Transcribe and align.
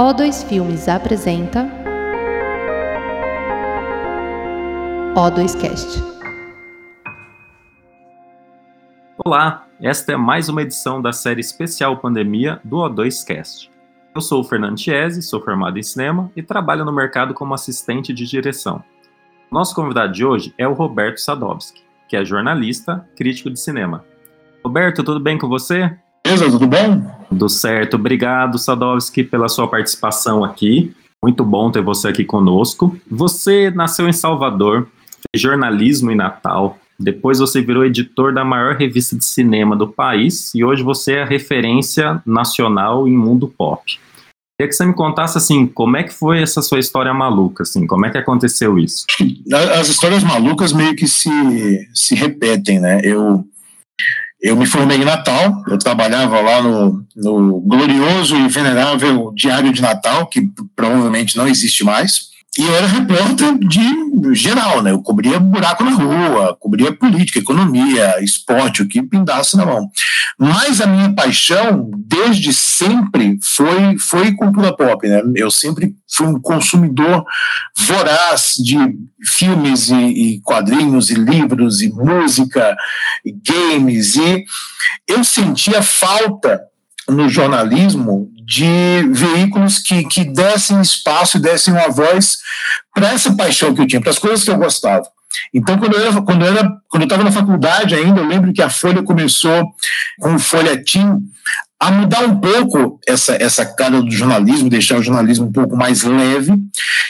O2 0.00 0.48
Filmes 0.48 0.88
apresenta 0.88 1.68
O2Cast. 5.14 6.02
Olá, 9.22 9.66
esta 9.78 10.12
é 10.12 10.16
mais 10.16 10.48
uma 10.48 10.62
edição 10.62 11.02
da 11.02 11.12
série 11.12 11.42
especial 11.42 11.98
Pandemia 11.98 12.62
do 12.64 12.78
O2Cast. 12.78 13.70
Eu 14.14 14.22
sou 14.22 14.40
o 14.40 14.44
Fernando 14.44 14.80
Chiesi, 14.80 15.20
sou 15.20 15.44
formado 15.44 15.78
em 15.78 15.82
cinema 15.82 16.32
e 16.34 16.42
trabalho 16.42 16.86
no 16.86 16.94
mercado 16.94 17.34
como 17.34 17.52
assistente 17.52 18.14
de 18.14 18.24
direção. 18.24 18.82
Nosso 19.52 19.74
convidado 19.74 20.14
de 20.14 20.24
hoje 20.24 20.54
é 20.56 20.66
o 20.66 20.72
Roberto 20.72 21.18
Sadowski, 21.18 21.82
que 22.08 22.16
é 22.16 22.24
jornalista, 22.24 23.06
crítico 23.14 23.50
de 23.50 23.60
cinema. 23.60 24.02
Roberto, 24.64 25.04
tudo 25.04 25.20
bem 25.20 25.36
com 25.36 25.46
você? 25.46 25.94
Beleza, 26.30 26.48
tudo 26.48 26.68
bom? 26.68 27.02
Tudo 27.28 27.48
certo. 27.48 27.94
Obrigado, 27.94 28.56
Sadowski, 28.56 29.24
pela 29.24 29.48
sua 29.48 29.66
participação 29.66 30.44
aqui. 30.44 30.94
Muito 31.20 31.44
bom 31.44 31.72
ter 31.72 31.82
você 31.82 32.06
aqui 32.06 32.24
conosco. 32.24 32.96
Você 33.10 33.68
nasceu 33.72 34.08
em 34.08 34.12
Salvador, 34.12 34.86
fez 35.10 35.42
jornalismo 35.42 36.12
em 36.12 36.14
Natal. 36.14 36.78
Depois 36.96 37.40
você 37.40 37.60
virou 37.60 37.84
editor 37.84 38.32
da 38.32 38.44
maior 38.44 38.76
revista 38.76 39.16
de 39.16 39.24
cinema 39.24 39.74
do 39.74 39.88
país 39.88 40.54
e 40.54 40.62
hoje 40.62 40.84
você 40.84 41.14
é 41.14 41.22
a 41.22 41.26
referência 41.26 42.22
nacional 42.24 43.08
em 43.08 43.16
mundo 43.16 43.48
pop. 43.48 43.98
Queria 44.56 44.68
que 44.68 44.72
você 44.72 44.86
me 44.86 44.94
contasse 44.94 45.36
assim, 45.36 45.66
como 45.66 45.96
é 45.96 46.04
que 46.04 46.14
foi 46.14 46.40
essa 46.40 46.62
sua 46.62 46.78
história 46.78 47.12
maluca, 47.12 47.64
assim, 47.64 47.88
como 47.88 48.06
é 48.06 48.10
que 48.10 48.18
aconteceu 48.18 48.78
isso? 48.78 49.04
As 49.80 49.88
histórias 49.88 50.22
malucas 50.22 50.72
meio 50.72 50.94
que 50.94 51.08
se, 51.08 51.28
se 51.92 52.14
repetem, 52.14 52.78
né? 52.78 53.00
Eu 53.02 53.44
eu 54.42 54.56
me 54.56 54.66
formei 54.66 54.98
em 54.98 55.04
Natal, 55.04 55.62
eu 55.68 55.78
trabalhava 55.78 56.40
lá 56.40 56.62
no, 56.62 57.04
no 57.14 57.60
glorioso 57.60 58.36
e 58.36 58.48
venerável 58.48 59.32
Diário 59.34 59.72
de 59.72 59.82
Natal, 59.82 60.26
que 60.26 60.48
provavelmente 60.74 61.36
não 61.36 61.46
existe 61.46 61.84
mais. 61.84 62.29
E 62.58 62.62
eu 62.62 62.74
era 62.74 62.86
repórter 62.86 63.56
de 63.58 64.34
geral, 64.34 64.82
né? 64.82 64.90
Eu 64.90 65.00
cobria 65.00 65.38
buraco 65.38 65.84
na 65.84 65.92
rua, 65.92 66.56
cobria 66.58 66.92
política, 66.92 67.38
economia, 67.38 68.22
esporte, 68.22 68.82
o 68.82 68.88
que 68.88 69.02
pindasse 69.02 69.56
na 69.56 69.64
mão. 69.64 69.88
Mas 70.36 70.80
a 70.80 70.86
minha 70.86 71.12
paixão, 71.14 71.88
desde 71.96 72.52
sempre, 72.52 73.38
foi, 73.40 73.96
foi 73.98 74.32
cultura 74.32 74.76
pop, 74.76 75.06
né? 75.06 75.22
Eu 75.36 75.50
sempre 75.50 75.94
fui 76.08 76.26
um 76.26 76.40
consumidor 76.40 77.24
voraz 77.78 78.54
de 78.58 78.76
filmes 79.24 79.88
e, 79.88 79.94
e 79.94 80.40
quadrinhos 80.40 81.08
e 81.10 81.14
livros 81.14 81.80
e 81.80 81.88
música 81.88 82.76
e 83.24 83.32
games 83.32 84.16
e 84.16 84.44
eu 85.06 85.22
sentia 85.22 85.82
falta 85.82 86.60
no 87.10 87.28
jornalismo 87.28 88.30
de 88.44 89.02
veículos 89.12 89.78
que, 89.78 90.04
que 90.04 90.24
dessem 90.24 90.80
espaço 90.80 91.36
e 91.36 91.40
dessem 91.40 91.72
uma 91.72 91.88
voz 91.88 92.38
para 92.94 93.12
essa 93.12 93.34
paixão 93.34 93.74
que 93.74 93.80
eu 93.80 93.86
tinha, 93.86 94.00
para 94.00 94.10
as 94.10 94.18
coisas 94.18 94.44
que 94.44 94.50
eu 94.50 94.58
gostava. 94.58 95.06
Então, 95.54 95.78
quando 95.78 95.94
eu 95.94 96.06
era, 96.06 96.22
quando 96.22 96.44
eu 96.44 96.56
era, 96.56 96.68
quando 96.88 97.02
eu 97.02 97.06
estava 97.06 97.22
na 97.22 97.32
faculdade 97.32 97.94
ainda, 97.94 98.20
eu 98.20 98.26
lembro 98.26 98.52
que 98.52 98.62
a 98.62 98.68
Folha 98.68 99.02
começou 99.02 99.72
com 100.18 100.30
um 100.30 100.38
folhetim 100.38 101.18
a 101.80 101.90
mudar 101.90 102.26
um 102.26 102.38
pouco 102.38 103.00
essa, 103.08 103.34
essa 103.42 103.64
cara 103.64 104.02
do 104.02 104.10
jornalismo, 104.10 104.68
deixar 104.68 104.98
o 104.98 105.02
jornalismo 105.02 105.46
um 105.46 105.52
pouco 105.52 105.74
mais 105.74 106.02
leve, 106.02 106.52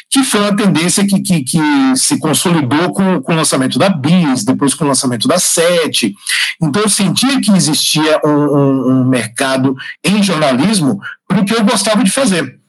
que 0.08 0.22
foi 0.22 0.40
uma 0.40 0.54
tendência 0.54 1.04
que, 1.04 1.20
que, 1.20 1.42
que 1.42 1.58
se 1.96 2.18
consolidou 2.20 2.92
com, 2.92 3.20
com 3.20 3.32
o 3.32 3.36
lançamento 3.36 3.80
da 3.80 3.88
BIS, 3.88 4.44
depois 4.44 4.72
com 4.72 4.84
o 4.84 4.88
lançamento 4.88 5.26
da 5.26 5.41
SET. 5.41 6.14
Então 6.62 6.82
eu 6.82 6.88
sentia 6.88 7.41
que 7.41 7.50
existia 7.50 8.20
um, 8.24 8.30
um, 8.30 8.91
um 8.91 9.04
mercado 9.08 9.76
em 10.04 10.22
jornalismo 10.22 11.00
para 11.26 11.41
o 11.41 11.44
que 11.44 11.54
eu 11.54 11.64
gostava 11.64 12.04
de 12.04 12.10
fazer. 12.10 12.60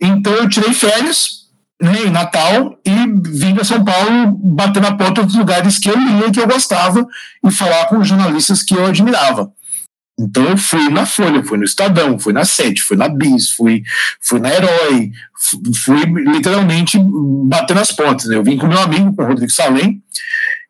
Então 0.00 0.32
eu 0.32 0.48
tirei 0.48 0.72
férias 0.72 1.44
né, 1.82 2.04
em 2.06 2.10
Natal 2.10 2.78
e 2.86 2.90
vim 3.30 3.54
para 3.54 3.64
São 3.64 3.84
Paulo 3.84 4.32
bater 4.42 4.80
na 4.80 4.96
porta 4.96 5.22
dos 5.22 5.34
lugares 5.34 5.78
que 5.78 5.90
eu 5.90 5.98
lia, 5.98 6.30
que 6.30 6.40
eu 6.40 6.46
gostava, 6.46 7.06
e 7.44 7.50
falar 7.50 7.84
com 7.86 7.98
os 7.98 8.08
jornalistas 8.08 8.62
que 8.62 8.74
eu 8.74 8.86
admirava. 8.86 9.52
Então 10.18 10.44
eu 10.44 10.56
fui 10.56 10.88
na 10.90 11.04
Folha, 11.04 11.42
fui 11.42 11.58
no 11.58 11.64
Estadão, 11.64 12.18
fui 12.18 12.32
na 12.32 12.44
Sete, 12.44 12.82
fui 12.82 12.96
na 12.96 13.08
Bis, 13.08 13.50
fui, 13.50 13.82
fui 14.20 14.38
na 14.38 14.52
Herói, 14.52 15.10
fui 15.84 16.04
literalmente 16.04 16.98
bater 17.46 17.74
nas 17.74 17.90
portas. 17.90 18.26
Eu 18.26 18.42
vim 18.44 18.56
com 18.56 18.68
meu 18.68 18.78
amigo, 18.78 19.14
com 19.14 19.22
o 19.22 19.26
Rodrigo 19.26 19.50
Salem, 19.50 20.00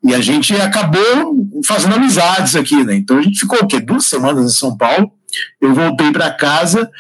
e 0.03 0.15
a 0.15 0.21
gente 0.21 0.55
acabou 0.57 1.47
fazendo 1.67 1.95
amizades 1.95 2.57
aqui, 2.57 2.83
né? 2.85 2.95
Então 2.95 3.19
a 3.19 3.23
gente 3.23 3.41
ficou 3.41 3.59
o 3.61 3.67
quê? 3.67 3.81
Duas 3.81 4.07
semanas 4.07 4.47
em 4.47 4.57
São 4.57 4.77
Paulo. 4.77 5.13
Eu 5.61 5.75
voltei 5.75 6.11
para 6.11 6.31
casa. 6.31 6.91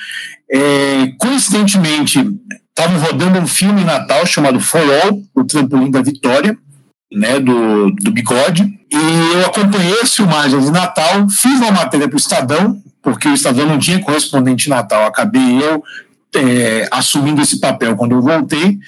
É, 0.50 1.12
coincidentemente, 1.18 2.18
estava 2.68 2.98
rodando 2.98 3.38
um 3.38 3.46
filme 3.46 3.80
em 3.80 3.86
Natal 3.86 4.26
chamado 4.26 4.60
For 4.60 4.82
o 5.34 5.44
trampolim 5.44 5.90
da 5.90 6.02
Vitória 6.02 6.58
né, 7.14 7.38
do, 7.38 7.90
do 7.90 8.10
Bigode, 8.10 8.62
e 8.90 9.34
eu 9.34 9.46
acompanhei 9.46 10.00
as 10.00 10.14
filmagens 10.14 10.64
de 10.64 10.70
Natal, 10.70 11.28
fiz 11.28 11.58
uma 11.60 11.70
matéria 11.70 12.08
para 12.08 12.16
o 12.16 12.20
Estadão, 12.20 12.82
porque 13.02 13.28
o 13.28 13.34
Estadão 13.34 13.66
não 13.66 13.78
tinha 13.78 14.00
correspondente 14.00 14.68
Natal, 14.68 15.06
acabei 15.06 15.62
eu 15.62 15.82
é, 16.34 16.88
assumindo 16.90 17.40
esse 17.40 17.60
papel 17.60 17.96
quando 17.96 18.12
eu 18.12 18.22
voltei, 18.22 18.78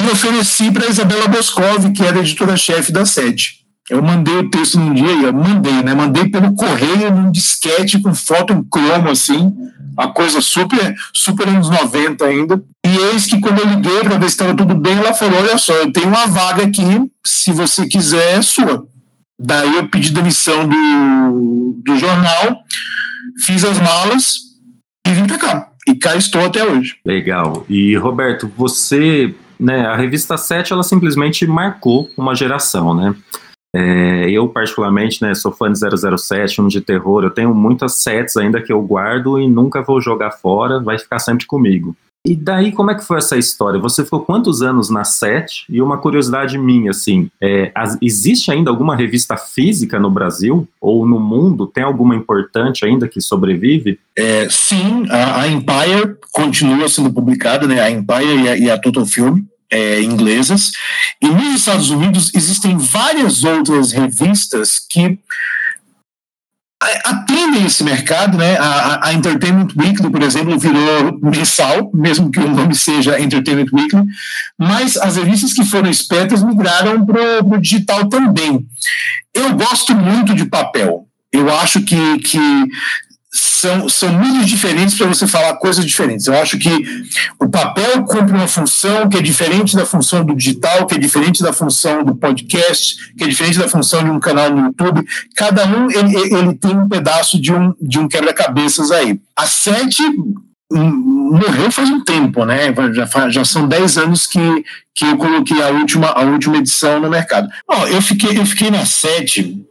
e 0.00 0.06
ofereci 0.06 0.70
para 0.70 0.86
Isabela 0.86 1.26
Boscov, 1.28 1.92
que 1.92 2.04
era 2.04 2.20
editora-chefe 2.20 2.92
da 2.92 3.04
sede. 3.04 3.58
Eu 3.90 4.02
mandei 4.02 4.36
o 4.36 4.50
texto 4.50 4.78
num 4.78 4.92
dia, 4.92 5.06
eu 5.06 5.32
mandei, 5.32 5.82
né? 5.82 5.94
Mandei 5.94 6.28
pelo 6.28 6.54
correio 6.54 7.10
num 7.10 7.30
disquete 7.30 8.00
com 8.00 8.14
foto 8.14 8.52
em 8.52 8.62
cromo, 8.62 9.08
assim, 9.08 9.54
uma 9.96 10.12
coisa 10.12 10.40
super, 10.40 10.94
super 11.12 11.48
anos 11.48 11.70
90 11.70 12.24
ainda. 12.24 12.62
E 12.86 12.96
eis 13.12 13.26
que 13.26 13.40
quando 13.40 13.60
eu 13.60 13.68
liguei 13.68 14.00
para 14.00 14.18
ver 14.18 14.26
se 14.28 14.34
estava 14.34 14.54
tudo 14.54 14.74
bem, 14.74 14.96
ela 14.96 15.14
falou: 15.14 15.40
Olha 15.40 15.58
só, 15.58 15.72
eu 15.72 15.92
tenho 15.92 16.08
uma 16.08 16.26
vaga 16.26 16.64
aqui, 16.64 17.10
se 17.24 17.52
você 17.52 17.86
quiser, 17.86 18.38
é 18.38 18.42
sua. 18.42 18.86
Daí 19.40 19.76
eu 19.76 19.88
pedi 19.88 20.10
demissão 20.10 20.68
do, 20.68 21.80
do 21.84 21.96
jornal, 21.96 22.62
fiz 23.44 23.64
as 23.64 23.78
malas 23.78 24.34
e 25.06 25.12
vim 25.12 25.26
para 25.26 25.38
cá. 25.38 25.68
E 25.88 25.94
cá 25.94 26.16
estou 26.16 26.44
até 26.44 26.64
hoje. 26.64 26.96
Legal. 27.04 27.64
E 27.68 27.96
Roberto, 27.96 28.50
você, 28.56 29.34
né, 29.58 29.86
a 29.86 29.96
revista 29.96 30.36
7, 30.36 30.72
ela 30.72 30.82
simplesmente 30.82 31.46
marcou 31.46 32.10
uma 32.16 32.34
geração, 32.34 32.94
né? 32.94 33.14
É, 33.74 34.30
eu, 34.30 34.48
particularmente, 34.48 35.22
né, 35.22 35.34
sou 35.34 35.52
fã 35.52 35.70
de 35.70 35.78
007, 35.78 36.60
um 36.60 36.68
de 36.68 36.80
terror. 36.80 37.22
Eu 37.22 37.30
tenho 37.30 37.54
muitas 37.54 38.02
sets 38.02 38.36
ainda 38.36 38.62
que 38.62 38.72
eu 38.72 38.82
guardo 38.82 39.38
e 39.38 39.48
nunca 39.48 39.82
vou 39.82 40.00
jogar 40.00 40.32
fora, 40.32 40.80
vai 40.80 40.98
ficar 40.98 41.18
sempre 41.18 41.46
comigo. 41.46 41.94
E 42.26 42.34
daí, 42.34 42.72
como 42.72 42.90
é 42.90 42.94
que 42.94 43.04
foi 43.04 43.18
essa 43.18 43.38
história? 43.38 43.80
Você 43.80 44.04
ficou 44.04 44.20
quantos 44.20 44.60
anos 44.60 44.90
na 44.90 45.04
SET? 45.04 45.64
E 45.68 45.80
uma 45.80 45.96
curiosidade 45.96 46.58
minha, 46.58 46.90
assim, 46.90 47.30
é, 47.40 47.70
as, 47.74 47.96
existe 48.02 48.50
ainda 48.50 48.70
alguma 48.70 48.96
revista 48.96 49.36
física 49.36 49.98
no 49.98 50.10
Brasil 50.10 50.68
ou 50.80 51.06
no 51.06 51.18
mundo? 51.18 51.66
Tem 51.66 51.84
alguma 51.84 52.14
importante 52.14 52.84
ainda 52.84 53.08
que 53.08 53.20
sobrevive? 53.20 53.98
É, 54.16 54.48
sim, 54.50 55.06
a, 55.08 55.42
a, 55.42 55.48
Empire 55.48 56.16
continua 56.32 56.88
sendo 56.88 57.10
publicada, 57.12 57.66
né? 57.66 57.80
A 57.80 57.90
Empire 57.90 58.42
e 58.44 58.48
a, 58.48 58.56
e 58.58 58.70
a 58.70 58.78
Total 58.78 59.06
Film 59.06 59.40
é, 59.70 60.02
inglesas. 60.02 60.72
E 61.20 61.28
nos 61.28 61.54
Estados 61.54 61.90
Unidos 61.90 62.30
existem 62.34 62.76
várias 62.76 63.44
outras 63.44 63.92
revistas 63.92 64.78
que 64.78 65.18
atendem 67.04 67.66
esse 67.66 67.82
mercado, 67.82 68.38
né? 68.38 68.56
A, 68.56 69.08
a, 69.08 69.12
Entertainment 69.12 69.68
Weekly, 69.76 70.10
por 70.10 70.22
exemplo, 70.22 70.58
virou 70.58 71.18
mensal, 71.20 71.90
mesmo 71.92 72.30
que 72.30 72.38
o 72.38 72.48
nome 72.48 72.74
seja 72.74 73.20
Entertainment 73.20 73.66
Weekly, 73.72 74.04
mas 74.56 74.96
as 74.96 75.16
revistas 75.16 75.52
que 75.52 75.64
foram 75.64 75.90
espertas 75.90 76.42
migraram 76.42 77.04
para 77.04 77.44
o 77.44 77.58
digital 77.58 78.08
também. 78.08 78.64
Eu 79.34 79.54
gosto 79.54 79.94
muito 79.94 80.34
de 80.34 80.44
papel. 80.44 81.06
Eu 81.32 81.52
acho 81.52 81.82
que, 81.82 82.18
que 82.20 82.38
são, 83.30 83.88
são 83.88 84.18
mídias 84.18 84.46
diferentes 84.46 84.94
para 84.94 85.06
você 85.06 85.26
falar 85.26 85.54
coisas 85.56 85.84
diferentes. 85.84 86.26
Eu 86.26 86.34
acho 86.34 86.58
que 86.58 86.70
o 87.38 87.48
papel 87.48 88.02
cumpre 88.04 88.32
uma 88.32 88.48
função 88.48 89.08
que 89.08 89.18
é 89.18 89.22
diferente 89.22 89.76
da 89.76 89.84
função 89.84 90.24
do 90.24 90.34
digital, 90.34 90.86
que 90.86 90.94
é 90.94 90.98
diferente 90.98 91.42
da 91.42 91.52
função 91.52 92.02
do 92.02 92.14
podcast, 92.14 93.12
que 93.16 93.24
é 93.24 93.26
diferente 93.28 93.58
da 93.58 93.68
função 93.68 94.02
de 94.02 94.10
um 94.10 94.20
canal 94.20 94.50
no 94.50 94.66
YouTube. 94.66 95.04
Cada 95.36 95.66
um 95.66 95.90
ele, 95.90 96.16
ele 96.34 96.54
tem 96.54 96.76
um 96.76 96.88
pedaço 96.88 97.40
de 97.40 97.52
um, 97.52 97.74
de 97.80 97.98
um 97.98 98.08
quebra-cabeças 98.08 98.90
aí. 98.90 99.20
A 99.36 99.46
sete 99.46 100.02
morreu 100.70 101.70
faz 101.70 101.88
um 101.90 102.04
tempo, 102.04 102.44
né? 102.44 102.74
Já, 102.92 103.28
já 103.30 103.44
são 103.44 103.66
10 103.66 103.98
anos 103.98 104.26
que, 104.26 104.38
que 104.94 105.04
eu 105.06 105.16
coloquei 105.16 105.62
a 105.62 105.68
última, 105.68 106.08
a 106.08 106.22
última 106.22 106.58
edição 106.58 107.00
no 107.00 107.10
mercado. 107.10 107.48
Bom, 107.66 107.86
eu 107.86 108.00
fiquei, 108.02 108.38
eu 108.38 108.46
fiquei 108.46 108.70
na 108.70 108.84
sete 108.84 109.66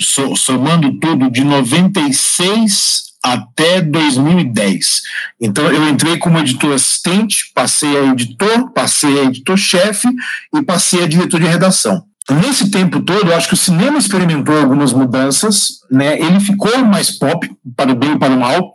somando 0.00 0.98
tudo, 0.98 1.30
de 1.30 1.44
96 1.44 3.10
até 3.22 3.82
2010. 3.82 5.02
Então, 5.40 5.66
eu 5.66 5.88
entrei 5.88 6.16
como 6.16 6.38
editor 6.38 6.72
assistente, 6.72 7.50
passei 7.54 7.96
a 7.96 8.06
editor, 8.06 8.70
passei 8.72 9.20
a 9.20 9.24
editor-chefe 9.24 10.08
e 10.54 10.62
passei 10.62 11.04
a 11.04 11.06
diretor 11.06 11.40
de 11.40 11.46
redação. 11.46 12.04
nesse 12.30 12.70
tempo 12.70 13.00
todo, 13.00 13.28
eu 13.28 13.36
acho 13.36 13.48
que 13.48 13.54
o 13.54 13.56
cinema 13.56 13.98
experimentou 13.98 14.56
algumas 14.56 14.92
mudanças, 14.92 15.80
né? 15.90 16.18
Ele 16.18 16.38
ficou 16.38 16.78
mais 16.84 17.10
pop, 17.10 17.50
para 17.76 17.92
o 17.92 17.94
bem 17.94 18.12
e 18.12 18.18
para 18.18 18.32
o 18.32 18.38
mal. 18.38 18.72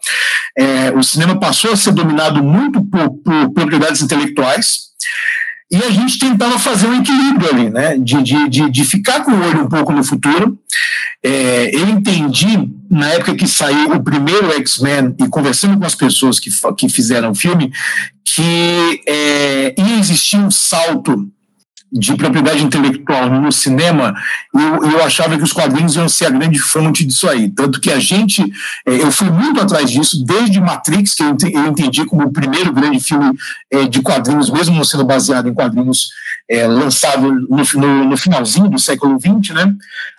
É, 0.58 0.92
o 0.92 1.02
cinema 1.02 1.40
passou 1.40 1.72
a 1.72 1.78
ser 1.78 1.94
dominado 1.94 2.44
muito 2.44 2.84
por, 2.84 3.10
por 3.10 3.54
propriedades 3.54 4.02
intelectuais. 4.02 4.86
E 5.72 5.78
a 5.78 5.90
gente 5.90 6.20
tentava 6.20 6.60
fazer 6.60 6.88
um 6.88 7.02
equilíbrio 7.02 7.50
ali, 7.50 7.70
né? 7.70 7.98
De, 7.98 8.22
de, 8.22 8.50
de, 8.50 8.70
de 8.70 8.86
ficar 8.86 9.22
com 9.22 9.32
o 9.32 9.42
olho 9.42 9.64
um 9.64 9.70
pouco 9.70 9.92
no 9.92 10.04
futuro. 10.04 10.60
É, 11.28 11.76
eu 11.76 11.90
entendi, 11.90 12.70
na 12.88 13.10
época 13.10 13.34
que 13.34 13.48
saiu 13.48 13.94
o 13.94 14.04
primeiro 14.04 14.52
X-Men, 14.60 15.16
e 15.20 15.28
conversando 15.28 15.80
com 15.80 15.84
as 15.84 15.96
pessoas 15.96 16.40
que, 16.40 16.52
que 16.78 16.88
fizeram 16.88 17.32
o 17.32 17.36
filme, 17.36 17.74
que 18.24 19.02
é, 19.08 19.74
ia 19.76 19.98
existir 19.98 20.38
um 20.38 20.52
salto 20.52 21.28
de 21.92 22.14
propriedade 22.16 22.64
intelectual 22.64 23.28
no 23.28 23.52
cinema, 23.52 24.14
eu, 24.54 24.92
eu 24.92 25.04
achava 25.04 25.36
que 25.36 25.44
os 25.44 25.52
quadrinhos 25.52 25.96
iam 25.96 26.08
ser 26.08 26.26
a 26.26 26.30
grande 26.30 26.60
fonte 26.60 27.04
disso 27.04 27.28
aí. 27.28 27.50
Tanto 27.50 27.82
que 27.82 27.92
a 27.92 28.00
gente, 28.00 28.44
é, 28.86 28.94
eu 29.02 29.12
fui 29.12 29.30
muito 29.32 29.60
atrás 29.60 29.90
disso, 29.90 30.24
desde 30.24 30.62
Matrix, 30.62 31.16
que 31.16 31.24
eu 31.24 31.36
entendi 31.68 32.06
como 32.06 32.28
o 32.28 32.32
primeiro 32.32 32.72
grande 32.72 33.00
filme 33.00 33.36
é, 33.72 33.88
de 33.88 34.00
quadrinhos, 34.00 34.52
mesmo 34.52 34.76
não 34.76 34.84
sendo 34.84 35.04
baseado 35.04 35.50
em 35.50 35.54
quadrinhos 35.56 36.10
é, 36.48 36.68
lançado 36.68 37.32
no, 37.32 37.64
no, 37.76 38.06
no 38.10 38.18
finalzinho 38.18 38.70
do 38.70 38.78
século 38.78 39.18
XX, 39.20 39.56
né? 39.56 39.74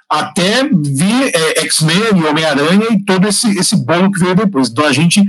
Até 0.08 0.62
vir 0.64 1.32
é, 1.34 1.60
X-Men 1.62 2.16
e 2.16 2.24
Homem-Aranha 2.24 2.86
e 2.92 3.04
todo 3.04 3.26
esse, 3.26 3.58
esse 3.58 3.76
bolo 3.84 4.10
que 4.12 4.20
veio 4.20 4.34
depois. 4.34 4.68
Então 4.68 4.86
a 4.86 4.92
gente 4.92 5.24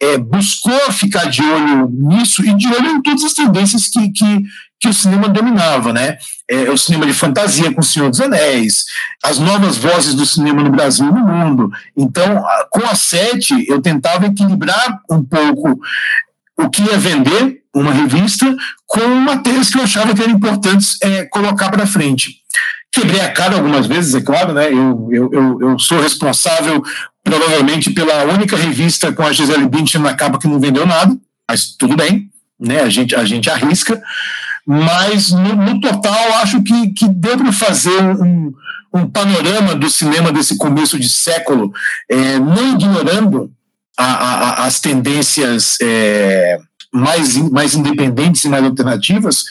é, 0.00 0.18
buscou 0.18 0.92
ficar 0.92 1.26
de 1.26 1.42
olho 1.42 1.88
nisso 1.90 2.44
e 2.44 2.54
de 2.54 2.68
olho 2.68 2.90
em 2.90 3.02
todas 3.02 3.24
as 3.24 3.32
tendências 3.32 3.88
que, 3.88 4.10
que, 4.10 4.42
que 4.78 4.88
o 4.88 4.92
cinema 4.92 5.28
dominava, 5.28 5.92
né? 5.92 6.18
É, 6.50 6.70
o 6.70 6.76
cinema 6.76 7.06
de 7.06 7.12
fantasia 7.12 7.72
com 7.72 7.80
o 7.80 7.84
Senhor 7.84 8.10
dos 8.10 8.20
Anéis, 8.20 8.84
as 9.22 9.38
novas 9.38 9.76
vozes 9.76 10.14
do 10.14 10.26
cinema 10.26 10.62
no 10.62 10.70
Brasil 10.70 11.06
e 11.06 11.12
no 11.12 11.26
mundo. 11.26 11.70
Então, 11.96 12.44
com 12.70 12.86
a 12.86 12.94
sete, 12.94 13.66
eu 13.68 13.80
tentava 13.80 14.26
equilibrar 14.26 15.00
um 15.10 15.22
pouco 15.22 15.78
o 16.56 16.68
que 16.68 16.82
ia 16.82 16.98
vender 16.98 17.62
uma 17.74 17.92
revista 17.92 18.56
com 18.86 19.06
matérias 19.14 19.70
que 19.70 19.78
eu 19.78 19.82
achava 19.82 20.14
que 20.14 20.22
eram 20.22 20.34
importantes 20.34 20.96
é, 21.02 21.24
colocar 21.26 21.70
para 21.70 21.86
frente. 21.86 22.42
Quebrei 22.92 23.20
a 23.20 23.32
cara 23.32 23.56
algumas 23.56 23.86
vezes, 23.86 24.14
é 24.14 24.20
claro, 24.20 24.52
né? 24.52 24.72
Eu, 24.72 25.08
eu, 25.10 25.30
eu, 25.32 25.60
eu 25.60 25.78
sou 25.78 26.00
responsável, 26.00 26.82
provavelmente, 27.22 27.90
pela 27.90 28.24
única 28.24 28.56
revista 28.56 29.12
com 29.12 29.22
a 29.22 29.32
Gisele 29.32 29.68
Bündchen 29.68 30.00
na 30.00 30.14
capa 30.14 30.38
que 30.38 30.48
não 30.48 30.58
vendeu 30.58 30.86
nada, 30.86 31.16
mas 31.48 31.76
tudo 31.76 31.96
bem, 31.96 32.30
né? 32.58 32.80
A 32.80 32.88
gente, 32.88 33.14
a 33.14 33.24
gente 33.24 33.50
arrisca 33.50 34.02
mas 34.70 35.30
no, 35.30 35.56
no 35.56 35.80
total 35.80 36.34
acho 36.42 36.62
que, 36.62 36.90
que 36.90 37.08
deu 37.08 37.38
para 37.38 37.50
fazer 37.52 38.02
um, 38.02 38.52
um 38.92 39.08
panorama 39.08 39.74
do 39.74 39.88
cinema 39.88 40.30
desse 40.30 40.58
começo 40.58 40.98
de 40.98 41.08
século, 41.08 41.72
é, 42.06 42.38
não 42.38 42.74
ignorando 42.74 43.50
a, 43.96 44.04
a, 44.04 44.66
as 44.66 44.78
tendências 44.78 45.78
é, 45.80 46.58
mais, 46.92 47.36
mais 47.50 47.74
independentes 47.74 48.44
e 48.44 48.48
mais 48.48 48.64
alternativas, 48.64 49.44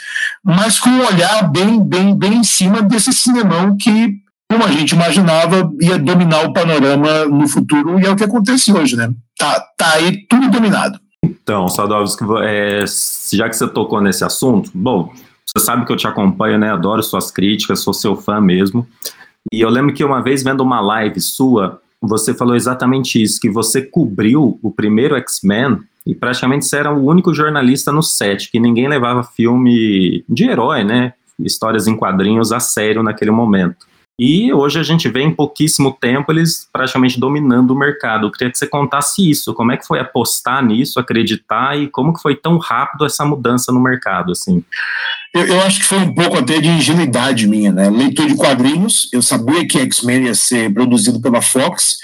mas 0.43 0.79
com 0.79 0.89
um 0.89 1.05
olhar 1.05 1.49
bem, 1.49 1.83
bem, 1.83 2.15
bem 2.15 2.37
em 2.37 2.43
cima 2.43 2.81
desse 2.81 3.13
cinemão 3.13 3.77
que, 3.77 4.15
como 4.49 4.63
a 4.63 4.71
gente 4.71 4.91
imaginava, 4.91 5.71
ia 5.79 5.97
dominar 5.97 6.45
o 6.45 6.53
panorama 6.53 7.25
no 7.25 7.47
futuro, 7.47 7.99
e 7.99 8.05
é 8.05 8.09
o 8.09 8.15
que 8.15 8.23
acontece 8.23 8.71
hoje, 8.71 8.95
né? 8.95 9.11
Tá, 9.37 9.59
tá 9.77 9.93
aí 9.93 10.25
tudo 10.27 10.49
dominado. 10.49 10.99
Então, 11.23 11.67
Sadovski, 11.67 12.23
é, 12.43 12.85
já 13.33 13.49
que 13.49 13.55
você 13.55 13.67
tocou 13.67 14.01
nesse 14.01 14.23
assunto, 14.23 14.71
bom, 14.73 15.11
você 15.45 15.63
sabe 15.63 15.85
que 15.85 15.91
eu 15.91 15.97
te 15.97 16.07
acompanho, 16.07 16.57
né? 16.57 16.71
Adoro 16.71 17.01
suas 17.01 17.31
críticas, 17.31 17.81
sou 17.81 17.93
seu 17.93 18.15
fã 18.15 18.41
mesmo. 18.41 18.87
E 19.51 19.61
eu 19.61 19.69
lembro 19.69 19.93
que 19.93 20.03
uma 20.03 20.21
vez 20.21 20.43
vendo 20.43 20.61
uma 20.61 20.81
live 20.81 21.19
sua, 21.21 21.81
você 22.01 22.33
falou 22.33 22.55
exatamente 22.55 23.21
isso, 23.21 23.39
que 23.39 23.49
você 23.49 23.81
cobriu 23.81 24.59
o 24.61 24.71
primeiro 24.71 25.15
X-Men 25.15 25.79
e 26.07 26.15
praticamente 26.15 26.65
você 26.65 26.77
era 26.77 26.91
o 26.91 27.05
único 27.05 27.33
jornalista 27.33 27.91
no 27.91 28.01
set, 28.01 28.49
que 28.49 28.59
ninguém 28.59 28.87
levava 28.87 29.23
filme 29.23 30.23
de 30.27 30.45
herói, 30.45 30.83
né? 30.83 31.13
Histórias 31.37 31.85
em 31.85 31.97
quadrinhos 31.97 32.53
a 32.53 32.59
sério 32.61 33.03
naquele 33.03 33.29
momento. 33.29 33.85
E 34.19 34.51
hoje 34.51 34.79
a 34.79 34.83
gente 34.83 35.07
vê 35.09 35.21
em 35.21 35.31
pouquíssimo 35.31 35.91
tempo 35.91 36.31
eles 36.31 36.67
praticamente 36.73 37.19
dominando 37.19 37.69
o 37.71 37.77
mercado. 37.77 38.25
Eu 38.25 38.31
queria 38.31 38.49
que 38.49 38.57
você 38.57 38.65
contasse 38.65 39.29
isso, 39.29 39.53
como 39.53 39.71
é 39.71 39.77
que 39.77 39.85
foi 39.85 39.99
apostar 39.99 40.65
nisso, 40.65 40.99
acreditar 40.99 41.77
e 41.77 41.87
como 41.87 42.13
que 42.13 42.21
foi 42.21 42.35
tão 42.35 42.57
rápido 42.57 43.05
essa 43.05 43.23
mudança 43.23 43.71
no 43.71 43.79
mercado, 43.79 44.31
assim. 44.31 44.63
Eu, 45.35 45.45
eu 45.45 45.61
acho 45.61 45.81
que 45.81 45.85
foi 45.85 45.99
um 45.99 46.15
pouco 46.15 46.35
até 46.35 46.59
de 46.59 46.67
ingenuidade 46.67 47.47
minha, 47.47 47.71
né? 47.71 47.91
Leitor 47.91 48.25
de 48.25 48.35
quadrinhos, 48.35 49.07
eu 49.13 49.21
sabia 49.21 49.67
que 49.67 49.77
X-Men 49.77 50.23
ia 50.23 50.33
ser 50.33 50.73
produzido 50.73 51.21
pela 51.21 51.41
Fox 51.41 51.97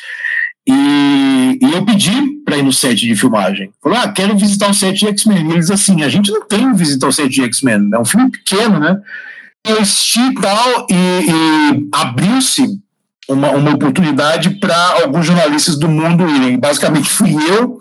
e, 0.67 1.59
e 1.61 1.73
eu 1.73 1.85
pedi 1.85 2.41
para 2.45 2.57
ir 2.57 2.63
no 2.63 2.73
set 2.73 2.95
de 2.95 3.15
filmagem. 3.15 3.71
Falei, 3.81 3.99
ah, 3.99 4.07
quero 4.09 4.37
visitar 4.37 4.69
o 4.69 4.73
set 4.73 4.97
de 4.97 5.07
X-Men. 5.07 5.51
Eles 5.51 5.71
assim, 5.71 6.03
a 6.03 6.09
gente 6.09 6.31
não 6.31 6.45
tem 6.45 6.73
visitar 6.73 7.07
o 7.07 7.11
set 7.11 7.29
de 7.29 7.43
X-Men, 7.43 7.89
é 7.93 7.99
um 7.99 8.05
filme 8.05 8.31
pequeno, 8.31 8.79
né? 8.79 8.97
eu 9.65 9.79
assisti 9.79 10.33
tal, 10.35 10.87
e, 10.89 10.95
e 10.95 11.89
abriu-se 11.91 12.67
uma, 13.29 13.51
uma 13.51 13.71
oportunidade 13.71 14.49
para 14.59 14.75
alguns 15.01 15.25
jornalistas 15.25 15.79
do 15.79 15.87
mundo 15.87 16.27
irem. 16.27 16.59
Basicamente 16.59 17.09
fui 17.09 17.33
eu, 17.49 17.79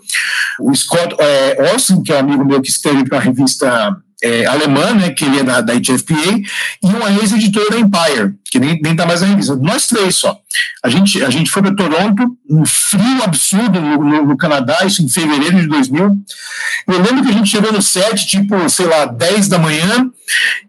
o 0.61 0.73
Scott 0.73 1.15
é, 1.19 1.71
Austin, 1.71 2.01
que 2.01 2.13
é 2.13 2.15
um 2.15 2.19
amigo 2.19 2.45
meu 2.45 2.61
que 2.61 2.69
esteve 2.69 3.03
para 3.03 3.17
a 3.17 3.21
revista 3.21 3.97
é, 4.23 4.45
alemã, 4.45 4.93
né, 4.93 5.09
que 5.09 5.25
ele 5.25 5.39
é 5.39 5.43
da, 5.43 5.59
da 5.59 5.73
HFPA, 5.73 6.39
e 6.81 6.87
uma 6.87 7.11
ex-editora 7.11 7.77
Empire, 7.77 8.33
que 8.53 8.59
nem, 8.59 8.79
nem 8.83 8.95
tá 8.95 9.03
mais 9.03 9.21
na 9.21 9.27
revista. 9.27 9.55
Nós 9.55 9.87
três 9.87 10.15
só. 10.15 10.37
A 10.83 10.87
gente, 10.87 11.23
a 11.23 11.29
gente 11.31 11.49
foi 11.49 11.63
para 11.63 11.75
Toronto, 11.75 12.37
um 12.47 12.63
frio 12.63 13.23
absurdo 13.23 13.81
no, 13.81 13.97
no, 13.97 14.25
no, 14.27 14.37
Canadá, 14.37 14.77
isso 14.85 15.01
em 15.01 15.09
fevereiro 15.09 15.59
de 15.59 15.67
2000. 15.67 16.23
Eu 16.87 17.01
lembro 17.01 17.23
que 17.23 17.29
a 17.29 17.33
gente 17.33 17.49
chegou 17.49 17.73
no 17.73 17.81
set, 17.81 18.27
tipo, 18.27 18.69
sei 18.69 18.85
lá, 18.85 19.05
10 19.05 19.47
da 19.47 19.57
manhã, 19.57 20.07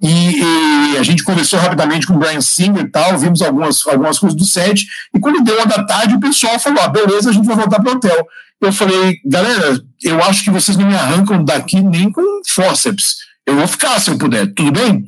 e, 0.00 0.40
e 0.40 0.96
a 0.96 1.02
gente 1.02 1.22
conversou 1.22 1.58
rapidamente 1.58 2.06
com 2.06 2.14
o 2.14 2.18
Brian 2.18 2.40
Singer 2.40 2.84
e 2.84 2.90
tal, 2.90 3.18
vimos 3.18 3.42
algumas, 3.42 3.86
algumas 3.86 4.18
coisas 4.18 4.38
do 4.38 4.46
set, 4.46 4.86
e 5.14 5.20
quando 5.20 5.44
deu 5.44 5.56
uma 5.56 5.66
da 5.66 5.84
tarde, 5.84 6.14
o 6.14 6.20
pessoal 6.20 6.58
falou: 6.58 6.82
ah, 6.82 6.88
beleza, 6.88 7.28
a 7.28 7.32
gente 7.34 7.46
vai 7.46 7.56
voltar 7.56 7.82
para 7.82 7.92
o 7.92 7.96
hotel. 7.96 8.26
Eu 8.62 8.72
falei, 8.72 9.18
galera, 9.26 9.78
eu 10.02 10.24
acho 10.24 10.42
que 10.42 10.50
vocês 10.50 10.74
não 10.78 10.86
me 10.86 10.94
arrancam 10.94 11.44
daqui 11.44 11.82
nem 11.82 12.10
com 12.10 12.22
forceps 12.46 13.24
eu 13.46 13.56
vou 13.56 13.68
ficar 13.68 14.00
se 14.00 14.10
eu 14.10 14.16
puder, 14.16 14.46
tudo 14.54 14.72
bem? 14.72 15.04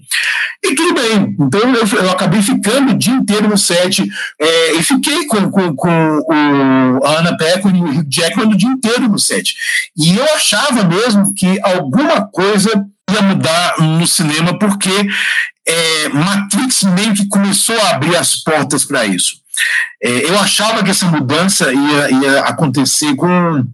E 0.62 0.74
tudo 0.74 0.94
bem. 0.94 1.36
Então 1.40 1.74
eu, 1.74 1.86
eu 1.86 2.10
acabei 2.10 2.42
ficando 2.42 2.60
o 2.70 2.98
dia 2.98 3.14
inteiro 3.14 3.48
no 3.48 3.58
set 3.58 4.06
é, 4.40 4.74
e 4.74 4.82
fiquei 4.82 5.26
com, 5.26 5.50
com, 5.50 5.74
com 5.74 6.18
o, 6.18 7.04
a 7.04 7.18
Ana 7.18 7.36
Peco 7.36 7.68
e 7.68 7.80
o 7.80 8.04
Jackman 8.08 8.48
o 8.48 8.56
dia 8.56 8.68
inteiro 8.68 9.08
no 9.08 9.18
set. 9.18 9.54
E 9.96 10.16
eu 10.16 10.24
achava 10.34 10.84
mesmo 10.84 11.32
que 11.34 11.60
alguma 11.62 12.26
coisa 12.26 12.70
ia 13.10 13.22
mudar 13.22 13.80
no 13.80 14.06
cinema, 14.06 14.58
porque 14.58 15.08
é, 15.66 16.08
Matrix 16.08 16.82
meio 16.82 17.14
que 17.14 17.28
começou 17.28 17.78
a 17.80 17.90
abrir 17.90 18.16
as 18.16 18.36
portas 18.36 18.84
para 18.84 19.06
isso. 19.06 19.36
É, 20.02 20.28
eu 20.28 20.38
achava 20.38 20.82
que 20.82 20.90
essa 20.90 21.06
mudança 21.06 21.72
ia, 21.72 22.10
ia 22.10 22.40
acontecer 22.40 23.14
com 23.14 23.64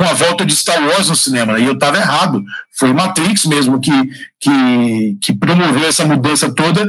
com 0.00 0.06
a 0.06 0.14
volta 0.14 0.46
de 0.46 0.56
Star 0.56 0.82
Wars 0.82 1.10
no 1.10 1.14
cinema, 1.14 1.58
e 1.58 1.66
eu 1.66 1.74
estava 1.74 1.98
errado. 1.98 2.42
Foi 2.80 2.94
Matrix 2.94 3.44
mesmo 3.44 3.78
que, 3.78 3.92
que, 4.40 5.18
que 5.20 5.32
promoveu 5.34 5.86
essa 5.86 6.06
mudança 6.06 6.50
toda 6.54 6.88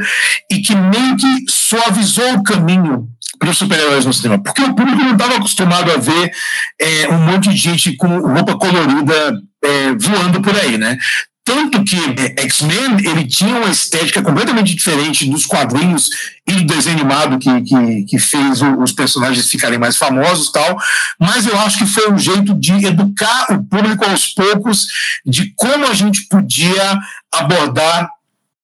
e 0.49 0.61
que 0.61 0.73
meio 0.73 1.17
que 1.17 1.45
suavizou 1.49 2.35
o 2.35 2.43
caminho 2.43 3.09
para 3.37 3.49
os 3.49 3.57
super-heróis 3.57 4.05
no 4.05 4.13
cinema, 4.13 4.41
porque 4.41 4.61
o 4.61 4.73
público 4.73 5.03
não 5.03 5.11
estava 5.11 5.35
acostumado 5.35 5.91
a 5.91 5.97
ver 5.97 6.31
é, 6.79 7.09
um 7.09 7.17
monte 7.25 7.49
de 7.49 7.57
gente 7.57 7.97
com 7.97 8.07
roupa 8.19 8.57
colorida 8.57 9.41
é, 9.61 9.91
voando 9.93 10.41
por 10.41 10.55
aí, 10.55 10.77
né? 10.77 10.97
Tanto 11.43 11.83
que 11.83 11.97
é, 11.97 12.43
X-Men 12.43 12.97
ele 13.03 13.25
tinha 13.25 13.55
uma 13.55 13.69
estética 13.69 14.21
completamente 14.21 14.75
diferente 14.75 15.29
dos 15.29 15.45
quadrinhos 15.45 16.09
e 16.47 16.53
do 16.53 16.65
desenho 16.65 16.97
animado 16.97 17.39
que, 17.39 17.61
que, 17.61 18.03
que 18.03 18.19
fez 18.19 18.61
os 18.61 18.91
personagens 18.91 19.49
ficarem 19.49 19.79
mais 19.79 19.97
famosos 19.97 20.51
tal, 20.51 20.77
mas 21.19 21.47
eu 21.47 21.57
acho 21.59 21.79
que 21.79 21.85
foi 21.85 22.11
um 22.11 22.17
jeito 22.17 22.53
de 22.53 22.85
educar 22.85 23.47
o 23.51 23.63
público 23.63 24.05
aos 24.05 24.27
poucos 24.27 24.85
de 25.25 25.51
como 25.55 25.87
a 25.87 25.93
gente 25.93 26.27
podia 26.27 26.99
abordar 27.33 28.09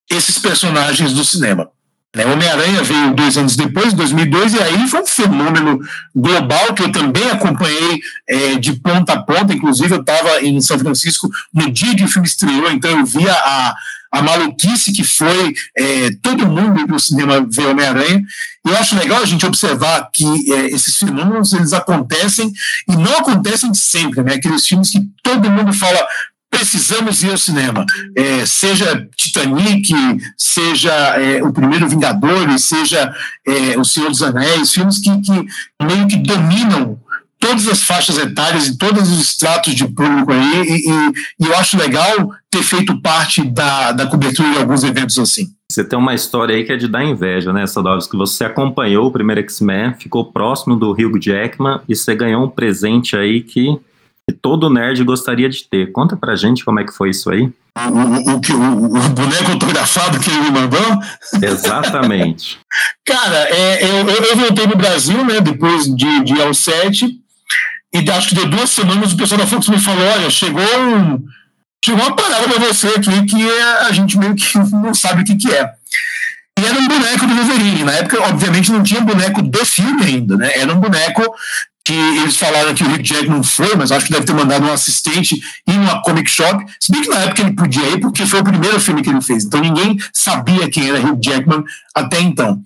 esses 0.10 0.38
personagens 0.38 1.14
do 1.14 1.26
cinema. 1.26 1.70
Né? 2.16 2.26
Homem-Aranha 2.26 2.84
veio 2.84 3.14
dois 3.14 3.38
anos 3.38 3.56
depois, 3.56 3.94
2002, 3.94 4.54
e 4.54 4.60
aí 4.60 4.88
foi 4.88 5.02
um 5.02 5.06
fenômeno 5.06 5.80
global 6.16 6.74
que 6.74 6.84
eu 6.84 6.92
também 6.92 7.30
acompanhei 7.30 8.00
é, 8.28 8.56
de 8.56 8.74
ponta 8.74 9.14
a 9.14 9.22
ponta. 9.22 9.54
Inclusive, 9.54 9.94
eu 9.94 10.02
estava 10.02 10.42
em 10.42 10.60
São 10.62 10.80
Francisco 10.80 11.30
no 11.54 11.70
dia 11.72 11.96
que 11.96 12.04
o 12.04 12.08
filme 12.08 12.28
estreou, 12.28 12.72
então 12.72 12.90
eu 12.92 13.06
via 13.06 13.34
a, 13.34 13.76
a 14.12 14.22
maluquice 14.22 14.94
que 14.94 15.04
foi 15.04 15.54
é, 15.78 16.10
todo 16.22 16.48
mundo 16.48 16.88
no 16.88 17.00
cinema 17.00 17.46
ver 17.50 17.68
Homem-Aranha. 17.68 18.24
Eu 18.66 18.76
acho 18.78 18.98
legal 18.98 19.22
a 19.22 19.26
gente 19.26 19.46
observar 19.46 20.10
que 20.14 20.54
é, 20.54 20.68
esses 20.68 20.98
fenômenos 20.98 21.54
eles 21.54 21.74
acontecem 21.74 22.52
e 22.90 22.96
não 22.96 23.18
acontecem 23.18 23.74
sempre, 23.74 24.24
né? 24.24 24.36
Aqueles 24.36 24.66
filmes 24.66 24.90
que 24.90 25.02
todo 25.24 25.52
mundo 25.52 25.72
fala 25.74 26.06
precisamos 26.58 27.24
ir 27.24 27.32
ao 27.32 27.38
cinema. 27.38 27.86
É, 28.16 28.46
seja 28.46 29.08
Titanic, 29.16 29.94
seja 30.38 30.92
é, 30.92 31.44
o 31.44 31.54
primeiro 31.54 31.88
Vingadores, 31.88 32.64
seja 32.64 33.14
é, 33.46 33.78
O 33.78 33.86
Senhor 33.86 34.10
dos 34.10 34.24
Anéis, 34.24 34.72
filmes 34.72 35.00
que, 35.00 35.22
que 35.22 35.46
meio 35.84 36.08
que 36.08 36.18
dominam 36.18 37.00
todas 37.40 37.68
as 37.68 37.84
faixas 37.84 38.18
etárias 38.18 38.68
e 38.68 38.78
todos 38.78 39.12
os 39.12 39.22
estratos 39.22 39.76
de 39.76 39.88
público 39.88 40.32
aí, 40.32 40.64
e, 40.64 40.90
e, 40.90 41.14
e, 41.40 41.48
eu 41.48 41.56
acho 41.56 41.78
legal 41.78 42.32
ter 42.50 42.64
feito 42.64 43.00
parte 43.00 43.44
da, 43.44 43.92
da 43.92 44.08
cobertura 44.08 44.52
de 44.52 44.58
alguns 44.58 44.84
eventos 44.84 45.20
assim. 45.20 45.48
Você 45.70 45.84
tem 45.84 46.00
uma 46.00 46.16
história 46.16 46.56
aí 46.56 46.64
que 46.64 46.72
é 46.72 46.78
de 46.78 46.88
dar 46.88 47.04
inveja, 47.04 47.52
né, 47.52 47.68
Sadovski? 47.68 48.12
Que 48.12 48.18
você 48.18 48.46
acompanhou 48.46 49.08
o 49.08 49.12
primeiro 49.12 49.42
X-Men, 49.42 49.94
ficou 49.94 50.32
próximo 50.32 50.76
do 50.76 50.92
Hugh 50.92 51.20
Jackman 51.20 51.82
e 51.88 51.96
você 51.96 52.16
ganhou 52.16 52.46
um 52.46 52.50
presente 52.50 53.16
aí 53.16 53.42
que, 53.42 53.66
que, 53.76 53.80
todo 54.48 54.70
nerd 54.70 55.04
gostaria 55.04 55.50
de 55.50 55.66
ter. 55.66 55.92
Conta 55.92 56.16
pra 56.16 56.38
gente 56.38 56.64
como 56.64 56.80
é 56.80 56.86
que 56.86 56.94
foi 56.94 57.10
isso 57.10 57.30
aí. 57.30 57.52
O, 57.76 58.32
o, 58.32 58.36
o, 58.36 58.98
o 58.98 59.10
boneco 59.10 59.52
autografado 59.52 60.22
que 60.22 60.30
ele 60.30 60.40
me 60.40 60.52
mandou? 60.52 61.00
Exatamente. 61.42 62.58
Cara, 63.06 63.36
é, 63.50 63.84
eu, 63.84 64.08
eu, 64.08 64.38
voltei 64.38 64.66
no 64.66 64.78
Brasil, 64.78 65.26
né, 65.26 65.42
depois 65.42 65.84
de, 65.94 66.24
de 66.24 66.42
ao 66.42 66.54
set, 66.54 67.06
e 67.94 68.10
acho 68.10 68.30
que 68.30 68.36
de 68.36 68.46
duas 68.46 68.70
semanas 68.70 69.12
o 69.12 69.18
pessoal 69.18 69.42
da 69.42 69.48
Fox 69.48 69.68
me 69.68 69.80
falou: 69.80 70.08
olha, 70.16 70.30
chegou 70.30 70.64
um, 70.80 71.22
chegou 71.84 72.02
uma 72.06 72.16
parada 72.16 72.48
para 72.48 72.60
você 72.60 72.88
aqui 72.88 73.26
que 73.26 73.52
a 73.82 73.92
gente 73.92 74.18
meio 74.18 74.34
que 74.34 74.58
não 74.72 74.94
sabe 74.94 75.24
o 75.24 75.26
que, 75.26 75.36
que 75.36 75.52
é. 75.52 75.70
E 76.58 76.66
era 76.66 76.80
um 76.80 76.88
boneco 76.88 77.28
do 77.28 77.36
Wolverine. 77.36 77.84
Na 77.84 77.92
época, 77.96 78.22
obviamente, 78.30 78.72
não 78.72 78.82
tinha 78.82 79.02
boneco 79.02 79.42
do 79.42 79.66
filme 79.66 80.06
ainda, 80.06 80.38
né? 80.38 80.52
Era 80.56 80.74
um 80.74 80.80
boneco 80.80 81.36
que 81.88 81.94
eles 81.94 82.36
falaram 82.36 82.74
que 82.74 82.84
o 82.84 82.88
Rick 82.90 83.08
Jackman 83.08 83.42
foi, 83.42 83.74
mas 83.78 83.94
acho 83.94 84.06
que 84.06 84.12
deve 84.12 84.26
ter 84.26 84.34
mandado 84.34 84.66
um 84.66 84.74
assistente 84.74 85.36
ir 85.66 85.74
numa 85.74 86.02
comic 86.02 86.30
shop. 86.30 86.66
Se 86.82 86.92
bem 86.92 87.02
que 87.02 87.08
na 87.08 87.20
época 87.20 87.44
ele 87.44 87.54
podia 87.54 87.88
ir, 87.88 88.02
porque 88.02 88.26
foi 88.26 88.42
o 88.42 88.44
primeiro 88.44 88.78
filme 88.78 89.02
que 89.02 89.10
ele 89.10 89.22
fez. 89.22 89.46
Então 89.46 89.62
ninguém 89.62 89.98
sabia 90.12 90.70
quem 90.70 90.90
era 90.90 91.00
Rick 91.00 91.26
Jackman 91.26 91.64
até 91.96 92.20
então. 92.20 92.60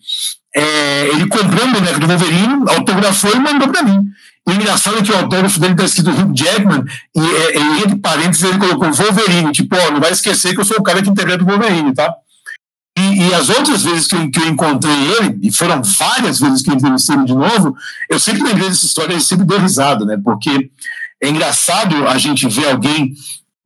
É, 0.56 1.10
ele 1.10 1.28
comprou 1.28 1.68
um 1.68 1.72
boneco 1.72 2.00
do 2.00 2.08
Wolverine, 2.08 2.64
autografou 2.70 3.32
e 3.36 3.40
mandou 3.40 3.68
para 3.68 3.84
mim. 3.84 4.04
O 4.44 4.52
engraçado 4.54 4.98
é 4.98 5.04
que 5.04 5.12
o 5.12 5.16
autógrafo 5.16 5.60
dele 5.60 5.74
está 5.74 5.86
escrito 5.86 6.10
Hugh 6.10 6.36
Jackman, 6.36 6.84
e 7.16 7.20
é, 7.20 7.58
entre 7.84 7.98
parênteses 7.98 8.44
ele 8.44 8.58
colocou 8.58 8.92
Wolverine, 8.92 9.52
tipo, 9.52 9.76
ó, 9.76 9.92
não 9.92 10.00
vai 10.00 10.12
esquecer 10.12 10.56
que 10.56 10.62
eu 10.62 10.66
sou 10.66 10.78
o 10.80 10.84
cara 10.84 11.00
que 11.00 11.12
interpreta 11.12 11.44
o 11.44 11.46
Wolverine, 11.46 11.94
tá? 11.94 12.12
E, 12.98 13.28
e, 13.28 13.34
as 13.34 13.50
outras 13.50 13.84
vezes 13.84 14.08
que 14.08 14.16
eu, 14.16 14.30
que 14.30 14.40
eu, 14.40 14.48
encontrei 14.48 14.94
ele, 14.94 15.40
e 15.42 15.52
foram 15.52 15.82
várias 15.82 16.40
vezes 16.40 16.62
que 16.62 16.70
eu 16.70 16.76
entrevistei 16.76 17.16
ele 17.16 17.26
de 17.26 17.34
novo, 17.34 17.76
eu 18.10 18.20
sempre 18.20 18.44
lembrei 18.44 18.68
dessa 18.68 18.86
história 18.86 19.14
e 19.16 19.22
sempre 19.22 19.46
dei 19.46 19.58
risada, 19.58 20.04
né? 20.06 20.18
Porque 20.22 20.70
é 21.22 21.30
engraçado 21.30 22.08
a 22.08 22.18
gente 22.18 22.48
ver 22.50 22.70
alguém 22.70 23.14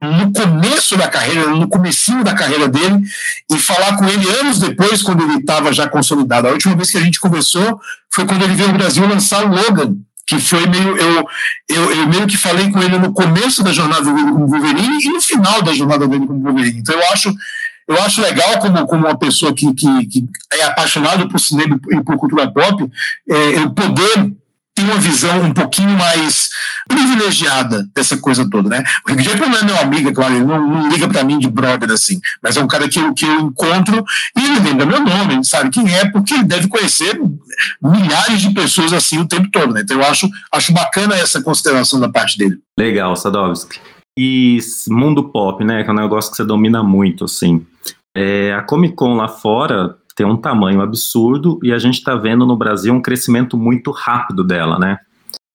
no 0.01 0.31
começo 0.31 0.97
da 0.97 1.07
carreira, 1.07 1.47
no 1.49 1.67
comecinho 1.67 2.23
da 2.23 2.35
carreira 2.35 2.67
dele, 2.67 3.01
e 3.49 3.57
falar 3.57 3.97
com 3.97 4.05
ele 4.05 4.29
anos 4.39 4.59
depois, 4.59 5.01
quando 5.01 5.23
ele 5.23 5.39
estava 5.39 5.73
já 5.73 5.87
consolidado. 5.87 6.47
A 6.47 6.51
última 6.51 6.75
vez 6.75 6.91
que 6.91 6.97
a 6.97 7.01
gente 7.01 7.19
conversou 7.19 7.79
foi 8.11 8.25
quando 8.25 8.43
ele 8.43 8.55
veio 8.55 8.69
ao 8.69 8.75
Brasil 8.75 9.07
lançar 9.07 9.45
o 9.45 9.49
Logan, 9.49 9.95
que 10.25 10.39
foi 10.39 10.65
meio. 10.67 10.97
Eu, 10.97 11.27
eu, 11.69 11.91
eu, 11.91 12.07
meio 12.07 12.27
que 12.27 12.37
falei 12.37 12.71
com 12.71 12.81
ele 12.81 12.97
no 12.97 13.13
começo 13.13 13.63
da 13.63 13.71
jornada 13.71 14.11
dele 14.11 14.31
como 14.31 14.47
Wolverine 14.47 15.03
e 15.03 15.09
no 15.09 15.21
final 15.21 15.61
da 15.61 15.73
jornada 15.73 16.07
dele 16.07 16.25
como 16.25 16.41
Wolverine. 16.41 16.79
Então 16.79 16.95
eu 16.95 17.11
acho, 17.11 17.33
eu 17.87 18.01
acho 18.01 18.21
legal 18.21 18.59
como, 18.59 18.85
como 18.87 19.05
uma 19.05 19.17
pessoa 19.17 19.53
que, 19.53 19.73
que, 19.73 20.05
que 20.07 20.25
é 20.53 20.63
apaixonada 20.63 21.27
por 21.27 21.39
cinema 21.39 21.79
e 21.91 22.03
por 22.03 22.17
cultura 22.17 22.51
pop, 22.51 22.89
é, 23.29 23.57
eu 23.57 23.69
poder 23.71 24.35
tem 24.75 24.83
uma 24.83 24.97
visão 24.97 25.41
um 25.41 25.53
pouquinho 25.53 25.97
mais 25.97 26.49
privilegiada 26.85 27.87
dessa 27.95 28.17
coisa 28.17 28.47
toda, 28.49 28.67
né? 28.67 28.83
O 29.07 29.11
Rick 29.11 29.23
Jackman 29.23 29.49
não 29.49 29.57
é 29.57 29.63
meu 29.63 29.79
amigo, 29.79 30.09
é 30.09 30.13
claro, 30.13 30.35
ele 30.35 30.43
não, 30.43 30.67
não 30.67 30.89
liga 30.89 31.07
para 31.07 31.23
mim 31.23 31.39
de 31.39 31.49
brother 31.49 31.89
assim, 31.91 32.19
mas 32.43 32.57
é 32.57 32.61
um 32.61 32.67
cara 32.67 32.89
que 32.89 32.99
eu, 32.99 33.13
que 33.13 33.25
eu 33.25 33.39
encontro 33.39 34.03
e 34.37 34.43
ele 34.43 34.59
lembra 34.59 34.85
meu 34.85 34.99
nome, 34.99 35.35
ele 35.35 35.43
sabe 35.45 35.69
quem 35.69 35.89
é, 35.95 36.09
porque 36.11 36.33
ele 36.33 36.43
deve 36.43 36.67
conhecer 36.67 37.17
milhares 37.81 38.41
de 38.41 38.53
pessoas 38.53 38.91
assim 38.91 39.17
o 39.17 39.27
tempo 39.27 39.49
todo, 39.49 39.73
né? 39.73 39.81
Então 39.81 39.97
eu 39.97 40.05
acho, 40.05 40.29
acho 40.51 40.73
bacana 40.73 41.15
essa 41.15 41.41
consideração 41.41 41.97
da 41.97 42.09
parte 42.09 42.37
dele. 42.37 42.57
Legal, 42.77 43.15
Sadovski. 43.15 43.79
E 44.17 44.59
mundo 44.89 45.29
pop, 45.29 45.63
né? 45.63 45.83
Que 45.83 45.89
é 45.89 45.93
um 45.93 45.97
negócio 45.97 46.31
que 46.31 46.37
você 46.37 46.45
domina 46.45 46.83
muito, 46.83 47.25
assim. 47.25 47.65
É, 48.15 48.53
a 48.53 48.61
Comic 48.61 48.95
Con 48.95 49.15
lá 49.15 49.27
fora 49.27 49.97
tem 50.15 50.25
um 50.25 50.37
tamanho 50.37 50.81
absurdo 50.81 51.59
e 51.61 51.73
a 51.73 51.77
gente 51.77 51.95
está 51.95 52.15
vendo 52.15 52.45
no 52.45 52.55
Brasil 52.55 52.93
um 52.93 53.01
crescimento 53.01 53.57
muito 53.57 53.91
rápido 53.91 54.43
dela, 54.43 54.79
né? 54.79 54.97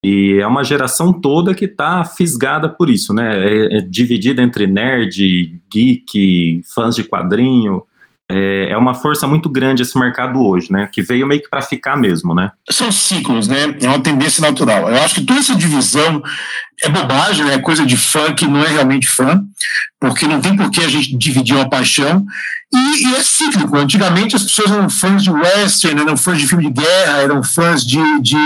E 0.04 0.38
é 0.40 0.46
uma 0.46 0.62
geração 0.62 1.12
toda 1.12 1.54
que 1.54 1.64
está 1.64 2.04
fisgada 2.04 2.68
por 2.68 2.88
isso, 2.88 3.14
né? 3.14 3.38
É, 3.38 3.78
é 3.78 3.80
dividida 3.80 4.42
entre 4.42 4.66
nerd, 4.66 5.60
geek, 5.72 6.62
fãs 6.74 6.94
de 6.94 7.04
quadrinho. 7.04 7.82
É, 8.32 8.68
é 8.70 8.76
uma 8.76 8.94
força 8.94 9.26
muito 9.26 9.48
grande 9.48 9.82
esse 9.82 9.98
mercado 9.98 10.40
hoje, 10.40 10.70
né? 10.70 10.88
Que 10.92 11.02
veio 11.02 11.26
meio 11.26 11.42
que 11.42 11.50
para 11.50 11.60
ficar 11.60 11.96
mesmo, 11.96 12.32
né? 12.32 12.52
São 12.70 12.92
ciclos, 12.92 13.48
né? 13.48 13.76
É 13.80 13.88
uma 13.88 13.98
tendência 13.98 14.40
natural. 14.40 14.88
Eu 14.88 15.02
acho 15.02 15.16
que 15.16 15.24
toda 15.24 15.40
essa 15.40 15.56
divisão 15.56 16.22
é 16.84 16.88
bobagem, 16.88 17.44
né? 17.44 17.54
é 17.54 17.58
coisa 17.58 17.84
de 17.84 17.96
fã 17.96 18.32
que 18.32 18.46
não 18.46 18.64
é 18.64 18.68
realmente 18.68 19.06
fã, 19.08 19.42
porque 20.00 20.26
não 20.26 20.40
tem 20.40 20.56
por 20.56 20.70
que 20.70 20.80
a 20.80 20.88
gente 20.88 21.16
dividir 21.16 21.56
uma 21.56 21.68
paixão. 21.68 22.24
E, 22.72 23.08
e, 23.08 23.14
é 23.16 23.22
cíclico. 23.22 23.76
Antigamente 23.76 24.36
as 24.36 24.44
pessoas 24.44 24.70
eram 24.70 24.88
fãs 24.88 25.24
de 25.24 25.30
western, 25.30 26.00
eram 26.00 26.16
fãs 26.16 26.38
de 26.38 26.46
filme 26.46 26.70
de 26.70 26.80
guerra, 26.80 27.18
eram 27.22 27.42
fãs 27.42 27.84
de, 27.84 27.98
de, 28.20 28.38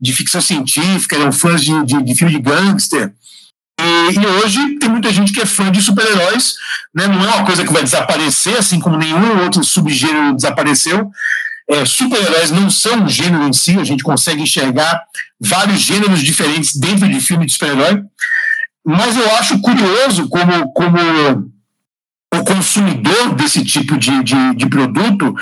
de 0.00 0.12
ficção 0.12 0.40
científica, 0.40 1.16
eram 1.16 1.32
fãs 1.32 1.62
de, 1.62 1.84
de, 1.84 2.02
de 2.02 2.14
filme 2.14 2.32
de 2.34 2.40
gangster. 2.40 3.12
E, 3.84 4.18
e, 4.18 4.26
hoje 4.26 4.78
tem 4.78 4.88
muita 4.88 5.12
gente 5.12 5.32
que 5.32 5.40
é 5.40 5.46
fã 5.46 5.70
de 5.70 5.82
super-heróis, 5.82 6.54
né? 6.94 7.06
não 7.06 7.22
é 7.22 7.34
uma 7.34 7.44
coisa 7.44 7.64
que 7.64 7.72
vai 7.72 7.82
desaparecer, 7.82 8.56
assim 8.56 8.80
como 8.80 8.96
nenhum 8.96 9.42
outro 9.42 9.62
subgênero 9.62 10.34
desapareceu. 10.34 11.10
É, 11.68 11.84
super-heróis 11.84 12.50
não 12.50 12.70
são 12.70 13.02
um 13.02 13.08
gênero 13.08 13.46
em 13.46 13.52
si, 13.52 13.78
a 13.78 13.84
gente 13.84 14.02
consegue 14.02 14.42
enxergar 14.42 15.02
vários 15.40 15.80
gêneros 15.80 16.22
diferentes 16.22 16.76
dentro 16.76 17.08
de 17.08 17.20
filme 17.20 17.46
de 17.46 17.52
super-herói. 17.52 18.02
Mas 18.84 19.16
eu 19.16 19.36
acho 19.36 19.60
curioso 19.60 20.28
como, 20.28 20.72
como 20.72 20.98
o 22.34 22.44
consumidor 22.44 23.34
desse 23.34 23.64
tipo 23.64 23.96
de, 23.96 24.22
de, 24.22 24.54
de 24.54 24.66
produto, 24.66 25.34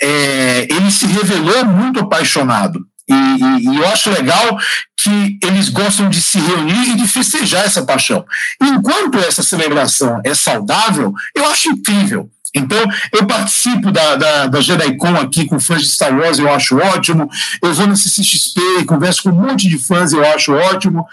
é, 0.00 0.66
ele 0.70 0.90
se 0.90 1.06
revelou 1.06 1.64
muito 1.66 2.00
apaixonado. 2.00 2.80
E, 3.08 3.12
e, 3.12 3.68
e, 3.68 3.76
eu 3.76 3.88
acho 3.88 4.10
legal 4.10 4.58
que 5.02 5.38
eles 5.42 5.68
gostam 5.68 6.10
de 6.10 6.20
se 6.20 6.38
reunir 6.38 6.90
e 6.90 6.96
de 6.96 7.08
festejar 7.08 7.64
essa 7.64 7.84
paixão. 7.84 8.24
Enquanto 8.60 9.18
essa 9.18 9.42
celebração 9.42 10.20
é 10.24 10.34
saudável, 10.34 11.12
eu 11.34 11.46
acho 11.46 11.70
incrível. 11.70 12.30
Então, 12.54 12.78
eu 13.12 13.26
participo 13.26 13.92
da, 13.92 14.16
da, 14.16 14.46
da 14.48 14.60
JediCon 14.60 15.16
aqui 15.16 15.44
com 15.46 15.60
fãs 15.60 15.82
de 15.82 15.88
Star 15.88 16.12
Wars, 16.12 16.38
eu 16.38 16.52
acho 16.52 16.76
ótimo. 16.76 17.30
Eu 17.62 17.72
vou 17.72 17.86
no 17.86 17.96
CCXP 17.96 18.60
e 18.80 18.84
converso 18.84 19.22
com 19.22 19.30
um 19.30 19.40
monte 19.40 19.68
de 19.68 19.78
fãs, 19.78 20.12
eu 20.12 20.24
acho 20.34 20.52
ótimo. 20.52 21.06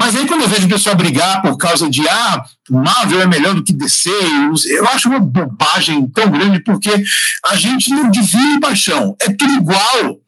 Mas 0.00 0.16
aí, 0.16 0.26
quando 0.26 0.42
eu 0.42 0.48
vejo 0.48 0.66
o 0.66 0.70
pessoal 0.70 0.96
brigar 0.96 1.42
por 1.42 1.56
causa 1.58 1.90
de, 1.90 2.08
ah, 2.08 2.42
Marvel 2.70 3.20
é 3.20 3.26
melhor 3.26 3.54
do 3.54 3.62
que 3.62 3.72
DC, 3.72 4.08
eu 4.70 4.88
acho 4.88 5.08
uma 5.08 5.20
bobagem 5.20 6.08
tão 6.08 6.30
grande, 6.30 6.60
porque 6.60 6.90
a 7.44 7.56
gente 7.56 7.90
não 7.90 8.10
divide 8.10 8.60
paixão, 8.60 9.14
é 9.20 9.30
tudo 9.30 9.52
igual 9.52 10.18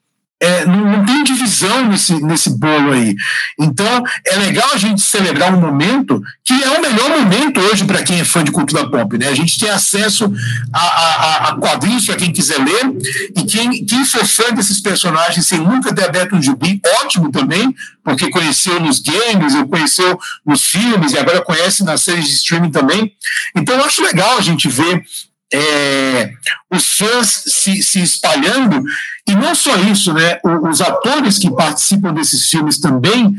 é, 0.40 0.64
não, 0.64 0.80
não, 0.80 1.04
tem 1.04 1.22
divisão 1.22 1.86
nesse, 1.86 2.14
nesse 2.24 2.58
bolo 2.58 2.92
aí. 2.92 3.14
Então, 3.58 4.02
é 4.26 4.36
legal 4.36 4.70
a 4.72 4.78
gente 4.78 5.02
celebrar 5.02 5.54
um 5.54 5.60
momento 5.60 6.22
que 6.42 6.54
é 6.54 6.70
o 6.70 6.80
melhor 6.80 7.10
momento 7.10 7.60
hoje 7.60 7.84
para 7.84 8.02
quem 8.02 8.20
é 8.20 8.24
fã 8.24 8.42
de 8.42 8.50
cultura 8.50 8.88
pop. 8.88 9.18
Né? 9.18 9.28
A 9.28 9.34
gente 9.34 9.58
tem 9.58 9.68
acesso 9.68 10.32
a, 10.72 10.80
a, 10.80 11.48
a 11.48 11.56
quadrinhos 11.56 12.06
para 12.06 12.16
quem 12.16 12.32
quiser 12.32 12.58
ler, 12.58 12.90
e 13.36 13.44
quem, 13.44 13.84
quem 13.84 14.04
for 14.06 14.24
fã 14.26 14.50
desses 14.54 14.80
personagens 14.80 15.46
sem 15.46 15.58
nunca 15.58 15.94
ter 15.94 16.04
aberto 16.04 16.34
um 16.34 16.42
gibi, 16.42 16.80
ótimo 17.02 17.30
também, 17.30 17.74
porque 18.02 18.30
conheceu 18.30 18.80
nos 18.80 18.98
games, 18.98 19.54
conheceu 19.68 20.18
nos 20.46 20.64
filmes, 20.64 21.12
e 21.12 21.18
agora 21.18 21.42
conhece 21.42 21.84
nas 21.84 22.02
séries 22.02 22.26
de 22.26 22.34
streaming 22.34 22.70
também. 22.70 23.12
Então, 23.54 23.76
eu 23.76 23.84
acho 23.84 24.02
legal 24.02 24.38
a 24.38 24.40
gente 24.40 24.68
ver 24.68 25.04
é, 25.52 26.30
os 26.70 26.96
fãs 26.96 27.44
se, 27.46 27.82
se 27.82 28.00
espalhando, 28.00 28.82
e 29.26 29.34
não 29.34 29.54
só 29.54 29.76
isso, 29.76 30.12
né, 30.12 30.38
os 30.68 30.80
atores 30.80 31.38
que 31.38 31.50
participam 31.50 32.12
desses 32.12 32.48
filmes 32.48 32.78
também 32.78 33.34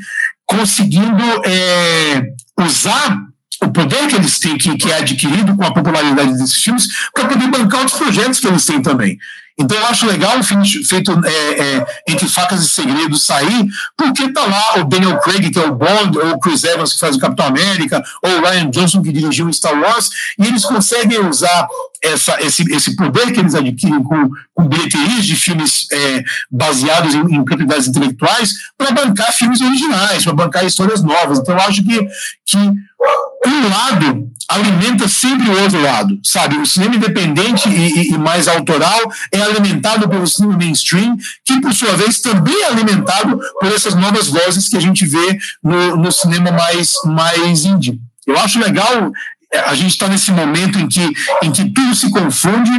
conseguindo 0.46 1.24
é, 1.46 2.24
usar 2.60 3.18
o 3.64 3.72
poder 3.72 4.08
que 4.08 4.16
eles 4.16 4.40
têm, 4.40 4.58
que, 4.58 4.76
que 4.76 4.92
é 4.92 4.98
adquirido 4.98 5.56
com 5.56 5.64
a 5.64 5.74
popularidade 5.74 6.34
desses 6.34 6.56
filmes, 6.56 6.88
para 7.14 7.28
poder 7.28 7.48
bancar 7.48 7.82
outros 7.82 7.98
projetos 7.98 8.40
que 8.40 8.48
eles 8.48 8.66
têm 8.66 8.82
também. 8.82 9.18
Então 9.58 9.78
eu 9.78 9.86
acho 9.86 10.08
legal 10.08 10.40
o 10.40 10.44
filme 10.44 10.68
feito 10.84 11.12
é, 11.24 11.30
é, 11.32 11.86
entre 12.08 12.28
facas 12.28 12.64
e 12.64 12.70
segredos 12.70 13.26
sair, 13.26 13.68
porque 13.96 14.32
tá 14.34 14.46
lá 14.46 14.82
o 14.82 14.86
Daniel 14.86 15.20
Craig, 15.20 15.52
que 15.52 15.60
é 15.60 15.66
o 15.66 15.76
Bond, 15.76 16.18
ou 16.18 16.32
o 16.32 16.40
Chris 16.40 16.64
Evans, 16.64 16.94
que 16.94 17.00
faz 17.00 17.16
o 17.16 17.20
Capitão 17.20 17.46
América, 17.46 18.04
ou 18.24 18.32
o 18.32 18.42
Ryan 18.42 18.70
Johnson, 18.72 19.04
que 19.04 19.12
dirigiu 19.12 19.52
Star 19.54 19.80
Wars, 19.80 20.10
e 20.40 20.48
eles 20.48 20.66
conseguem 20.66 21.20
usar 21.28 21.68
essa, 22.04 22.42
esse, 22.42 22.64
esse 22.74 22.96
poder 22.96 23.32
que 23.32 23.40
eles 23.40 23.54
adquirem 23.54 24.04
com, 24.04 24.30
com 24.54 24.68
bilheterias 24.68 25.26
de 25.26 25.36
filmes 25.36 25.88
é, 25.92 26.24
baseados 26.50 27.14
em, 27.14 27.20
em, 27.20 27.44
propriedades 27.44 27.88
intelectuais 27.88 28.54
para 28.78 28.92
bancar 28.92 29.32
filmes 29.34 29.62
originais, 29.62 30.24
para 30.24 30.34
bancar 30.34 30.66
histórias 30.66 31.04
novas. 31.04 31.40
Então 31.40 31.56
eu 31.56 31.62
acho 31.62 31.84
que, 31.84 32.08
que 32.46 32.58
um 32.58 33.70
lado 33.70 34.32
alimenta 34.50 35.08
sempre 35.08 35.50
o 35.50 35.62
outro 35.62 35.82
lado, 35.82 36.20
sabe? 36.24 36.58
O 36.58 36.66
cinema 36.66 36.96
independente 36.96 37.70
e, 37.70 37.74
e, 37.74 38.14
e, 38.14 38.18
mais 38.18 38.48
autoral 38.48 39.00
é 39.32 39.42
alimentado 39.42 40.10
pelo 40.10 40.28
cinema 40.28 40.58
mainstream, 40.58 41.16
que 41.46 41.62
por 41.62 41.74
sua 41.74 41.96
vez 41.96 42.20
também 42.20 42.64
é 42.64 42.68
alimentado 42.68 43.40
por 43.60 43.72
essas 43.72 43.96
novas 43.96 44.28
vozes 44.28 44.68
que 44.68 44.78
a 44.78 44.82
gente 44.82 45.06
vê 45.06 45.40
no, 45.64 45.98
no 45.98 46.12
cinema 46.12 46.52
mais, 46.52 46.94
mais 47.06 47.64
indie. 47.64 48.00
Eu 48.28 48.38
acho 48.38 48.60
legal 48.60 49.12
a 49.54 49.76
gente 49.76 49.92
está 49.92 50.08
nesse 50.08 50.32
momento 50.32 50.80
em 50.80 50.88
que, 50.88 51.14
em 51.44 51.52
que 51.52 51.70
tudo 51.70 51.94
se 51.96 52.10
confunde 52.10 52.72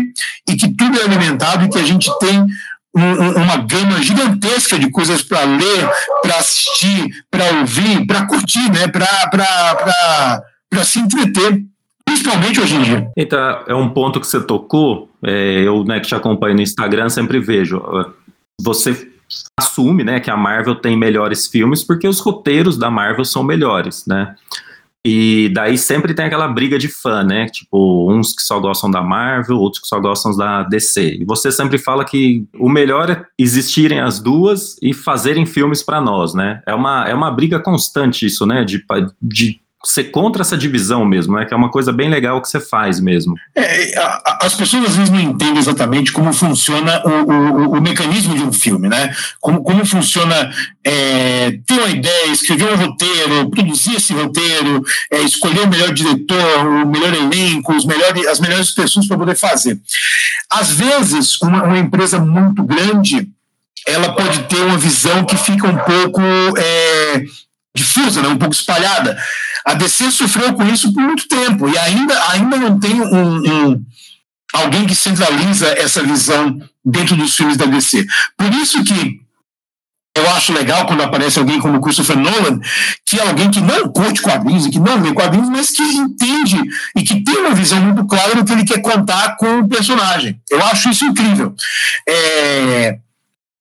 e 0.48 0.56
que 0.56 0.68
tudo 0.68 0.98
é 0.98 1.04
alimentado 1.04 1.64
e 1.64 1.68
que 1.68 1.78
a 1.78 1.84
gente 1.84 2.10
tem 2.18 2.46
um, 2.94 3.42
uma 3.42 3.56
gama 3.58 4.02
gigantesca 4.02 4.78
de 4.78 4.90
coisas 4.90 5.22
para 5.22 5.44
ler, 5.44 5.90
para 6.22 6.36
assistir, 6.36 7.24
para 7.30 7.44
ouvir, 7.60 8.06
para 8.06 8.26
curtir, 8.26 8.70
né? 8.70 8.88
para 8.88 10.84
se 10.84 10.98
entreter. 10.98 11.62
Principalmente 12.04 12.60
hoje 12.60 12.74
em 12.74 12.82
dia. 12.82 13.10
Então, 13.16 13.64
é 13.66 13.74
um 13.74 13.88
ponto 13.88 14.20
que 14.20 14.26
você 14.26 14.40
tocou. 14.40 15.08
É, 15.22 15.62
eu, 15.64 15.84
né, 15.84 16.00
que 16.00 16.08
te 16.08 16.14
acompanho 16.14 16.56
no 16.56 16.60
Instagram, 16.60 17.08
sempre 17.08 17.38
vejo. 17.38 17.80
Você 18.60 19.08
assume, 19.58 20.04
né, 20.04 20.20
que 20.20 20.30
a 20.30 20.36
Marvel 20.36 20.74
tem 20.74 20.96
melhores 20.96 21.46
filmes 21.46 21.82
porque 21.82 22.06
os 22.06 22.20
roteiros 22.20 22.76
da 22.76 22.90
Marvel 22.90 23.24
são 23.24 23.42
melhores, 23.42 24.04
né? 24.06 24.34
E 25.04 25.50
daí 25.52 25.76
sempre 25.76 26.14
tem 26.14 26.26
aquela 26.26 26.47
briga 26.47 26.78
de 26.78 26.87
fã, 26.87 27.25
né? 27.25 27.47
Tipo, 27.47 28.12
uns 28.12 28.32
que 28.35 28.42
só 28.42 28.61
gostam 28.61 28.88
da 28.90 29.02
Marvel, 29.02 29.56
outros 29.56 29.82
que 29.82 29.88
só 29.88 29.99
gostam 29.99 30.37
da 30.37 30.62
DC. 30.62 31.18
E 31.21 31.25
você 31.25 31.50
sempre 31.50 31.76
fala 31.76 32.04
que 32.04 32.47
o 32.54 32.68
melhor 32.68 33.11
é 33.11 33.25
existirem 33.37 33.99
as 33.99 34.21
duas 34.21 34.76
e 34.80 34.94
fazerem 34.94 35.44
filmes 35.44 35.82
para 35.82 36.00
nós, 36.00 36.35
né? 36.35 36.62
É 36.66 36.75
uma, 36.75 37.09
é 37.09 37.14
uma 37.14 37.30
briga 37.32 37.59
constante 37.59 38.26
isso, 38.26 38.47
né? 38.47 38.64
De, 38.64 38.85
de 39.21 39.61
ser 39.84 40.04
contra 40.04 40.42
essa 40.42 40.56
divisão 40.56 41.04
mesmo, 41.04 41.36
né? 41.36 41.44
Que 41.44 41.52
é 41.52 41.56
uma 41.56 41.70
coisa 41.70 41.92
bem 41.92 42.08
legal 42.08 42.40
que 42.40 42.48
você 42.48 42.60
faz 42.60 43.00
mesmo. 43.00 43.34
É, 43.54 43.92
as 44.40 44.54
pessoas 44.54 44.84
às 44.84 44.96
vezes 44.96 45.10
não 45.10 45.20
entendem 45.20 45.58
exatamente 45.58 46.12
como 46.12 46.32
funciona 46.32 47.02
o, 47.04 47.10
o, 47.10 47.78
o 47.78 47.80
mecanismo 47.80 48.34
de 48.34 48.42
um 48.42 48.52
filme, 48.52 48.88
né? 48.88 49.12
Como, 49.40 49.62
como 49.62 49.84
funciona 49.84 50.52
é, 50.84 51.58
ter 51.66 51.74
uma 51.74 51.88
ideia, 51.88 52.32
escrever 52.32 52.72
um 52.72 52.76
roteiro, 52.76 53.50
produzir 53.50 53.96
esse 53.96 54.12
roteiro, 54.12 54.84
é, 55.10 55.20
escolher 55.22 55.62
o 55.62 55.68
melhor 55.68 55.92
diretor, 55.92 56.66
o 56.66 56.86
melhor 56.86 57.12
elenco, 57.12 57.74
os 57.74 57.84
melhores, 57.84 58.26
as 58.28 58.38
melhores 58.38 58.70
pessoas 58.70 59.06
para 59.08 59.18
poder 59.18 59.36
fazer. 59.36 59.80
Às 60.48 60.70
vezes, 60.70 61.40
uma, 61.42 61.64
uma 61.64 61.78
empresa 61.78 62.20
muito 62.20 62.62
grande 62.62 63.28
ela 63.86 64.14
pode 64.14 64.44
ter 64.44 64.60
uma 64.60 64.78
visão 64.78 65.24
que 65.24 65.36
fica 65.36 65.66
um 65.66 65.76
pouco 65.76 66.20
é, 66.56 67.24
difusa, 67.74 68.22
né, 68.22 68.28
um 68.28 68.38
pouco 68.38 68.54
espalhada. 68.54 69.16
A 69.64 69.74
DC 69.74 70.10
sofreu 70.10 70.52
com 70.54 70.64
isso 70.64 70.92
por 70.92 71.02
muito 71.02 71.26
tempo 71.28 71.68
e 71.68 71.78
ainda, 71.78 72.30
ainda 72.30 72.56
não 72.56 72.78
tem 72.78 73.00
um, 73.00 73.70
um 73.70 73.84
alguém 74.52 74.86
que 74.86 74.94
centraliza 74.94 75.68
essa 75.78 76.02
visão 76.02 76.58
dentro 76.84 77.16
dos 77.16 77.34
filmes 77.34 77.56
da 77.56 77.64
DC. 77.64 78.06
Por 78.36 78.52
isso 78.54 78.82
que 78.84 79.22
eu 80.14 80.28
acho 80.32 80.52
legal 80.52 80.86
quando 80.86 81.02
aparece 81.02 81.38
alguém 81.38 81.58
como 81.58 81.80
Christopher 81.80 82.18
Nolan, 82.18 82.60
que 83.06 83.18
é 83.18 83.26
alguém 83.26 83.50
que 83.50 83.62
não 83.62 83.90
curte 83.90 84.20
quadrinhos 84.20 84.66
que 84.66 84.78
não 84.78 85.00
lê 85.00 85.12
quadrinhos, 85.14 85.48
mas 85.48 85.70
que 85.70 85.82
entende 85.82 86.60
e 86.94 87.02
que 87.02 87.22
tem 87.22 87.38
uma 87.38 87.54
visão 87.54 87.80
muito 87.80 88.04
clara 88.06 88.34
do 88.34 88.44
que 88.44 88.52
ele 88.52 88.64
quer 88.64 88.82
contar 88.82 89.36
com 89.36 89.60
o 89.60 89.68
personagem. 89.68 90.38
Eu 90.50 90.62
acho 90.66 90.90
isso 90.90 91.06
incrível. 91.06 91.54
É, 92.06 92.98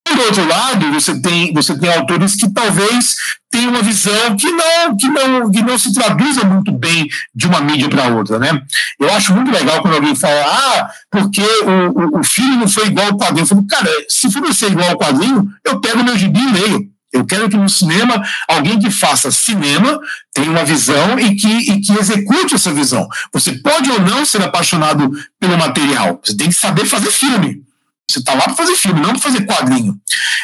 por 0.03 0.19
outro 0.19 0.45
lado, 0.45 0.91
você 0.91 1.21
tem, 1.21 1.53
você 1.53 1.77
tem 1.79 1.93
autores 1.93 2.35
que 2.35 2.51
talvez 2.51 3.15
tenham 3.51 3.69
uma 3.69 3.81
visão 3.81 4.35
que 4.37 4.49
não, 4.49 4.95
que 4.95 5.07
não, 5.09 5.51
que 5.51 5.61
não 5.61 5.77
se 5.77 5.93
traduza 5.93 6.45
muito 6.45 6.71
bem 6.71 7.07
de 7.35 7.45
uma 7.45 7.59
mídia 7.59 7.89
para 7.89 8.07
outra, 8.07 8.39
né? 8.39 8.61
Eu 8.97 9.13
acho 9.13 9.35
muito 9.35 9.51
legal 9.51 9.81
quando 9.81 9.95
alguém 9.95 10.15
fala, 10.15 10.41
ah, 10.45 10.89
porque 11.11 11.41
o, 11.41 12.17
o, 12.17 12.19
o 12.19 12.23
filme 12.23 12.55
não 12.55 12.67
foi 12.67 12.87
igual 12.87 13.07
ao 13.07 13.17
quadrinho. 13.17 13.43
Eu 13.43 13.47
falo, 13.47 13.67
cara, 13.67 13.89
se 14.07 14.31
for 14.31 14.53
ser 14.53 14.71
igual 14.71 14.89
ao 14.89 14.97
quadrinho, 14.97 15.47
eu 15.65 15.81
pego 15.81 16.03
meu 16.03 16.17
gibi 16.17 16.39
e 16.39 16.51
leio. 16.51 16.91
Eu 17.11 17.25
quero 17.25 17.49
que 17.49 17.57
no 17.57 17.67
cinema, 17.67 18.23
alguém 18.47 18.79
que 18.79 18.89
faça 18.89 19.29
cinema 19.31 19.99
tenha 20.33 20.49
uma 20.49 20.63
visão 20.63 21.19
e 21.19 21.35
que, 21.35 21.71
e 21.71 21.81
que 21.81 21.91
execute 21.91 22.55
essa 22.55 22.71
visão. 22.71 23.05
Você 23.33 23.51
pode 23.59 23.91
ou 23.91 23.99
não 23.99 24.23
ser 24.23 24.41
apaixonado 24.41 25.11
pelo 25.37 25.57
material, 25.57 26.21
você 26.23 26.37
tem 26.37 26.47
que 26.47 26.55
saber 26.55 26.85
fazer 26.85 27.11
filme. 27.11 27.61
Você 28.11 28.19
está 28.19 28.33
lá 28.33 28.43
para 28.43 28.55
fazer 28.55 28.75
filme, 28.75 29.01
não 29.01 29.11
para 29.11 29.19
fazer 29.19 29.45
quadrinho. 29.45 29.97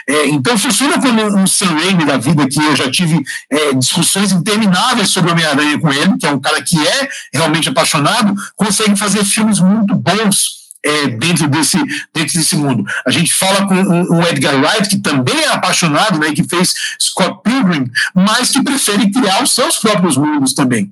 É, 0.08 0.28
então 0.28 0.58
funciona 0.58 1.00
como 1.02 1.22
um 1.38 1.46
Sam 1.46 1.74
Raimi 1.74 2.06
da 2.06 2.18
vida, 2.18 2.48
que 2.48 2.60
eu 2.60 2.76
já 2.76 2.90
tive 2.90 3.22
é, 3.52 3.74
discussões 3.74 4.32
intermináveis 4.32 5.10
sobre 5.10 5.32
Homem-Aranha 5.32 5.80
com 5.80 5.92
ele, 5.92 6.18
que 6.18 6.26
é 6.26 6.32
um 6.32 6.40
cara 6.40 6.62
que 6.62 6.78
é 6.88 7.10
realmente 7.34 7.70
apaixonado, 7.70 8.34
consegue 8.56 8.96
fazer 8.96 9.24
filmes 9.26 9.60
muito 9.60 9.96
bons 9.96 10.58
é, 10.88 11.08
dentro, 11.08 11.48
desse, 11.48 11.78
dentro 12.14 12.38
desse 12.38 12.56
mundo. 12.56 12.86
A 13.06 13.12
gente 13.12 13.34
fala 13.34 13.68
com 13.68 13.76
o, 13.76 14.28
Edgar 14.28 14.56
Wright, 14.56 14.88
que 14.88 15.00
também 15.00 15.38
é 15.44 15.50
apaixonado, 15.50 16.20
né, 16.20 16.32
que 16.32 16.44
fez 16.44 16.74
Scott 17.00 17.42
Pilgrim, 17.44 17.90
mas 18.14 18.52
que 18.52 18.64
prefere 18.64 19.12
criar 19.12 19.44
os 19.44 19.54
seus 19.54 19.78
próprios 19.78 20.16
mundos 20.18 20.54
também. 20.54 20.92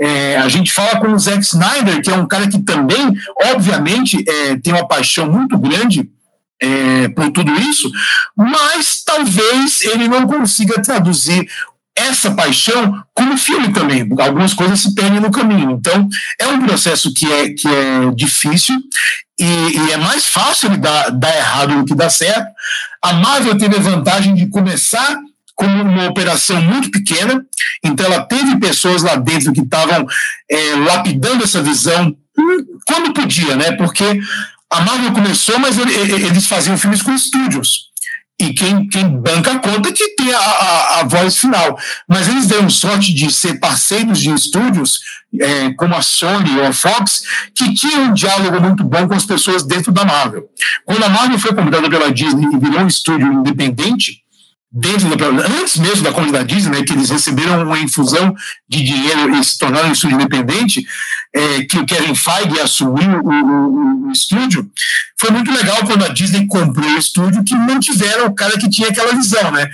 É, 0.00 0.38
a 0.38 0.48
gente 0.48 0.72
fala 0.72 0.98
com 1.00 1.12
o 1.12 1.18
Zack 1.18 1.40
Snyder, 1.40 2.02
que 2.02 2.10
é 2.10 2.14
um 2.14 2.26
cara 2.26 2.48
que 2.48 2.58
também, 2.58 3.16
obviamente, 3.52 4.24
é, 4.28 4.56
tem 4.56 4.72
uma 4.72 4.86
paixão 4.88 5.30
muito 5.30 5.56
grande 5.58 6.08
é, 6.62 7.08
por 7.08 7.30
tudo 7.30 7.52
isso, 7.60 7.90
mas 8.36 9.02
talvez 9.04 9.82
ele 9.82 10.08
não 10.08 10.26
consiga 10.26 10.80
traduzir 10.82 11.46
essa 11.96 12.30
paixão 12.30 13.02
como 13.14 13.38
filme 13.38 13.72
também. 13.72 14.06
Algumas 14.18 14.52
coisas 14.52 14.80
se 14.80 14.94
perdem 14.94 15.20
no 15.20 15.30
caminho. 15.30 15.70
Então, 15.72 16.06
é 16.38 16.46
um 16.46 16.64
processo 16.64 17.12
que 17.12 17.30
é, 17.30 17.50
que 17.50 17.66
é 17.66 18.10
difícil 18.14 18.76
e, 19.38 19.44
e 19.44 19.92
é 19.92 19.96
mais 19.96 20.26
fácil 20.26 20.68
ele 20.68 20.76
dar, 20.76 21.10
dar 21.10 21.34
errado 21.34 21.78
do 21.78 21.84
que 21.86 21.94
dar 21.94 22.10
certo. 22.10 22.46
A 23.02 23.14
Marvel 23.14 23.56
teve 23.56 23.76
a 23.76 23.80
vantagem 23.80 24.34
de 24.34 24.46
começar 24.46 25.16
como 25.54 25.82
uma 25.82 26.08
operação 26.08 26.60
muito 26.60 26.90
pequena, 26.90 27.42
então 27.82 28.04
ela 28.04 28.22
teve 28.24 28.58
pessoas 28.60 29.02
lá 29.02 29.16
dentro 29.16 29.54
que 29.54 29.62
estavam 29.62 30.06
é, 30.50 30.76
lapidando 30.76 31.44
essa 31.44 31.62
visão 31.62 32.14
quando 32.86 33.14
podia, 33.14 33.56
né? 33.56 33.72
Porque 33.72 34.20
a 34.70 34.80
Marvel 34.80 35.12
começou, 35.12 35.58
mas 35.58 35.78
eles 35.78 36.46
faziam 36.46 36.76
filmes 36.76 37.02
com 37.02 37.14
estúdios. 37.14 37.86
E 38.38 38.52
quem, 38.52 38.86
quem 38.88 39.08
banca 39.08 39.52
a 39.52 39.58
conta 39.58 39.88
é 39.88 39.92
que 39.92 40.08
tem 40.08 40.30
a, 40.30 40.38
a, 40.38 41.00
a, 41.00 41.04
voz 41.04 41.38
final. 41.38 41.78
Mas 42.06 42.28
eles 42.28 42.46
deram 42.46 42.68
sorte 42.68 43.14
de 43.14 43.32
ser 43.32 43.58
parceiros 43.58 44.20
de 44.20 44.30
estúdios, 44.30 45.00
é, 45.40 45.72
como 45.72 45.94
a 45.94 46.02
Sony 46.02 46.58
ou 46.58 46.66
a 46.66 46.72
Fox, 46.72 47.22
que 47.54 47.72
tinham 47.72 48.04
um 48.04 48.12
diálogo 48.12 48.60
muito 48.60 48.84
bom 48.84 49.08
com 49.08 49.14
as 49.14 49.24
pessoas 49.24 49.62
dentro 49.62 49.90
da 49.90 50.04
Marvel. 50.04 50.50
Quando 50.84 51.02
a 51.02 51.08
Marvel 51.08 51.38
foi 51.38 51.54
comprada 51.54 51.88
pela 51.88 52.12
Disney 52.12 52.46
e 52.52 52.58
virou 52.58 52.80
um 52.80 52.86
estúdio 52.86 53.32
independente, 53.32 54.22
dentro 54.70 55.16
da, 55.16 55.28
antes 55.28 55.76
mesmo 55.76 56.02
da 56.02 56.12
conta 56.12 56.32
da 56.32 56.42
Disney, 56.42 56.80
né, 56.80 56.84
que 56.84 56.92
eles 56.92 57.08
receberam 57.08 57.62
uma 57.62 57.78
infusão 57.78 58.34
de 58.68 58.82
dinheiro 58.82 59.34
e 59.34 59.42
se 59.42 59.56
tornaram 59.56 59.88
um 59.88 59.92
estúdio 59.92 60.16
independente, 60.16 60.84
é, 61.34 61.62
que 61.62 61.78
o 61.78 61.84
Kevin 61.84 62.14
Feige 62.14 62.60
assumiu 62.60 63.20
o, 63.20 63.30
o, 63.30 64.06
o, 64.06 64.10
estúdio, 64.10 64.68
foi 65.18 65.30
muito 65.30 65.50
legal 65.52 65.78
quando 65.84 66.04
a 66.04 66.08
Disney 66.08 66.46
comprou 66.46 66.88
o 66.88 66.98
estúdio, 66.98 67.44
que 67.44 67.54
não 67.54 67.78
tiveram 67.78 68.26
o 68.26 68.34
cara 68.34 68.58
que 68.58 68.68
tinha 68.68 68.88
aquela 68.88 69.14
visão, 69.14 69.50
né? 69.50 69.68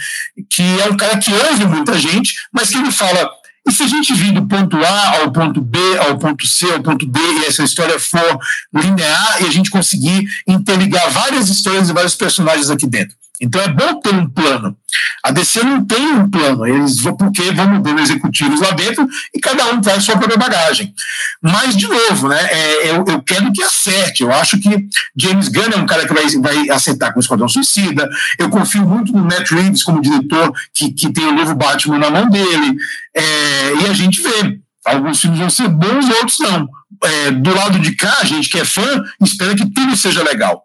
Que 0.51 0.63
é 0.81 0.91
um 0.91 0.97
cara 0.97 1.19
que 1.19 1.33
ouve 1.33 1.67
muita 1.67 1.99
gente, 1.99 2.35
mas 2.53 2.71
que 2.71 2.79
ele 2.79 2.91
fala. 2.91 3.31
E 3.67 3.71
se 3.71 3.85
a 3.85 3.87
gente 3.87 4.13
vir 4.13 4.33
do 4.33 4.45
ponto 4.47 4.77
A 4.77 5.21
ao 5.21 5.31
ponto 5.31 5.61
B, 5.61 5.79
ao 5.99 6.19
ponto 6.19 6.45
C, 6.47 6.73
ao 6.73 6.83
ponto 6.83 7.07
D, 7.07 7.21
e 7.21 7.47
essa 7.47 7.63
história 7.63 7.99
for 8.01 8.39
linear, 8.75 9.43
e 9.43 9.47
a 9.47 9.51
gente 9.53 9.71
conseguir 9.71 10.27
interligar 10.49 11.11
várias 11.11 11.49
histórias 11.49 11.89
e 11.89 11.93
vários 11.93 12.17
personagens 12.17 12.71
aqui 12.71 12.89
dentro? 12.89 13.22
Então 13.43 13.61
é 13.61 13.67
bom 13.67 13.99
ter 14.01 14.15
um 14.15 14.29
plano. 14.29 14.77
A 15.25 15.33
DC 15.33 15.65
não 15.65 15.85
tem 15.85 16.01
um 16.13 16.31
plano, 16.31 16.65
eles 16.65 17.01
vão 17.01 17.17
porque 17.17 17.51
vão 17.51 17.69
mudando 17.69 17.99
executivos 17.99 18.61
lá 18.61 18.71
dentro 18.71 19.09
e 19.35 19.41
cada 19.41 19.67
um 19.73 19.81
traz 19.81 20.05
sua 20.05 20.17
própria 20.17 20.39
bagagem. 20.39 20.95
Mas, 21.43 21.77
de 21.77 21.89
novo, 21.89 22.29
né, 22.29 22.41
é, 22.41 22.91
eu, 22.91 23.05
eu, 23.07 23.21
quero 23.23 23.53
que 23.53 23.63
acerte. 23.63 24.23
Eu 24.23 24.33
acho 24.33 24.61
que 24.61 24.87
James 25.17 25.49
Gunn 25.49 25.73
é 25.73 25.77
um 25.77 25.87
cara 25.87 26.07
que 26.07 26.15
vai, 26.15 26.25
vai 26.39 26.71
acertar 26.71 27.13
com 27.13 27.19
o 27.19 27.23
Esquadrão 27.23 27.49
Suicida. 27.49 28.09
Eu 28.39 28.49
confio 28.49 28.87
muito 28.87 29.13
no 29.13 29.25
Matt 29.25 29.51
Reeves 29.51 29.83
como 29.83 30.01
diretor, 30.01 30.53
que, 30.73 30.93
que 30.93 31.13
tem 31.13 31.25
o 31.25 31.33
novo 31.33 31.57
Batman 31.57 31.99
na 31.99 32.11
mão 32.11 32.31
dele. 32.31 32.77
É, 33.15 33.75
e 33.83 33.91
a 33.91 33.93
gente 33.93 34.23
vê. 34.23 34.61
Alguns 34.85 35.21
filmes 35.21 35.39
vão 35.39 35.51
ser 35.51 35.69
bons, 35.69 36.09
outros 36.09 36.39
não. 36.41 36.69
É, 37.05 37.31
do 37.31 37.55
lado 37.55 37.79
de 37.79 37.95
cá, 37.95 38.19
a 38.21 38.25
gente 38.25 38.49
que 38.49 38.59
é 38.59 38.65
fã, 38.65 39.05
espera 39.21 39.55
que 39.55 39.69
tudo 39.71 39.97
seja 39.97 40.23
legal. 40.23 40.65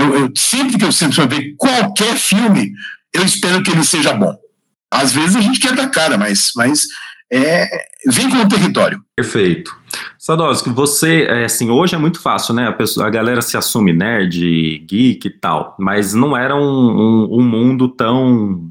Eu, 0.00 0.18
eu, 0.18 0.32
sempre 0.36 0.78
que 0.78 0.84
eu 0.84 0.92
sento 0.92 1.16
para 1.16 1.26
ver 1.26 1.54
qualquer 1.58 2.16
filme, 2.16 2.72
eu 3.12 3.24
espero 3.24 3.62
que 3.62 3.70
ele 3.70 3.84
seja 3.84 4.14
bom. 4.14 4.34
Às 4.90 5.12
vezes 5.12 5.36
a 5.36 5.40
gente 5.40 5.60
quer 5.60 5.74
dar 5.74 5.88
cara, 5.88 6.16
mas, 6.16 6.50
mas 6.56 6.86
é, 7.32 7.68
vem 8.06 8.28
com 8.28 8.38
o 8.38 8.48
território. 8.48 9.00
Perfeito. 9.14 9.76
Sadowski, 10.18 10.70
você, 10.70 11.24
é, 11.24 11.44
assim, 11.44 11.70
hoje 11.70 11.94
é 11.94 11.98
muito 11.98 12.20
fácil, 12.20 12.54
né? 12.54 12.66
A, 12.66 12.72
pessoa, 12.72 13.06
a 13.06 13.10
galera 13.10 13.42
se 13.42 13.56
assume 13.56 13.92
nerd, 13.92 14.78
geek 14.78 15.28
e 15.28 15.30
tal, 15.30 15.76
mas 15.78 16.14
não 16.14 16.36
era 16.36 16.56
um, 16.56 16.60
um, 16.60 17.38
um 17.38 17.42
mundo 17.42 17.88
tão, 17.88 18.70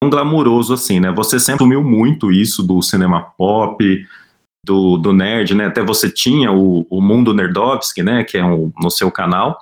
tão 0.00 0.10
glamuroso 0.10 0.74
assim, 0.74 1.00
né? 1.00 1.10
Você 1.12 1.38
sempre 1.38 1.62
assumiu 1.62 1.82
muito 1.82 2.30
isso 2.30 2.62
do 2.62 2.82
cinema 2.82 3.22
pop, 3.38 4.06
do, 4.64 4.98
do 4.98 5.12
nerd, 5.12 5.54
né? 5.54 5.66
Até 5.66 5.82
você 5.82 6.10
tinha 6.10 6.52
o, 6.52 6.86
o 6.90 7.00
Mundo 7.00 7.32
Nerdovski, 7.32 8.02
né? 8.02 8.24
Que 8.24 8.36
é 8.38 8.44
um, 8.44 8.72
no 8.78 8.90
seu 8.90 9.10
canal. 9.10 9.58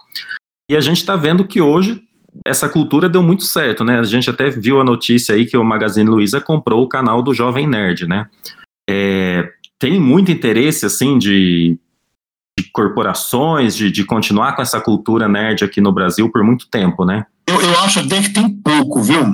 E 0.68 0.76
a 0.76 0.80
gente 0.80 0.98
está 0.98 1.16
vendo 1.16 1.46
que 1.46 1.60
hoje 1.60 2.02
essa 2.46 2.68
cultura 2.68 3.08
deu 3.08 3.22
muito 3.22 3.44
certo, 3.44 3.84
né? 3.84 3.98
A 3.98 4.02
gente 4.02 4.28
até 4.28 4.50
viu 4.50 4.80
a 4.80 4.84
notícia 4.84 5.34
aí 5.34 5.46
que 5.46 5.56
o 5.56 5.64
Magazine 5.64 6.08
Luiza 6.08 6.40
comprou 6.40 6.84
o 6.84 6.88
canal 6.88 7.22
do 7.22 7.32
Jovem 7.32 7.66
Nerd, 7.66 8.06
né? 8.06 8.26
É, 8.88 9.48
tem 9.78 9.98
muito 9.98 10.30
interesse, 10.30 10.84
assim, 10.84 11.18
de, 11.18 11.78
de 12.58 12.70
corporações, 12.72 13.76
de, 13.76 13.90
de 13.90 14.04
continuar 14.04 14.54
com 14.54 14.62
essa 14.62 14.80
cultura 14.80 15.28
nerd 15.28 15.64
aqui 15.64 15.80
no 15.80 15.92
Brasil 15.92 16.30
por 16.30 16.42
muito 16.42 16.68
tempo, 16.68 17.04
né? 17.04 17.24
Eu, 17.46 17.60
eu 17.60 17.78
acho 17.80 18.00
até 18.00 18.20
que 18.20 18.30
tem 18.30 18.50
pouco, 18.50 19.02
viu? 19.02 19.24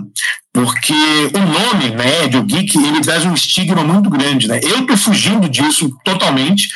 Porque 0.53 0.93
o 0.93 1.39
nome 1.39 1.91
nerd, 1.97 2.37
o 2.37 2.45
geek, 2.45 2.79
ele 2.79 3.01
traz 3.01 3.25
um 3.27 3.35
estigma 3.35 3.83
muito 3.83 4.09
grande, 4.09 4.47
né? 4.47 4.61
Eu 4.63 4.87
tô 4.87 4.97
fugindo 4.97 5.49
disso 5.49 5.91
totalmente, 6.05 6.69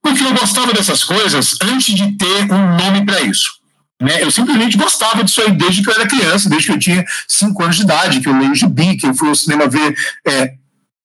porque 0.00 0.22
eu 0.22 0.34
gostava 0.34 0.72
dessas 0.72 1.02
coisas 1.02 1.56
antes 1.60 1.94
de 1.94 2.16
ter 2.16 2.52
um 2.52 2.76
nome 2.76 3.04
para 3.04 3.20
isso. 3.22 3.63
Né? 4.02 4.22
Eu 4.22 4.30
simplesmente 4.30 4.76
gostava 4.76 5.22
disso 5.22 5.40
aí 5.40 5.52
desde 5.52 5.82
que 5.82 5.88
eu 5.88 5.94
era 5.94 6.06
criança, 6.06 6.48
desde 6.48 6.68
que 6.68 6.74
eu 6.74 6.78
tinha 6.78 7.04
cinco 7.28 7.62
anos 7.62 7.76
de 7.76 7.82
idade, 7.82 8.20
que 8.20 8.28
eu 8.28 8.36
leio 8.36 8.54
gibi, 8.54 8.96
que 8.96 9.06
eu 9.06 9.14
fui 9.14 9.28
ao 9.28 9.34
cinema 9.34 9.68
ver 9.68 9.96
é, 10.26 10.54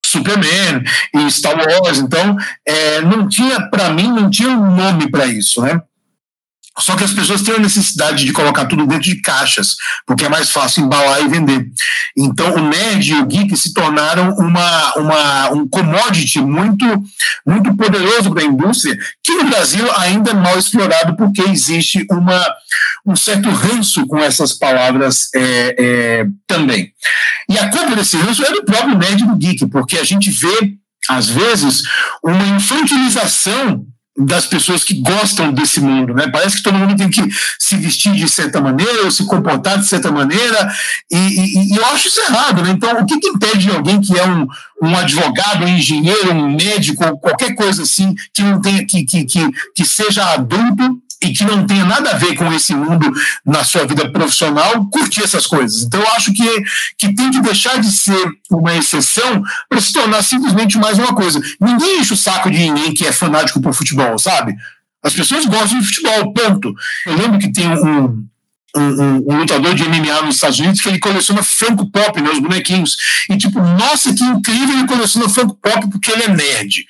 Superman 0.04 0.82
e 1.14 1.30
Star 1.30 1.56
Wars. 1.56 1.98
Então, 1.98 2.36
é, 2.66 3.00
não 3.02 3.28
tinha, 3.28 3.68
para 3.70 3.90
mim, 3.90 4.08
não 4.08 4.28
tinha 4.28 4.50
um 4.50 4.74
nome 4.74 5.10
para 5.10 5.26
isso, 5.26 5.62
né? 5.62 5.80
Só 6.80 6.96
que 6.96 7.04
as 7.04 7.12
pessoas 7.12 7.42
têm 7.42 7.54
a 7.54 7.58
necessidade 7.58 8.24
de 8.24 8.32
colocar 8.32 8.66
tudo 8.66 8.86
dentro 8.86 9.04
de 9.04 9.20
caixas, 9.20 9.76
porque 10.06 10.24
é 10.24 10.28
mais 10.28 10.50
fácil 10.50 10.84
embalar 10.84 11.22
e 11.22 11.28
vender. 11.28 11.66
Então, 12.16 12.54
o 12.54 12.68
nerd 12.68 13.10
e 13.10 13.14
o 13.14 13.26
geek 13.26 13.56
se 13.56 13.72
tornaram 13.72 14.30
uma, 14.36 14.94
uma, 14.94 15.50
um 15.52 15.68
commodity 15.68 16.40
muito, 16.40 16.84
muito 17.46 17.74
poderoso 17.76 18.30
para 18.30 18.42
a 18.42 18.46
indústria, 18.46 18.98
que 19.22 19.34
no 19.34 19.44
Brasil 19.44 19.86
ainda 19.96 20.30
é 20.30 20.34
mal 20.34 20.58
explorado, 20.58 21.16
porque 21.16 21.42
existe 21.42 22.06
uma, 22.10 22.44
um 23.06 23.14
certo 23.14 23.50
ranço 23.50 24.06
com 24.06 24.18
essas 24.18 24.52
palavras 24.52 25.28
é, 25.34 25.76
é, 25.78 26.26
também. 26.46 26.92
E 27.48 27.58
a 27.58 27.68
culpa 27.68 27.94
desse 27.96 28.16
ranço 28.16 28.44
é 28.44 28.52
do 28.52 28.64
próprio 28.64 28.96
nerd 28.96 29.22
e 29.22 29.26
do 29.26 29.36
geek, 29.36 29.66
porque 29.66 29.98
a 29.98 30.04
gente 30.04 30.30
vê, 30.30 30.74
às 31.08 31.28
vezes, 31.28 31.82
uma 32.22 32.46
infantilização 32.46 33.86
das 34.16 34.46
pessoas 34.46 34.82
que 34.82 34.94
gostam 34.94 35.52
desse 35.52 35.80
mundo, 35.80 36.12
né? 36.12 36.28
Parece 36.28 36.56
que 36.56 36.62
todo 36.62 36.78
mundo 36.78 36.96
tem 36.96 37.08
que 37.08 37.22
se 37.58 37.76
vestir 37.76 38.12
de 38.12 38.28
certa 38.28 38.60
maneira 38.60 39.04
ou 39.04 39.10
se 39.10 39.24
comportar 39.24 39.78
de 39.78 39.86
certa 39.86 40.10
maneira 40.10 40.72
e, 41.10 41.16
e, 41.16 41.72
e 41.72 41.76
eu 41.76 41.86
acho 41.86 42.08
isso 42.08 42.20
errado, 42.20 42.62
né? 42.62 42.70
Então, 42.70 43.00
o 43.00 43.06
que, 43.06 43.18
que 43.18 43.28
impede 43.28 43.70
alguém 43.70 44.00
que 44.00 44.18
é 44.18 44.26
um, 44.26 44.46
um 44.82 44.96
advogado, 44.96 45.64
um 45.64 45.68
engenheiro, 45.68 46.32
um 46.32 46.54
médico, 46.54 47.18
qualquer 47.18 47.54
coisa 47.54 47.82
assim, 47.82 48.14
que 48.34 48.42
não 48.42 48.60
tenha 48.60 48.84
que, 48.84 49.04
que, 49.04 49.24
que, 49.24 49.50
que 49.74 49.84
seja 49.84 50.24
adulto 50.32 51.00
e 51.22 51.32
que 51.32 51.44
não 51.44 51.66
tenha 51.66 51.84
nada 51.84 52.10
a 52.10 52.16
ver 52.16 52.34
com 52.34 52.50
esse 52.52 52.74
mundo 52.74 53.12
na 53.44 53.62
sua 53.62 53.86
vida 53.86 54.10
profissional, 54.10 54.86
curtir 54.86 55.22
essas 55.22 55.46
coisas. 55.46 55.82
Então, 55.82 56.00
eu 56.00 56.08
acho 56.12 56.32
que, 56.32 56.62
que 56.96 57.14
tem 57.14 57.30
que 57.30 57.40
deixar 57.42 57.78
de 57.78 57.92
ser 57.92 58.32
uma 58.50 58.74
exceção 58.74 59.42
para 59.68 59.80
se 59.80 59.92
tornar 59.92 60.22
simplesmente 60.22 60.78
mais 60.78 60.98
uma 60.98 61.14
coisa. 61.14 61.40
Ninguém 61.60 62.00
enche 62.00 62.14
o 62.14 62.16
saco 62.16 62.50
de 62.50 62.58
ninguém 62.58 62.94
que 62.94 63.06
é 63.06 63.12
fanático 63.12 63.60
por 63.60 63.74
futebol, 63.74 64.18
sabe? 64.18 64.54
As 65.02 65.12
pessoas 65.12 65.44
gostam 65.44 65.78
de 65.78 65.86
futebol, 65.86 66.32
ponto. 66.32 66.74
Eu 67.06 67.16
lembro 67.16 67.38
que 67.38 67.52
tem 67.52 67.68
um, 67.68 68.04
um, 68.04 68.28
um, 68.76 69.24
um, 69.28 69.38
lutador 69.38 69.74
de 69.74 69.86
MMA 69.88 70.22
nos 70.22 70.36
Estados 70.36 70.58
Unidos 70.58 70.80
que 70.80 70.88
ele 70.88 70.98
coleciona 70.98 71.42
Funko 71.42 71.90
Pop, 71.90 72.20
né, 72.20 72.30
os 72.30 72.38
bonequinhos. 72.38 72.96
E 73.28 73.36
tipo, 73.36 73.60
nossa, 73.60 74.14
que 74.14 74.24
incrível 74.24 74.78
ele 74.78 74.86
coleciona 74.86 75.28
Funko 75.28 75.54
Pop 75.56 75.90
porque 75.90 76.10
ele 76.10 76.24
é 76.24 76.28
nerd 76.28 76.86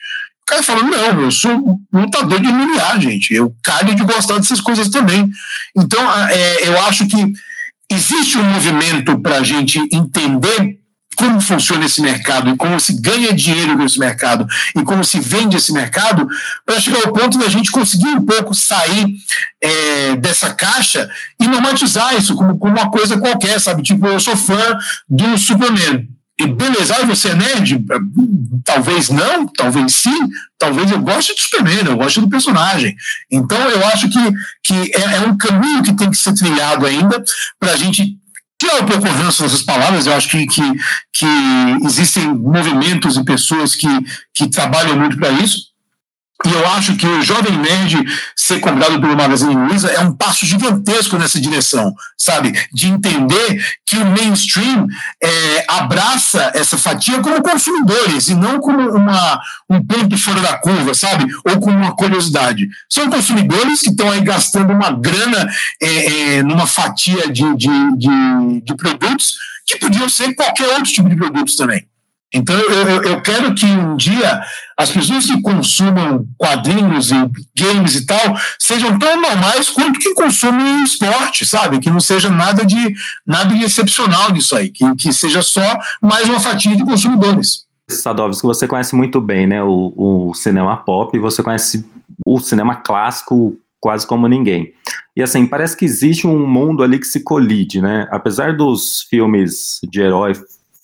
cara 0.51 0.63
fala, 0.63 0.83
não, 0.83 1.23
eu 1.23 1.31
sou 1.31 1.81
lutador 1.93 2.41
de 2.41 2.49
MMA, 2.49 3.01
gente. 3.01 3.33
Eu 3.33 3.55
calho 3.63 3.95
de 3.95 4.03
gostar 4.03 4.37
dessas 4.37 4.61
coisas 4.61 4.89
também. 4.89 5.31
Então, 5.77 6.01
é, 6.29 6.69
eu 6.69 6.81
acho 6.83 7.07
que 7.07 7.33
existe 7.91 8.37
um 8.37 8.45
movimento 8.45 9.19
para 9.21 9.39
a 9.39 9.43
gente 9.43 9.79
entender 9.93 10.81
como 11.17 11.41
funciona 11.41 11.85
esse 11.85 12.01
mercado 12.01 12.49
e 12.51 12.57
como 12.57 12.81
se 12.81 12.95
ganha 12.99 13.33
dinheiro 13.33 13.77
com 13.77 13.85
esse 13.85 13.99
mercado 13.99 14.47
e 14.75 14.83
como 14.83 15.05
se 15.05 15.21
vende 15.21 15.57
esse 15.57 15.73
mercado, 15.73 16.27
para 16.65 16.81
chegar 16.81 17.05
ao 17.05 17.13
ponto 17.13 17.39
da 17.39 17.49
gente 17.49 17.71
conseguir 17.71 18.09
um 18.09 18.25
pouco 18.25 18.55
sair 18.55 19.17
é, 19.61 20.17
dessa 20.17 20.55
caixa 20.55 21.11
e 21.39 21.47
normatizar 21.47 22.17
isso 22.17 22.35
como, 22.35 22.59
como 22.59 22.73
uma 22.73 22.91
coisa 22.91 23.19
qualquer, 23.19 23.61
sabe? 23.61 23.83
Tipo, 23.83 24.07
eu 24.07 24.19
sou 24.19 24.35
fã 24.35 24.79
do 25.09 25.37
Superman. 25.37 26.09
E 26.41 26.47
beleza, 26.47 26.97
ah, 26.97 27.05
você 27.05 27.29
é 27.29 27.35
nerd? 27.35 27.85
Talvez 28.65 29.11
não, 29.11 29.47
talvez 29.47 29.95
sim, 29.95 30.29
talvez 30.59 30.91
eu 30.91 30.99
goste 30.99 31.35
de 31.35 31.43
Superman, 31.43 31.85
eu 31.85 31.99
gosto 31.99 32.23
do 32.23 32.31
personagem. 32.31 32.97
Então 33.31 33.59
eu 33.69 33.87
acho 33.89 34.09
que, 34.09 34.33
que 34.63 34.75
é, 34.97 35.17
é 35.17 35.21
um 35.21 35.37
caminho 35.37 35.83
que 35.83 35.93
tem 35.93 36.11
que 36.11 36.17
ser 36.17 36.33
trilhado 36.33 36.87
ainda 36.87 37.23
para 37.59 37.73
a 37.73 37.77
gente 37.77 38.17
tirar 38.59 38.83
um 38.83 38.87
pouco 38.87 39.07
o 39.07 39.27
dessas 39.27 39.63
palavras. 39.63 40.07
Eu 40.07 40.15
acho 40.15 40.31
que, 40.31 40.47
que, 40.47 40.63
que 41.13 41.27
existem 41.85 42.27
movimentos 42.29 43.19
e 43.19 43.25
pessoas 43.25 43.75
que, 43.75 43.89
que 44.35 44.49
trabalham 44.49 44.99
muito 44.99 45.19
para 45.19 45.31
isso. 45.33 45.70
E 46.47 46.51
eu 46.51 46.67
acho 46.69 46.97
que 46.97 47.07
o 47.07 47.23
Jovem 47.23 47.59
Nerd 47.59 48.03
ser 48.35 48.61
convidado 48.61 48.99
pelo 48.99 49.15
Magazine 49.15 49.55
Luiza 49.55 49.91
é 49.91 50.01
um 50.01 50.13
passo 50.13 50.47
gigantesco 50.47 51.19
nessa 51.19 51.39
direção, 51.39 51.95
sabe? 52.17 52.53
De 52.73 52.89
entender 52.89 53.63
que 53.85 53.97
o 53.99 54.07
mainstream 54.07 54.87
é, 55.23 55.65
abraça 55.69 56.51
essa 56.55 56.79
fatia 56.79 57.21
como 57.21 57.43
consumidores 57.43 58.29
e 58.29 58.35
não 58.35 58.59
como 58.59 58.79
uma, 58.91 59.41
um 59.69 59.85
ponto 59.85 60.17
fora 60.17 60.41
da 60.41 60.57
curva, 60.57 60.95
sabe? 60.95 61.27
Ou 61.45 61.61
como 61.61 61.77
uma 61.77 61.95
curiosidade. 61.95 62.69
São 62.89 63.11
consumidores 63.11 63.81
que 63.81 63.91
estão 63.91 64.11
aí 64.11 64.23
gastando 64.23 64.73
uma 64.73 64.93
grana 64.93 65.47
é, 65.81 66.37
é, 66.37 66.43
numa 66.43 66.67
fatia 66.67 67.31
de, 67.31 67.55
de, 67.55 67.97
de, 67.99 68.61
de 68.63 68.75
produtos 68.77 69.35
que 69.67 69.79
podiam 69.79 70.09
ser 70.09 70.35
qualquer 70.35 70.69
outro 70.69 70.85
tipo 70.91 71.09
de 71.09 71.17
produtos 71.17 71.55
também. 71.55 71.87
Então, 72.33 72.55
eu, 72.55 73.03
eu, 73.03 73.21
quero 73.21 73.55
que 73.55 73.67
um 73.67 73.97
dia 73.97 74.41
as 74.77 74.91
pessoas 74.91 75.27
que 75.27 75.43
consumam 75.43 76.25
quadrinhos 76.39 77.11
e 77.11 77.15
games 77.57 77.97
e 77.97 78.07
tal 78.07 78.37
sejam 78.57 78.97
tão 78.99 79.21
normais 79.21 79.69
quanto 79.69 79.99
que 79.99 80.15
consumem 80.15 80.85
esporte, 80.85 81.45
sabe? 81.45 81.81
Que 81.81 81.91
não 81.91 81.99
seja 81.99 82.31
nada 82.31 82.65
de 82.65 82.95
nada 83.27 83.53
de 83.53 83.65
excepcional 83.65 84.33
nisso 84.33 84.55
aí, 84.55 84.69
que, 84.69 84.95
que 84.95 85.13
seja 85.13 85.43
só 85.43 85.79
mais 86.01 86.29
uma 86.29 86.39
fatia 86.39 86.77
de 86.77 86.85
consumidores. 86.85 87.65
Sadovski, 87.91 88.47
você 88.47 88.69
conhece 88.69 88.95
muito 88.95 89.21
bem, 89.21 89.49
né? 89.49 89.61
O, 89.65 89.93
o 90.31 90.35
cinema 90.35 90.77
pop, 90.77 91.19
você 91.19 91.43
conhece 91.43 91.85
o 92.25 92.39
cinema 92.39 92.77
clássico 92.77 93.59
quase 93.81 94.07
como 94.07 94.29
ninguém. 94.29 94.73
E 95.17 95.23
assim, 95.23 95.47
parece 95.47 95.77
que 95.77 95.85
existe 95.85 96.27
um 96.27 96.47
mundo 96.47 96.83
ali 96.83 96.99
que 96.99 97.07
se 97.07 97.25
colide, 97.25 97.81
né? 97.81 98.07
Apesar 98.11 98.57
dos 98.57 99.03
filmes 99.09 99.81
de 99.91 100.01
herói 100.01 100.33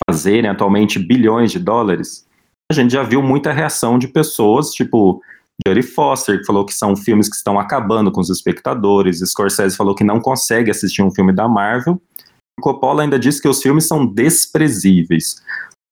fazerem 0.09 0.51
atualmente 0.51 0.99
bilhões 0.99 1.51
de 1.51 1.59
dólares, 1.59 2.27
a 2.71 2.75
gente 2.75 2.92
já 2.92 3.03
viu 3.03 3.23
muita 3.23 3.53
reação 3.53 3.99
de 3.99 4.09
pessoas, 4.09 4.71
tipo 4.71 5.21
Jerry 5.66 5.83
Foster, 5.83 6.38
que 6.38 6.45
falou 6.45 6.64
que 6.64 6.75
são 6.75 6.97
filmes 6.97 7.29
que 7.29 7.37
estão 7.37 7.59
acabando 7.59 8.11
com 8.11 8.21
os 8.21 8.31
espectadores, 8.31 9.21
Scorsese 9.21 9.77
falou 9.77 9.95
que 9.95 10.05
não 10.05 10.21
consegue 10.21 10.71
assistir 10.71 11.03
um 11.03 11.11
filme 11.11 11.33
da 11.33 11.49
Marvel, 11.49 12.01
Coppola 12.61 13.03
ainda 13.03 13.19
disse 13.19 13.40
que 13.40 13.49
os 13.49 13.62
filmes 13.62 13.87
são 13.87 14.07
desprezíveis. 14.07 15.37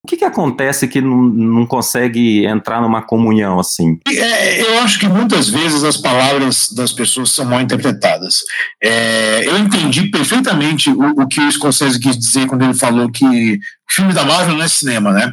O 0.05 0.07
que, 0.07 0.19
que 0.19 0.25
acontece 0.25 0.87
que 0.87 1.01
não, 1.01 1.23
não 1.23 1.67
consegue 1.67 2.45
entrar 2.45 2.83
numa 2.83 3.01
comunhão 3.01 3.59
assim? 3.59 3.99
É, 4.07 4.61
eu 4.61 4.81
acho 4.81 4.99
que 4.99 5.09
muitas 5.09 5.49
vezes 5.49 5.83
as 5.83 5.97
palavras 5.97 6.71
das 6.71 6.93
pessoas 6.93 7.31
são 7.31 7.47
mal 7.47 7.62
interpretadas. 7.62 8.40
É, 8.83 9.45
eu 9.47 9.59
entendi 9.59 10.11
perfeitamente 10.11 10.90
o, 10.90 11.23
o, 11.23 11.27
que 11.27 11.40
o 11.40 11.51
Scorsese 11.51 11.99
quis 11.99 12.19
dizer 12.19 12.47
quando 12.47 12.64
ele 12.64 12.75
falou 12.75 13.11
que 13.11 13.59
filme 13.88 14.12
da 14.12 14.27
Marvel 14.27 14.57
não 14.57 14.64
é 14.64 14.69
cinema, 14.69 15.11
né? 15.11 15.33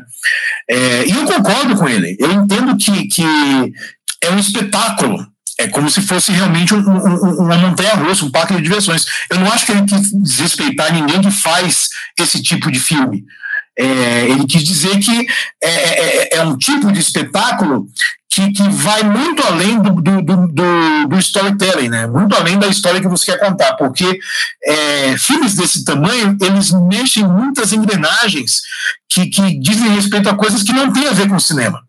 É, 0.70 1.06
e 1.06 1.12
eu 1.12 1.26
concordo 1.26 1.76
com 1.76 1.90
ele. 1.90 2.16
Eu 2.18 2.32
entendo 2.32 2.78
que, 2.78 3.08
que 3.10 3.24
é 4.24 4.30
um 4.30 4.40
espetáculo. 4.40 5.28
É 5.60 5.68
como 5.68 5.90
se 5.90 6.02
fosse 6.02 6.32
realmente 6.32 6.74
um, 6.74 6.80
um, 6.80 7.44
uma 7.44 7.58
montanha-russa, 7.58 8.24
um 8.24 8.32
parque 8.32 8.56
de 8.56 8.62
diversões. 8.62 9.06
Eu 9.30 9.38
não 9.38 9.52
acho 9.52 9.66
que 9.66 9.74
ele 9.74 9.84
quis 9.84 10.12
desrespeitar 10.12 10.94
ninguém 10.94 11.20
que 11.20 11.30
faz 11.30 11.90
esse 12.18 12.42
tipo 12.42 12.72
de 12.72 12.80
filme. 12.80 13.26
É, 13.82 14.30
ele 14.30 14.46
quis 14.46 14.64
dizer 14.64 15.00
que 15.00 15.28
é, 15.62 15.70
é, 15.70 16.36
é, 16.36 16.38
é 16.38 16.44
um 16.44 16.56
tipo 16.56 16.92
de 16.92 17.00
espetáculo 17.00 17.88
que, 18.30 18.52
que 18.52 18.70
vai 18.70 19.04
muito 19.04 19.42
além 19.44 19.80
do, 19.80 19.90
do, 20.02 20.22
do, 20.22 21.08
do, 21.08 21.20
storytelling, 21.20 21.90
né? 21.90 22.06
muito 22.08 22.36
além 22.36 22.60
da 22.60 22.68
história 22.68 23.02
que 23.02 23.08
você 23.08 23.32
quer 23.32 23.40
contar, 23.40 23.74
porque 23.74 24.20
é, 24.64 25.18
filmes 25.18 25.56
desse 25.56 25.84
tamanho, 25.84 26.38
eles 26.40 26.72
mexem 26.72 27.28
muitas 27.28 27.74
engrenagens 27.74 28.62
que, 29.10 29.28
que 29.28 29.60
dizem 29.60 29.96
respeito 29.96 30.30
a 30.30 30.36
coisas 30.36 30.64
que 30.64 30.72
não 30.72 30.94
têm 30.94 31.08
a 31.08 31.14
ver 31.14 31.28
com 31.28 31.36
o 31.36 31.42
cinema 31.42 31.82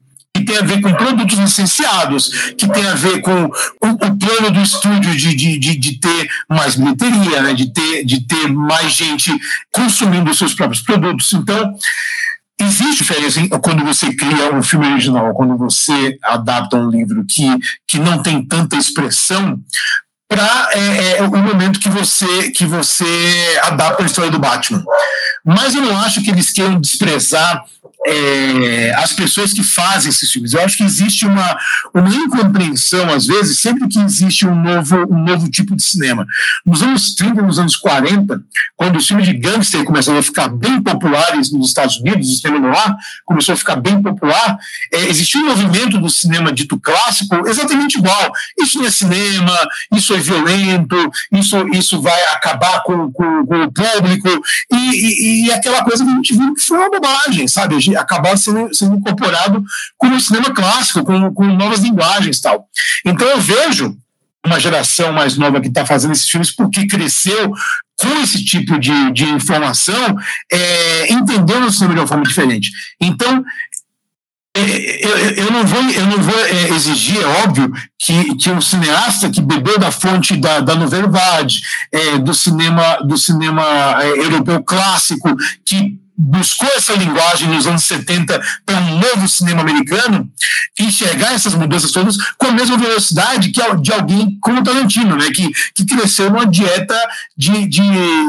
tem 0.45 0.59
a 0.59 0.63
ver 0.63 0.81
com 0.81 0.93
produtos 0.95 1.39
licenciados, 1.39 2.29
que 2.57 2.69
tem 2.69 2.87
a 2.87 2.95
ver 2.95 3.21
com 3.21 3.45
o, 3.45 3.97
plano 3.97 4.51
do 4.51 4.61
estúdio 4.61 5.15
de, 5.17 5.35
de, 5.35 5.59
de, 5.59 5.77
de, 5.77 5.99
ter 5.99 6.29
mais 6.49 6.77
bilheteria, 6.77 7.43
né, 7.43 7.55
de, 7.55 7.73
ter, 7.73 8.05
de 8.05 8.21
ter 8.27 8.49
mais 8.49 8.93
gente 8.93 9.33
consumindo 9.73 10.31
os 10.31 10.39
seus 10.39 10.55
próprios 10.55 10.83
produtos. 10.83 11.33
Então, 11.33 11.75
existe 12.61 12.99
diferença 12.99 13.41
quando 13.61 13.85
você 13.85 14.15
cria 14.15 14.55
um 14.55 14.63
filme 14.63 14.87
original, 14.87 15.35
quando 15.35 15.57
você 15.57 16.19
adapta 16.23 16.77
um 16.77 16.91
livro 16.91 17.25
que, 17.29 17.47
que 17.87 17.99
não 17.99 18.23
tem 18.23 18.45
tanta 18.45 18.77
expressão, 18.77 19.61
para 20.33 20.69
é, 20.73 21.19
é, 21.19 21.23
o 21.23 21.37
momento 21.37 21.79
que 21.79 21.91
você 21.91 22.51
que 22.51 22.65
você 22.65 23.05
adapta 23.65 24.03
a 24.03 24.07
história 24.07 24.31
do 24.31 24.39
Batman. 24.39 24.83
Mas 25.45 25.75
eu 25.75 25.83
não 25.83 25.99
acho 25.99 26.23
que 26.23 26.31
eles 26.31 26.51
queiram 26.51 26.81
desprezar 26.81 27.65
é, 28.07 28.95
as 28.97 29.13
pessoas 29.13 29.53
que 29.53 29.63
fazem 29.63 30.11
esses 30.11 30.31
filmes. 30.31 30.53
Eu 30.53 30.63
acho 30.63 30.77
que 30.77 30.83
existe 30.83 31.25
uma, 31.25 31.57
uma 31.95 32.09
incompreensão, 32.09 33.09
às 33.13 33.27
vezes, 33.27 33.61
sempre 33.61 33.89
que 33.89 33.99
existe 34.01 34.47
um 34.47 34.55
novo, 34.55 34.97
um 35.11 35.23
novo 35.23 35.49
tipo 35.49 35.77
de 35.77 35.83
cinema. 35.83 36.27
Nos 36.67 36.83
anos 36.83 37.15
30, 37.15 37.43
nos 37.43 37.59
anos 37.59 37.77
40, 37.77 38.43
quando 38.77 38.97
os 38.97 39.07
filmes 39.07 39.27
de 39.27 39.35
gangster 39.35 39.85
começaram 39.85 40.19
a 40.19 40.23
ficar 40.23 40.49
bem 40.49 40.83
populares 40.83 41.53
nos 41.53 41.69
Estados 41.69 41.99
Unidos, 41.99 42.29
o 42.29 42.37
cinema 42.37 42.69
noir 42.69 42.95
começou 43.25 43.53
a 43.53 43.57
ficar 43.57 43.77
bem 43.77 44.03
popular, 44.03 44.59
é, 44.93 45.09
existiu 45.09 45.41
um 45.43 45.49
movimento 45.49 45.99
do 45.99 46.11
cinema 46.11 46.53
dito 46.53 46.79
clássico 46.79 47.47
exatamente 47.47 47.99
igual. 47.99 48.33
Isso 48.59 48.79
não 48.79 48.87
é 48.87 48.91
cinema, 48.91 49.57
isso 49.93 50.15
é 50.15 50.21
violento, 50.23 50.97
isso, 51.33 51.69
isso 51.69 52.01
vai 52.01 52.23
acabar 52.35 52.83
com, 52.83 53.11
com, 53.13 53.47
com 53.47 53.63
o 53.65 53.73
público, 53.73 54.29
e, 54.73 54.77
e, 54.77 55.47
e, 55.47 55.53
aquela 55.53 55.85
coisa 55.85 56.05
que 56.05 56.11
a 56.11 56.15
gente 56.15 56.35
viu 56.35 56.55
que 56.55 56.61
foi 56.61 56.79
uma 56.79 56.91
bobagem, 56.91 57.47
sabe? 57.49 57.77
acabar 57.97 58.37
sendo, 58.37 58.75
sendo 58.75 58.97
incorporado 58.97 59.65
com 59.99 60.09
o 60.09 60.21
cinema 60.21 60.51
clássico, 60.53 61.05
com, 61.05 61.33
com 61.35 61.45
novas 61.47 61.81
linguagens 61.81 62.39
e 62.39 62.43
tal. 62.43 62.67
Então 63.05 63.27
eu 63.27 63.41
vejo 63.41 63.97
uma 64.45 64.59
geração 64.59 65.13
mais 65.13 65.37
nova 65.37 65.61
que 65.61 65.69
está 65.69 65.87
fazendo 65.87 66.13
esses 66.13 66.29
filmes 66.29 66.51
porque 66.51 66.87
cresceu 66.87 67.53
com 67.97 68.23
esse 68.23 68.45
tipo 68.45 68.79
de, 68.79 69.13
de 69.13 69.25
informação, 69.25 70.17
é, 70.51 71.13
entendendo 71.13 71.67
o 71.67 71.71
cinema 71.71 71.95
de 71.95 72.01
uma 72.01 72.07
forma 72.07 72.25
diferente. 72.25 72.71
Então, 73.01 73.45
eu, 74.55 75.45
eu, 75.45 75.51
não 75.51 75.67
vou, 75.67 75.83
eu 75.83 76.07
não 76.07 76.19
vou 76.19 76.39
é, 76.39 76.69
exigir, 76.71 77.19
é 77.21 77.27
óbvio, 77.43 77.73
que, 77.99 78.35
que 78.37 78.51
um 78.51 78.61
cineasta 78.61 79.31
que 79.31 79.41
bebeu 79.41 79.79
da 79.79 79.91
fonte 79.91 80.37
da, 80.37 80.61
da 80.61 80.75
é, 81.93 82.19
do 82.19 82.35
cinema, 82.35 82.99
do 82.99 83.17
cinema 83.17 83.63
é, 84.03 84.11
europeu 84.11 84.63
clássico, 84.63 85.35
que 85.65 85.99
buscou 86.15 86.69
essa 86.77 86.93
linguagem 86.93 87.49
nos 87.49 87.67
anos 87.67 87.85
70 87.85 88.41
para 88.67 88.77
um 88.77 88.99
novo 88.99 89.27
cinema 89.27 89.63
americano, 89.63 90.31
enxergar 90.79 91.33
essas 91.33 91.55
mudanças 91.55 91.91
todas 91.91 92.17
com 92.37 92.49
a 92.49 92.53
mesma 92.53 92.77
velocidade 92.77 93.51
que 93.51 93.61
de 93.81 93.93
alguém 93.93 94.39
como 94.41 94.61
o 94.61 94.63
Tarantino, 94.63 95.17
né, 95.17 95.31
que, 95.31 95.51
que 95.75 95.87
cresceu 95.87 96.31
numa 96.31 96.47
dieta 96.47 96.97
de, 97.37 97.67
de, 97.67 97.83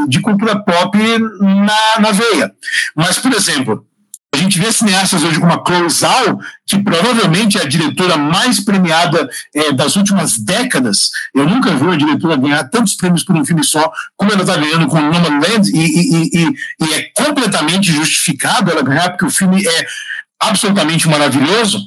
de 0.07 0.21
cultura 0.21 0.57
pop 0.63 0.97
na, 1.39 1.99
na 1.99 2.12
veia. 2.12 2.51
Mas, 2.95 3.19
por 3.19 3.33
exemplo, 3.33 3.86
gente 4.43 4.60
vê 4.60 4.71
cineastas 4.71 5.23
hoje 5.23 5.39
como 5.39 5.51
a 5.51 5.63
Chloe 5.65 5.89
Zhao, 5.89 6.39
que 6.65 6.82
provavelmente 6.82 7.58
é 7.58 7.62
a 7.62 7.67
diretora 7.67 8.17
mais 8.17 8.60
premiada 8.60 9.29
é, 9.53 9.71
das 9.71 9.95
últimas 9.95 10.38
décadas. 10.38 11.10
Eu 11.34 11.47
nunca 11.47 11.73
vi 11.75 11.84
uma 11.84 11.97
diretora 11.97 12.38
ganhar 12.38 12.63
tantos 12.65 12.95
prêmios 12.95 13.23
por 13.23 13.36
um 13.36 13.45
filme 13.45 13.63
só, 13.63 13.91
como 14.15 14.32
ela 14.32 14.41
está 14.41 14.56
ganhando 14.56 14.88
com 14.88 15.01
Nomadland, 15.01 15.69
e, 15.73 15.79
e, 15.79 16.29
e, 16.34 16.56
e 16.82 16.93
é 16.93 17.03
completamente 17.15 17.91
justificado 17.91 18.71
ela 18.71 18.84
ganhar, 18.84 19.10
porque 19.10 19.25
o 19.25 19.32
filme 19.32 19.65
é 19.65 19.86
absolutamente 20.39 21.08
maravilhoso. 21.08 21.79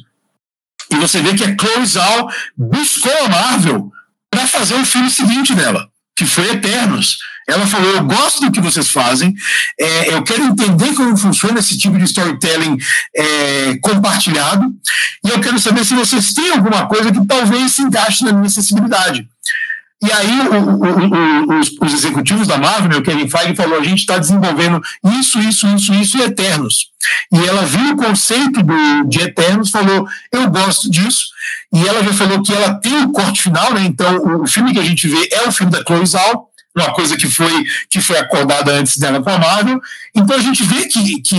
E 0.90 0.96
você 0.96 1.20
vê 1.20 1.34
que 1.34 1.44
a 1.44 1.56
Chloe 1.56 1.86
Zhao 1.86 2.28
buscou 2.56 3.12
a 3.24 3.28
Marvel 3.28 3.90
para 4.30 4.46
fazer 4.46 4.74
o 4.74 4.84
filme 4.84 5.10
seguinte 5.10 5.54
dela, 5.54 5.88
que 6.16 6.24
foi 6.24 6.50
Eternos 6.50 7.18
ela 7.46 7.66
falou: 7.66 7.90
Eu 7.92 8.04
gosto 8.04 8.40
do 8.40 8.50
que 8.50 8.60
vocês 8.60 8.90
fazem, 8.90 9.34
é, 9.78 10.14
eu 10.14 10.22
quero 10.22 10.42
entender 10.42 10.94
como 10.94 11.16
funciona 11.16 11.60
esse 11.60 11.78
tipo 11.78 11.96
de 11.96 12.04
storytelling 12.04 12.76
é, 13.14 13.78
compartilhado, 13.80 14.74
e 15.24 15.30
eu 15.30 15.40
quero 15.40 15.58
saber 15.58 15.84
se 15.84 15.94
vocês 15.94 16.32
têm 16.32 16.52
alguma 16.52 16.86
coisa 16.86 17.12
que 17.12 17.24
talvez 17.26 17.72
se 17.72 17.82
encaixe 17.82 18.24
na 18.24 18.32
minha 18.32 18.46
acessibilidade. 18.46 19.28
E 20.02 20.12
aí 20.12 20.40
o, 20.48 20.54
o, 20.54 21.54
o, 21.54 21.58
os, 21.58 21.70
os, 21.80 21.94
executivos 21.94 22.46
da 22.46 22.58
Marvel, 22.58 22.98
o 22.98 23.02
Kevin 23.02 23.28
Feige, 23.28 23.56
falou: 23.56 23.78
a 23.78 23.82
gente 23.82 24.00
está 24.00 24.18
desenvolvendo 24.18 24.80
isso, 25.18 25.38
isso, 25.40 25.66
isso, 25.68 25.94
isso 25.94 26.18
e 26.18 26.22
Eternos. 26.22 26.90
E 27.32 27.38
ela 27.38 27.64
viu 27.64 27.92
o 27.92 27.96
conceito 27.96 28.62
do, 28.62 29.08
de 29.08 29.20
Eternos, 29.20 29.70
falou: 29.70 30.06
eu 30.30 30.50
gosto 30.50 30.90
disso. 30.90 31.26
E 31.72 31.86
ela 31.86 32.04
já 32.04 32.12
falou 32.12 32.42
que 32.42 32.52
ela 32.52 32.74
tem 32.74 33.04
o 33.04 33.10
corte 33.10 33.42
final, 33.42 33.72
né? 33.72 33.84
Então 33.84 34.18
o, 34.18 34.42
o 34.42 34.46
filme 34.46 34.72
que 34.74 34.78
a 34.78 34.84
gente 34.84 35.08
vê 35.08 35.28
é 35.32 35.48
o 35.48 35.52
filme 35.52 35.72
da 35.72 35.82
Chloe 35.82 36.04
Zhao, 36.04 36.50
uma 36.76 36.92
coisa 36.92 37.16
que 37.16 37.26
foi, 37.26 37.64
que 37.88 38.00
foi 38.00 38.18
acordada 38.18 38.72
antes 38.72 38.98
dela 38.98 39.22
com 39.22 39.30
a 39.30 39.38
Marvel. 39.38 39.80
Então 40.14 40.36
a 40.36 40.40
gente 40.40 40.62
vê 40.62 40.86
que, 40.86 41.22
que 41.22 41.36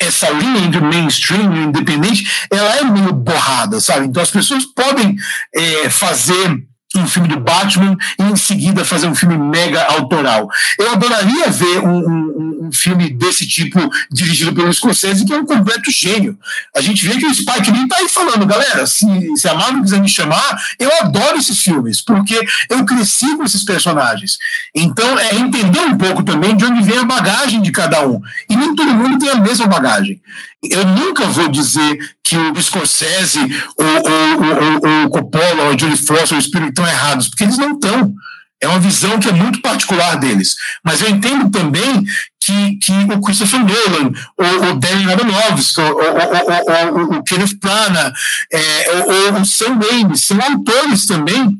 essa 0.00 0.30
linha 0.30 0.60
entre 0.60 0.80
mainstream 0.80 1.56
e 1.56 1.64
independente, 1.64 2.46
ela 2.50 2.76
é 2.76 2.84
meio 2.84 3.12
borrada, 3.12 3.80
sabe? 3.80 4.06
Então 4.06 4.22
as 4.22 4.30
pessoas 4.30 4.64
podem 4.66 5.16
é, 5.54 5.90
fazer 5.90 6.62
um 6.96 7.06
filme 7.06 7.28
do 7.28 7.38
Batman 7.38 7.96
e 8.18 8.22
em 8.22 8.36
seguida 8.36 8.84
fazer 8.84 9.06
um 9.06 9.14
filme 9.14 9.36
mega 9.36 9.82
autoral. 9.84 10.48
Eu 10.78 10.92
adoraria 10.92 11.50
ver 11.50 11.80
um, 11.80 11.98
um, 11.98 12.58
um 12.66 12.72
filme 12.72 13.10
desse 13.10 13.46
tipo 13.46 13.78
dirigido 14.10 14.54
pelo 14.54 14.72
Scorsese, 14.72 15.24
que 15.24 15.32
é 15.32 15.36
um 15.36 15.44
completo 15.44 15.90
gênio. 15.90 16.38
A 16.74 16.80
gente 16.80 17.06
vê 17.06 17.18
que 17.18 17.26
o 17.26 17.34
Spike 17.34 17.70
Lee 17.70 17.82
está 17.82 17.96
aí 17.96 18.08
falando, 18.08 18.46
galera, 18.46 18.86
se, 18.86 19.06
se 19.36 19.48
a 19.48 19.54
Marvel 19.54 19.82
quiser 19.82 20.00
me 20.00 20.08
chamar, 20.08 20.58
eu 20.78 20.90
adoro 21.02 21.36
esses 21.36 21.60
filmes, 21.60 22.00
porque 22.00 22.40
eu 22.70 22.84
cresci 22.86 23.36
com 23.36 23.44
esses 23.44 23.64
personagens. 23.64 24.38
Então, 24.74 25.18
é 25.18 25.34
entender 25.34 25.80
um 25.80 25.98
pouco 25.98 26.22
também 26.22 26.56
de 26.56 26.64
onde 26.64 26.82
vem 26.82 26.98
a 26.98 27.04
bagagem 27.04 27.60
de 27.60 27.70
cada 27.70 28.06
um. 28.06 28.20
E 28.48 28.56
nem 28.56 28.74
todo 28.74 28.94
mundo 28.94 29.18
tem 29.18 29.28
a 29.28 29.36
mesma 29.36 29.66
bagagem. 29.66 30.20
Eu 30.62 30.84
nunca 30.86 31.26
vou 31.26 31.48
dizer 31.48 32.16
que 32.24 32.36
o 32.36 32.60
Scorsese, 32.60 33.38
ou, 33.76 33.86
ou, 33.86 34.44
ou, 34.44 34.90
ou 34.90 35.06
o 35.06 35.10
Coppola, 35.10 35.64
ou 35.64 35.72
o 35.72 35.76
Johnny 35.76 35.96
Foster, 35.96 36.32
ou 36.32 36.38
o 36.38 36.42
Spielberg 36.42 36.70
estão 36.70 36.86
errados, 36.86 37.28
porque 37.28 37.44
eles 37.44 37.58
não 37.58 37.74
estão. 37.74 38.12
É 38.60 38.66
uma 38.66 38.80
visão 38.80 39.20
que 39.20 39.28
é 39.28 39.32
muito 39.32 39.62
particular 39.62 40.16
deles. 40.16 40.56
Mas 40.84 41.00
eu 41.00 41.08
entendo 41.08 41.48
também 41.50 42.04
que, 42.48 42.76
que 42.76 42.92
o 43.12 43.20
Christopher 43.20 43.60
Nolan, 43.60 44.12
ou 44.38 44.70
o 44.70 44.78
Darren 44.78 45.12
Aronofsky, 45.12 45.80
ou, 45.82 47.18
o 47.18 47.22
Kenneth 47.22 47.58
Branagh, 47.60 48.12
é, 48.50 49.04
ou, 49.06 49.40
o 49.40 49.44
Sam 49.44 49.78
Raimi, 49.78 50.16
são 50.16 50.40
autores 50.40 51.04
também 51.04 51.58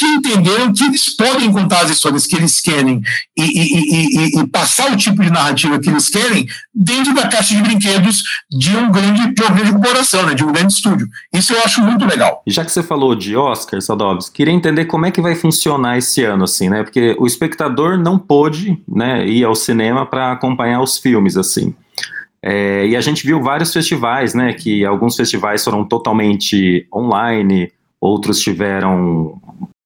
que 0.00 0.06
entenderam 0.06 0.72
que 0.72 0.82
eles 0.82 1.14
podem 1.14 1.52
contar 1.52 1.82
as 1.82 1.90
histórias 1.90 2.26
que 2.26 2.34
eles 2.34 2.58
querem 2.58 3.02
e, 3.36 3.42
e, 3.42 4.38
e, 4.38 4.40
e, 4.40 4.46
passar 4.46 4.90
o 4.90 4.96
tipo 4.96 5.22
de 5.22 5.30
narrativa 5.30 5.78
que 5.78 5.90
eles 5.90 6.08
querem 6.08 6.48
dentro 6.74 7.14
da 7.14 7.28
caixa 7.28 7.54
de 7.54 7.60
brinquedos 7.60 8.22
de 8.50 8.74
um 8.74 8.90
grande, 8.90 9.34
de 9.34 9.42
uma 9.42 9.72
corporação, 9.72 10.24
né, 10.24 10.32
de 10.34 10.42
um 10.42 10.52
grande 10.52 10.72
estúdio. 10.72 11.06
Isso 11.34 11.52
eu 11.52 11.62
acho 11.62 11.82
muito 11.82 12.06
legal. 12.06 12.42
E 12.46 12.50
já 12.50 12.64
que 12.64 12.72
você 12.72 12.82
falou 12.82 13.14
de 13.14 13.36
Oscar, 13.36 13.82
Sadovs, 13.82 14.30
queria 14.30 14.54
entender 14.54 14.86
como 14.86 15.04
é 15.04 15.10
que 15.10 15.20
vai 15.20 15.34
funcionar 15.34 15.98
esse 15.98 16.24
ano, 16.24 16.44
assim, 16.44 16.70
né? 16.70 16.82
Porque 16.82 17.14
o 17.18 17.26
espectador 17.26 17.98
não 17.98 18.18
pôde 18.18 18.82
né, 18.88 19.26
ir 19.26 19.44
ao 19.44 19.54
cinema 19.54 20.06
para 20.06 20.29
acompanhar 20.32 20.80
os 20.80 20.98
filmes, 20.98 21.36
assim. 21.36 21.74
É, 22.42 22.86
e 22.86 22.96
a 22.96 23.00
gente 23.00 23.26
viu 23.26 23.42
vários 23.42 23.72
festivais, 23.72 24.34
né? 24.34 24.52
Que 24.52 24.84
alguns 24.84 25.16
festivais 25.16 25.62
foram 25.62 25.84
totalmente 25.84 26.86
online, 26.94 27.70
outros 28.00 28.40
tiveram 28.40 29.40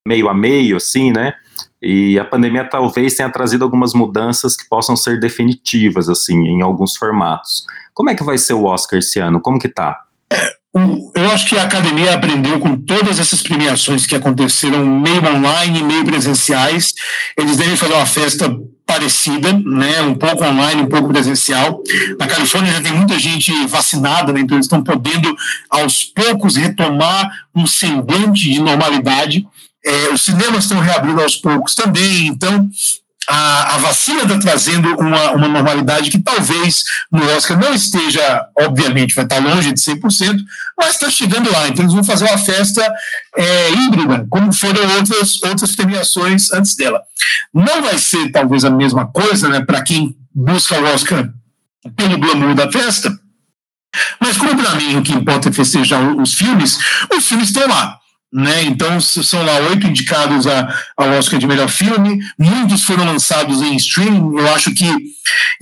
meio 0.06 0.28
a 0.28 0.34
meio, 0.34 0.76
assim, 0.76 1.10
né? 1.12 1.34
E 1.82 2.18
a 2.18 2.24
pandemia 2.24 2.64
talvez 2.64 3.14
tenha 3.14 3.28
trazido 3.28 3.64
algumas 3.64 3.92
mudanças 3.92 4.56
que 4.56 4.68
possam 4.68 4.96
ser 4.96 5.20
definitivas, 5.20 6.08
assim, 6.08 6.36
em 6.46 6.62
alguns 6.62 6.96
formatos. 6.96 7.66
Como 7.92 8.08
é 8.08 8.14
que 8.14 8.24
vai 8.24 8.38
ser 8.38 8.54
o 8.54 8.64
Oscar 8.64 8.98
esse 8.98 9.18
ano? 9.18 9.40
Como 9.40 9.58
que 9.58 9.68
tá? 9.68 10.02
Eu 11.14 11.30
acho 11.30 11.48
que 11.48 11.56
a 11.56 11.62
academia 11.62 12.14
aprendeu 12.14 12.58
com 12.58 12.76
todas 12.76 13.20
essas 13.20 13.40
premiações 13.40 14.06
que 14.06 14.16
aconteceram 14.16 14.84
meio 14.84 15.24
online, 15.24 15.82
meio 15.84 16.04
presenciais. 16.04 16.92
Eles 17.36 17.56
devem 17.56 17.76
fazer 17.76 17.94
uma 17.94 18.06
festa 18.06 18.52
parecida, 18.84 19.52
né, 19.52 20.02
um 20.02 20.14
pouco 20.16 20.44
online, 20.44 20.82
um 20.82 20.88
pouco 20.88 21.08
presencial. 21.08 21.80
Na 22.18 22.26
Califórnia 22.26 22.72
já 22.72 22.82
tem 22.82 22.92
muita 22.92 23.18
gente 23.18 23.52
vacinada, 23.66 24.32
né, 24.32 24.40
então 24.40 24.56
eles 24.56 24.66
estão 24.66 24.82
podendo 24.82 25.34
aos 25.70 26.04
poucos 26.04 26.56
retomar 26.56 27.30
um 27.54 27.66
semblante 27.66 28.50
de 28.50 28.60
normalidade. 28.60 29.46
É, 29.84 30.12
os 30.12 30.24
cinemas 30.24 30.64
estão 30.64 30.80
reabrindo 30.80 31.22
aos 31.22 31.36
poucos 31.36 31.74
também, 31.74 32.26
então 32.26 32.68
a, 33.28 33.74
a 33.74 33.78
vacina 33.78 34.22
está 34.22 34.38
trazendo 34.38 34.88
uma, 34.98 35.32
uma 35.32 35.48
normalidade 35.48 36.10
que 36.10 36.18
talvez 36.18 36.84
no 37.10 37.24
Oscar 37.36 37.58
não 37.58 37.72
esteja, 37.74 38.46
obviamente, 38.58 39.14
vai 39.14 39.24
estar 39.24 39.38
longe 39.38 39.72
de 39.72 39.80
100%, 39.80 40.40
mas 40.76 40.90
está 40.90 41.10
chegando 41.10 41.50
lá. 41.50 41.68
Então, 41.68 41.84
eles 41.84 41.94
vão 41.94 42.04
fazer 42.04 42.24
uma 42.26 42.38
festa 42.38 42.86
é, 43.36 43.70
híbrida, 43.70 44.26
como 44.28 44.52
foram 44.52 44.96
outras, 44.96 45.42
outras 45.42 45.74
premiações 45.74 46.52
antes 46.52 46.76
dela. 46.76 47.00
Não 47.52 47.82
vai 47.82 47.98
ser, 47.98 48.30
talvez, 48.30 48.64
a 48.64 48.70
mesma 48.70 49.06
coisa 49.06 49.48
né, 49.48 49.60
para 49.64 49.82
quem 49.82 50.16
busca 50.34 50.78
o 50.80 50.84
Oscar 50.94 51.28
pelo 51.96 52.18
glamour 52.18 52.54
da 52.54 52.70
festa, 52.70 53.16
mas 54.20 54.36
como 54.36 54.56
para 54.56 54.74
mim 54.74 54.96
o 54.96 55.02
que 55.02 55.12
importa 55.12 55.48
é 55.48 55.52
festejar 55.52 56.02
os 56.16 56.34
filmes, 56.34 56.78
os 57.16 57.26
filmes 57.26 57.48
estão 57.48 57.68
lá. 57.68 57.98
Né? 58.34 58.64
Então, 58.64 59.00
são 59.00 59.44
lá 59.44 59.58
oito 59.68 59.86
indicados 59.86 60.44
ao 60.96 61.10
Oscar 61.10 61.38
de 61.38 61.46
melhor 61.46 61.68
filme, 61.68 62.18
muitos 62.36 62.82
foram 62.82 63.04
lançados 63.04 63.62
em 63.62 63.76
streaming. 63.76 64.36
Eu 64.36 64.52
acho 64.52 64.74
que 64.74 64.84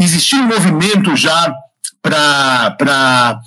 existia 0.01 0.39
um 0.39 0.47
movimento 0.47 1.15
já 1.15 1.53
para 2.01 3.39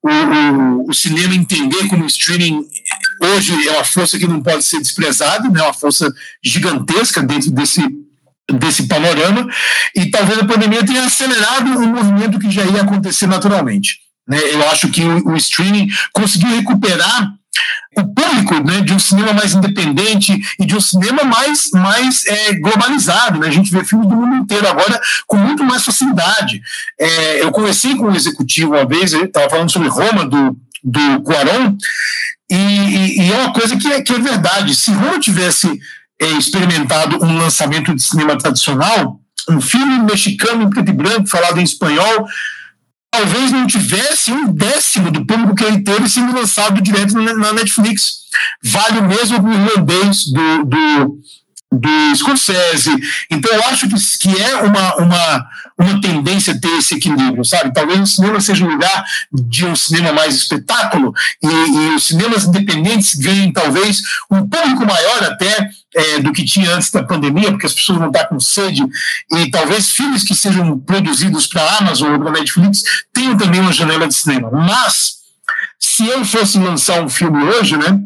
o, 0.00 0.08
o, 0.08 0.88
o, 0.88 0.94
cinema 0.94 1.34
entender 1.34 1.88
como 1.88 2.04
o 2.04 2.06
streaming 2.06 2.64
hoje 3.20 3.68
é 3.68 3.72
uma 3.72 3.84
força 3.84 4.16
que 4.16 4.28
não 4.28 4.40
pode 4.40 4.62
ser 4.62 4.78
desprezada, 4.78 5.48
né, 5.48 5.62
uma 5.62 5.74
força 5.74 6.08
gigantesca 6.40 7.24
dentro 7.24 7.50
desse, 7.50 7.82
desse 8.52 8.86
panorama, 8.86 9.48
e 9.96 10.10
talvez 10.12 10.38
a 10.38 10.46
pandemia 10.46 10.86
tenha 10.86 11.04
acelerado 11.04 11.70
um 11.76 11.88
movimento 11.88 12.38
que 12.38 12.50
já 12.52 12.64
ia 12.64 12.82
acontecer 12.82 13.26
naturalmente. 13.26 13.98
Né? 14.28 14.38
Eu 14.52 14.70
acho 14.70 14.88
que 14.90 15.02
o 15.02 15.36
streaming 15.36 15.88
conseguiu 16.12 16.54
recuperar 16.54 17.39
o 17.96 18.14
público 18.14 18.54
né, 18.64 18.80
de 18.80 18.92
um 18.92 18.98
cinema 18.98 19.32
mais 19.32 19.54
independente 19.54 20.38
e 20.58 20.64
de 20.64 20.76
um 20.76 20.80
cinema 20.80 21.24
mais, 21.24 21.70
mais 21.72 22.24
é, 22.26 22.54
globalizado. 22.54 23.38
Né? 23.40 23.48
A 23.48 23.52
gente 23.52 23.70
vê 23.70 23.84
filmes 23.84 24.08
do 24.08 24.14
mundo 24.14 24.36
inteiro 24.36 24.66
agora 24.68 25.00
com 25.26 25.36
muito 25.36 25.64
mais 25.64 25.84
facilidade. 25.84 26.60
É, 26.98 27.42
eu 27.42 27.50
conversei 27.50 27.96
com 27.96 28.06
um 28.06 28.14
executivo 28.14 28.74
uma 28.74 28.86
vez, 28.86 29.12
ele 29.12 29.24
estava 29.24 29.50
falando 29.50 29.70
sobre 29.70 29.88
Roma, 29.88 30.24
do, 30.24 30.56
do 30.84 31.22
Cuarón, 31.22 31.76
e, 32.50 32.56
e, 32.56 33.20
e, 33.20 33.32
é 33.32 33.36
uma 33.36 33.52
coisa 33.52 33.76
que 33.76 33.86
é, 33.86 34.02
que 34.02 34.12
é 34.12 34.18
verdade. 34.18 34.74
Se 34.74 34.90
Roma 34.90 35.20
tivesse 35.20 35.68
é, 36.20 36.26
experimentado 36.32 37.24
um 37.24 37.38
lançamento 37.38 37.94
de 37.94 38.02
cinema 38.02 38.36
tradicional, 38.36 39.20
um 39.48 39.60
filme 39.60 40.00
mexicano 40.00 40.64
em 40.64 40.70
preto 40.70 40.90
e 40.90 40.92
branco, 40.92 41.28
falado 41.28 41.60
em 41.60 41.64
espanhol, 41.64 42.26
talvez 43.10 43.49
não 43.60 43.66
tivesse 43.66 44.32
um 44.32 44.52
décimo 44.52 45.10
do 45.10 45.24
público 45.24 45.54
que 45.54 45.64
ele 45.64 45.82
teve 45.82 46.08
sendo 46.08 46.34
lançado 46.34 46.80
direto 46.80 47.14
na 47.14 47.52
Netflix. 47.52 48.20
Vale 48.62 48.98
o 48.98 49.08
mesmo 49.08 49.40
para 49.40 49.50
o 49.50 49.54
irlandês 49.54 50.24
do, 50.26 50.64
do, 50.64 51.18
do 51.72 52.16
Scorsese. 52.16 52.90
Então, 53.30 53.52
eu 53.52 53.62
acho 53.66 53.88
que, 53.88 53.94
que 54.18 54.42
é 54.42 54.56
uma, 54.56 54.96
uma, 54.96 55.46
uma 55.78 56.00
tendência 56.00 56.60
ter 56.60 56.78
esse 56.78 56.96
equilíbrio, 56.96 57.44
sabe? 57.44 57.72
Talvez 57.72 58.00
o 58.00 58.06
cinema 58.06 58.40
seja 58.40 58.64
um 58.64 58.70
lugar 58.70 59.04
de 59.32 59.64
um 59.66 59.76
cinema 59.76 60.12
mais 60.12 60.34
espetáculo 60.34 61.14
e, 61.40 61.46
e 61.46 61.94
os 61.94 62.04
cinemas 62.06 62.44
independentes 62.44 63.14
ganhem, 63.14 63.52
talvez, 63.52 64.02
um 64.28 64.46
público 64.48 64.84
maior 64.84 65.22
até 65.22 65.70
é, 65.94 66.20
do 66.20 66.32
que 66.32 66.44
tinha 66.44 66.74
antes 66.74 66.90
da 66.90 67.04
pandemia, 67.04 67.52
porque 67.52 67.66
as 67.66 67.74
pessoas 67.74 67.98
vão 67.98 68.08
estar 68.08 68.24
com 68.24 68.40
sede, 68.40 68.82
e 69.32 69.50
talvez 69.50 69.90
filmes 69.90 70.24
que 70.24 70.34
sejam 70.34 70.78
produzidos 70.78 71.46
para 71.46 71.62
a 71.62 71.78
Amazon 71.78 72.12
ou 72.12 72.20
para 72.20 72.32
Netflix 72.32 72.82
tenham 73.12 73.36
também 73.36 73.60
uma 73.60 73.72
janela 73.72 74.08
de 74.08 74.14
cinema. 74.14 74.50
Mas, 74.50 75.20
se 75.78 76.04
eu 76.06 76.24
fosse 76.24 76.58
lançar 76.58 77.00
um 77.02 77.08
filme 77.08 77.42
hoje, 77.44 77.76
né? 77.76 78.00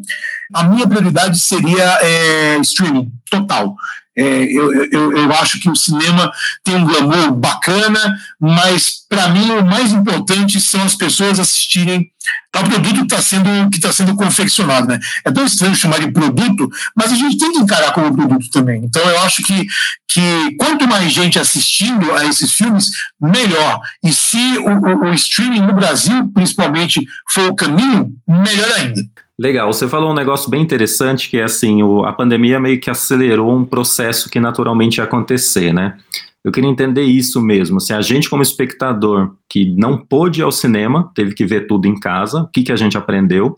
a 0.52 0.64
minha 0.64 0.86
prioridade 0.86 1.38
seria 1.38 1.98
é, 2.00 2.58
streaming 2.58 3.10
total. 3.40 3.76
É, 4.16 4.44
eu, 4.44 4.72
eu, 4.92 5.12
eu 5.16 5.32
acho 5.34 5.58
que 5.58 5.68
o 5.68 5.74
cinema 5.74 6.32
tem 6.62 6.76
um 6.76 6.84
glamour 6.84 7.32
bacana, 7.32 8.16
mas 8.40 9.04
para 9.08 9.28
mim 9.28 9.50
o 9.50 9.64
mais 9.64 9.92
importante 9.92 10.60
são 10.60 10.82
as 10.84 10.94
pessoas 10.94 11.40
assistirem 11.40 12.08
ao 12.54 12.62
produto 12.62 12.94
que 12.94 13.02
está 13.02 13.20
sendo, 13.20 13.70
que 13.70 13.80
tá 13.80 13.92
sendo 13.92 14.14
confeccionado. 14.14 14.86
Né? 14.86 15.00
É 15.24 15.32
tão 15.32 15.44
estranho 15.44 15.74
chamar 15.74 15.98
de 15.98 16.12
produto, 16.12 16.70
mas 16.96 17.12
a 17.12 17.16
gente 17.16 17.38
tem 17.38 17.52
que 17.52 17.58
encarar 17.58 17.92
como 17.92 18.14
produto 18.14 18.48
também. 18.50 18.84
Então 18.84 19.02
eu 19.02 19.18
acho 19.22 19.42
que, 19.42 19.66
que 20.06 20.56
quanto 20.58 20.86
mais 20.86 21.12
gente 21.12 21.38
assistindo 21.38 22.12
a 22.12 22.24
esses 22.24 22.52
filmes, 22.52 22.90
melhor. 23.20 23.80
E 24.02 24.12
se 24.12 24.58
o, 24.58 25.06
o, 25.06 25.10
o 25.10 25.14
streaming 25.14 25.62
no 25.62 25.74
Brasil, 25.74 26.30
principalmente, 26.32 27.04
for 27.28 27.50
o 27.50 27.56
caminho, 27.56 28.14
melhor 28.28 28.70
ainda. 28.76 29.02
Legal, 29.38 29.72
você 29.72 29.88
falou 29.88 30.12
um 30.12 30.14
negócio 30.14 30.48
bem 30.48 30.62
interessante 30.62 31.28
que 31.28 31.38
é 31.38 31.42
assim, 31.42 31.82
o, 31.82 32.04
a 32.04 32.12
pandemia 32.12 32.60
meio 32.60 32.80
que 32.80 32.88
acelerou 32.88 33.52
um 33.52 33.64
processo 33.64 34.30
que 34.30 34.38
naturalmente 34.38 34.98
ia 34.98 35.04
acontecer, 35.04 35.72
né? 35.72 35.98
Eu 36.44 36.52
queria 36.52 36.70
entender 36.70 37.02
isso 37.02 37.40
mesmo, 37.40 37.80
se 37.80 37.92
assim, 37.92 37.98
a 37.98 38.02
gente 38.02 38.30
como 38.30 38.42
espectador 38.42 39.34
que 39.48 39.64
não 39.76 39.96
pôde 39.96 40.40
ir 40.40 40.44
ao 40.44 40.52
cinema, 40.52 41.10
teve 41.14 41.34
que 41.34 41.44
ver 41.44 41.66
tudo 41.66 41.88
em 41.88 41.98
casa, 41.98 42.42
o 42.42 42.48
que, 42.48 42.62
que 42.62 42.70
a 42.70 42.76
gente 42.76 42.98
aprendeu, 42.98 43.56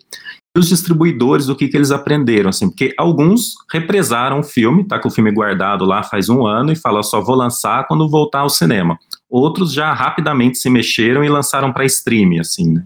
e 0.57 0.61
os 0.61 0.69
distribuidores, 0.69 1.49
o 1.49 1.57
que, 1.57 1.69
que 1.69 1.77
eles 1.77 1.91
aprenderam, 1.91 2.49
assim, 2.49 2.69
porque 2.69 2.95
alguns 2.97 3.55
represaram 3.71 4.39
o 4.39 4.45
filme, 4.45 4.85
tá 4.85 4.99
com 4.99 5.09
o 5.09 5.11
filme 5.11 5.33
guardado 5.33 5.85
lá 5.85 6.03
faz 6.03 6.29
um 6.29 6.47
ano 6.47 6.73
e 6.73 6.77
fala 6.77 7.03
só 7.03 7.21
vou 7.21 7.35
lançar 7.35 7.87
quando 7.87 8.09
voltar 8.09 8.41
ao 8.41 8.49
cinema 8.49 8.97
outros 9.29 9.73
já 9.73 9.93
rapidamente 9.93 10.59
se 10.59 10.71
mexeram 10.71 11.25
e 11.25 11.29
lançaram 11.29 11.73
para 11.73 11.85
streaming, 11.85 12.39
assim, 12.39 12.73
né? 12.73 12.85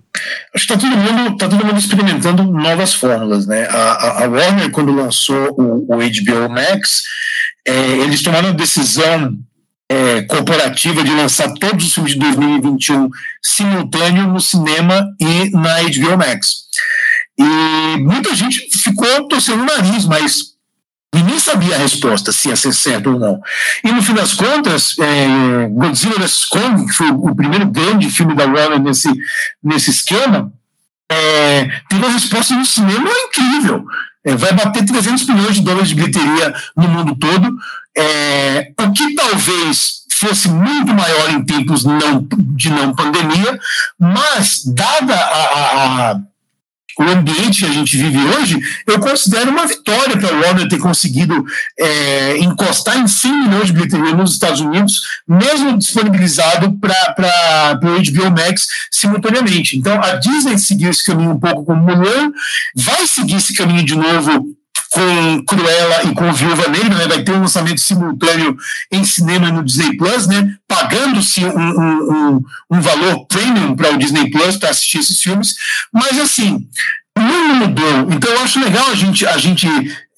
Acho 0.54 0.66
que 0.66 0.72
está 0.72 0.76
todo 0.76 0.96
mundo, 0.96 1.36
tá 1.36 1.48
todo 1.48 1.64
mundo 1.64 1.78
experimentando 1.78 2.44
novas 2.44 2.94
fórmulas, 2.94 3.46
né? 3.46 3.66
A, 3.68 4.24
a 4.24 4.28
Warner, 4.28 4.70
quando 4.70 4.92
lançou 4.92 5.54
o, 5.58 5.94
o 5.94 5.98
HBO 5.98 6.48
Max, 6.48 7.02
é, 7.66 7.98
eles 7.98 8.22
tomaram 8.22 8.48
a 8.48 8.52
decisão 8.52 9.38
é, 9.88 10.22
corporativa 10.22 11.02
de 11.02 11.10
lançar 11.10 11.52
todos 11.54 11.86
os 11.86 11.94
filmes 11.94 12.12
de 12.12 12.18
2021 12.20 13.08
simultâneo 13.42 14.28
no 14.28 14.40
cinema 14.40 15.04
e 15.20 15.50
na 15.50 15.82
HBO 15.82 16.16
Max. 16.16 16.68
E 17.38 17.98
muita 17.98 18.34
gente 18.34 18.68
ficou 18.78 19.26
torcendo 19.28 19.62
o 19.62 19.66
nariz, 19.66 20.06
mas 20.06 20.50
Ninguém 21.12 21.40
sabia 21.40 21.74
a 21.74 21.78
resposta, 21.78 22.30
se 22.30 22.48
ia 22.48 22.56
ser 22.56 22.72
certo 22.72 23.10
ou 23.10 23.18
não. 23.18 23.40
E 23.82 23.90
no 23.90 24.02
fim 24.02 24.14
das 24.14 24.32
contas, 24.32 24.96
é, 24.98 25.66
Godzilla 25.68 26.14
vs. 26.14 26.44
Kong, 26.44 26.86
que 26.86 26.92
foi 26.92 27.10
o 27.10 27.34
primeiro 27.34 27.66
grande 27.66 28.10
filme 28.10 28.34
da 28.34 28.46
Warner 28.46 28.80
nesse, 28.80 29.08
nesse 29.62 29.90
esquema, 29.90 30.52
é, 31.10 31.64
teve 31.88 32.02
uma 32.02 32.12
resposta 32.12 32.54
no 32.54 32.64
cinema 32.64 33.10
incrível. 33.26 33.84
É, 34.24 34.36
vai 34.36 34.52
bater 34.52 34.84
300 34.84 35.26
milhões 35.26 35.56
de 35.56 35.62
dólares 35.62 35.88
de 35.88 35.96
bilheteria 35.96 36.54
no 36.76 36.88
mundo 36.88 37.16
todo, 37.16 37.56
é, 37.96 38.72
o 38.78 38.92
que 38.92 39.14
talvez 39.14 40.00
fosse 40.12 40.48
muito 40.48 40.92
maior 40.94 41.30
em 41.30 41.44
tempos 41.44 41.84
não, 41.84 42.26
de 42.54 42.70
não 42.70 42.94
pandemia, 42.94 43.58
mas 43.98 44.62
dada 44.66 45.14
a, 45.14 46.10
a 46.10 46.20
o 47.04 47.10
ambiente 47.10 47.60
que 47.60 47.70
a 47.70 47.72
gente 47.72 47.96
vive 47.96 48.18
hoje, 48.18 48.60
eu 48.86 48.98
considero 49.00 49.50
uma 49.50 49.66
vitória 49.66 50.16
para 50.16 50.34
o 50.34 50.40
Warner 50.40 50.68
ter 50.68 50.78
conseguido 50.78 51.44
é, 51.78 52.38
encostar 52.38 52.98
em 52.98 53.06
100 53.06 53.32
milhões 53.32 53.66
de 53.66 53.72
bilheteria 53.72 54.14
nos 54.14 54.32
Estados 54.32 54.60
Unidos, 54.60 55.00
mesmo 55.26 55.78
disponibilizado 55.78 56.78
para 56.78 57.78
o 57.82 58.12
HBO 58.12 58.30
Max 58.30 58.66
simultaneamente. 58.90 59.76
Então, 59.76 60.00
a 60.02 60.16
Disney 60.16 60.58
seguiu 60.58 60.90
esse 60.90 61.04
caminho 61.04 61.30
um 61.30 61.40
pouco 61.40 61.64
com 61.64 61.74
Mulan, 61.74 62.32
vai 62.74 63.06
seguir 63.06 63.36
esse 63.36 63.54
caminho 63.54 63.84
de 63.84 63.96
novo 63.96 64.59
com 64.90 65.44
Cruella 65.44 66.04
e 66.04 66.14
com 66.14 66.32
Viúva 66.32 66.68
Negra, 66.68 66.96
né? 66.96 67.06
vai 67.06 67.22
ter 67.22 67.32
um 67.32 67.40
lançamento 67.40 67.80
simultâneo 67.80 68.56
em 68.90 69.04
cinema 69.04 69.50
no 69.50 69.64
Disney 69.64 69.96
Plus, 69.96 70.26
né? 70.26 70.54
pagando-se 70.66 71.44
um, 71.44 71.58
um, 71.58 72.12
um, 72.12 72.40
um 72.70 72.80
valor 72.80 73.26
premium 73.26 73.76
para 73.76 73.92
o 73.92 73.98
Disney 73.98 74.30
Plus 74.30 74.56
para 74.56 74.70
assistir 74.70 74.98
esses 74.98 75.22
filmes, 75.22 75.54
mas 75.92 76.18
assim, 76.18 76.66
o 77.16 77.20
mundo 77.20 77.54
mudou, 77.54 78.12
então 78.12 78.32
eu 78.32 78.42
acho 78.42 78.60
legal 78.60 78.90
a 78.90 78.94
gente, 78.94 79.26
a 79.26 79.38
gente 79.38 79.66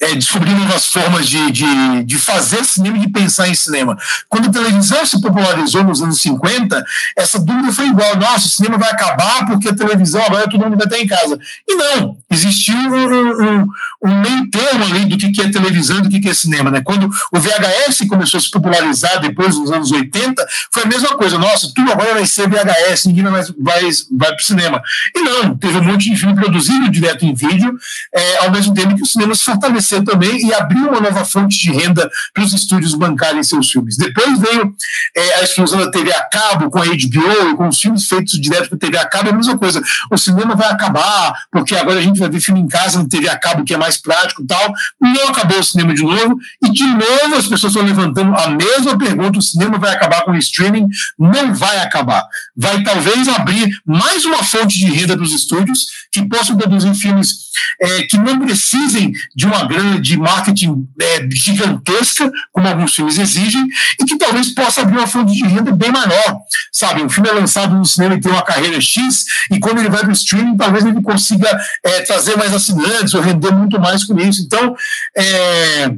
é, 0.02 0.16
descobrir 0.16 0.52
novas 0.52 0.86
formas 0.86 1.28
de, 1.28 1.52
de, 1.52 2.02
de 2.04 2.18
fazer 2.18 2.64
cinema 2.64 2.98
e 2.98 3.02
de 3.02 3.08
pensar 3.08 3.48
em 3.48 3.54
cinema. 3.54 3.96
Quando 4.28 4.48
a 4.48 4.52
televisão 4.52 5.06
se 5.06 5.20
popularizou 5.20 5.84
nos 5.84 6.02
anos 6.02 6.20
50, 6.20 6.84
essa 7.16 7.38
dúvida 7.38 7.72
foi 7.72 7.86
igual: 7.86 8.16
nossa, 8.16 8.48
o 8.48 8.50
cinema 8.50 8.78
vai 8.78 8.90
acabar 8.90 9.46
porque 9.46 9.68
a 9.68 9.74
televisão 9.74 10.20
agora 10.24 10.50
todo 10.50 10.64
mundo 10.64 10.76
vai 10.76 10.86
estar 10.86 10.98
em 10.98 11.06
casa. 11.06 11.38
E 11.68 11.74
não, 11.76 12.16
existiu 12.28 12.74
um, 12.74 13.60
um, 13.60 13.68
um 14.04 14.20
meio 14.20 14.50
termo 14.50 14.84
ali 14.84 15.04
do 15.04 15.16
que 15.16 15.40
é 15.40 15.48
televisão 15.50 15.98
e 15.98 16.02
do 16.02 16.10
que 16.10 16.28
é 16.28 16.34
cinema. 16.34 16.68
Né? 16.68 16.80
Quando 16.80 17.08
o 17.32 17.38
VHS 17.38 18.08
começou 18.08 18.38
a 18.38 18.40
se 18.40 18.50
popularizar 18.50 19.20
depois 19.20 19.54
dos 19.54 19.70
anos 19.70 19.92
80, 19.92 20.44
foi 20.72 20.82
a 20.82 20.86
mesma 20.86 21.10
coisa: 21.10 21.38
nossa, 21.38 21.70
tudo 21.72 21.92
agora 21.92 22.14
vai 22.14 22.26
ser 22.26 22.48
VHS, 22.48 23.04
ninguém 23.06 23.22
mais 23.24 23.52
vai, 23.56 23.88
vai 24.10 24.30
para 24.30 24.36
o 24.36 24.42
cinema. 24.42 24.82
E 25.14 25.20
não, 25.20 25.56
teve 25.56 25.78
um 25.78 25.84
monte 25.84 26.10
de 26.10 26.16
filme 26.16 26.34
produzido 26.34 26.90
direto 26.90 27.24
em 27.24 27.32
vídeo, 27.34 27.78
é, 28.12 28.38
ao 28.38 28.50
mesmo 28.50 28.74
tempo 28.74 28.96
que 28.96 29.02
o 29.02 29.06
cinema 29.06 29.32
se 29.36 29.44
fortaleceu 29.44 29.91
também 30.00 30.46
e 30.46 30.54
abriu 30.54 30.88
uma 30.88 31.00
nova 31.00 31.24
fonte 31.24 31.58
de 31.58 31.70
renda 31.70 32.10
para 32.32 32.44
os 32.44 32.52
estúdios 32.52 32.94
bancarem 32.94 33.42
seus 33.42 33.70
filmes. 33.70 33.96
Depois 33.96 34.38
veio 34.38 34.74
é, 35.16 35.34
a 35.40 35.42
explosão 35.42 35.80
da 35.80 35.90
TV 35.90 36.12
a 36.12 36.22
cabo, 36.22 36.70
com 36.70 36.78
a 36.78 36.84
HBO 36.84 37.50
e 37.50 37.56
com 37.56 37.68
os 37.68 37.80
filmes 37.80 38.06
feitos 38.06 38.40
direto 38.40 38.70
para 38.70 38.78
TV 38.78 38.96
a 38.96 39.06
cabo, 39.06 39.28
é 39.28 39.32
a 39.32 39.36
mesma 39.36 39.58
coisa. 39.58 39.82
O 40.10 40.16
cinema 40.16 40.54
vai 40.54 40.70
acabar, 40.70 41.34
porque 41.50 41.74
agora 41.74 41.98
a 41.98 42.02
gente 42.02 42.18
vai 42.18 42.30
ver 42.30 42.40
filme 42.40 42.60
em 42.60 42.68
casa 42.68 42.98
no 42.98 43.08
TV 43.08 43.28
a 43.28 43.38
cabo, 43.38 43.64
que 43.64 43.74
é 43.74 43.76
mais 43.76 43.96
prático 43.96 44.42
e 44.42 44.46
tal. 44.46 44.72
Não 45.00 45.28
acabou 45.28 45.58
o 45.58 45.64
cinema 45.64 45.94
de 45.94 46.02
novo, 46.02 46.38
e 46.64 46.70
de 46.70 46.84
novo 46.86 47.36
as 47.36 47.46
pessoas 47.46 47.72
estão 47.72 47.86
levantando 47.86 48.34
a 48.34 48.48
mesma 48.48 48.96
pergunta: 48.96 49.38
o 49.38 49.42
cinema 49.42 49.78
vai 49.78 49.94
acabar 49.94 50.22
com 50.22 50.30
o 50.30 50.36
streaming? 50.36 50.88
Não 51.18 51.54
vai 51.54 51.78
acabar. 51.80 52.24
Vai 52.56 52.82
talvez 52.82 53.28
abrir 53.28 53.76
mais 53.84 54.24
uma 54.24 54.42
fonte 54.44 54.78
de 54.78 54.86
renda 54.86 55.16
para 55.16 55.24
os 55.24 55.32
estúdios 55.32 55.86
que 56.10 56.26
possam 56.28 56.56
produzir 56.56 56.94
filmes 56.94 57.52
é, 57.80 58.02
que 58.02 58.16
não 58.16 58.38
precisem 58.38 59.12
de 59.34 59.46
uma 59.46 59.64
grande 59.64 59.81
marketing 60.16 60.88
é, 61.00 61.28
gigantesca, 61.30 62.30
como 62.52 62.68
alguns 62.68 62.94
filmes 62.94 63.18
exigem, 63.18 63.66
e 64.00 64.04
que 64.04 64.16
talvez 64.16 64.50
possa 64.54 64.82
abrir 64.82 64.98
uma 64.98 65.06
fonte 65.06 65.32
de 65.32 65.44
renda 65.44 65.72
bem 65.72 65.90
maior. 65.90 66.38
Sabe, 66.72 67.02
um 67.02 67.08
filme 67.08 67.28
é 67.28 67.32
lançado 67.32 67.74
no 67.74 67.84
cinema 67.84 68.14
e 68.14 68.20
tem 68.20 68.32
uma 68.32 68.42
carreira 68.42 68.80
X, 68.80 69.24
e 69.50 69.58
quando 69.58 69.78
ele 69.78 69.88
vai 69.88 70.00
para 70.00 70.10
o 70.10 70.12
streaming, 70.12 70.56
talvez 70.56 70.84
ele 70.84 71.02
consiga 71.02 71.48
é, 71.84 72.00
trazer 72.02 72.36
mais 72.36 72.52
assinantes 72.54 73.14
ou 73.14 73.20
render 73.20 73.52
muito 73.52 73.80
mais 73.80 74.04
com 74.04 74.18
isso. 74.18 74.42
Então, 74.42 74.74
é, 75.16 75.92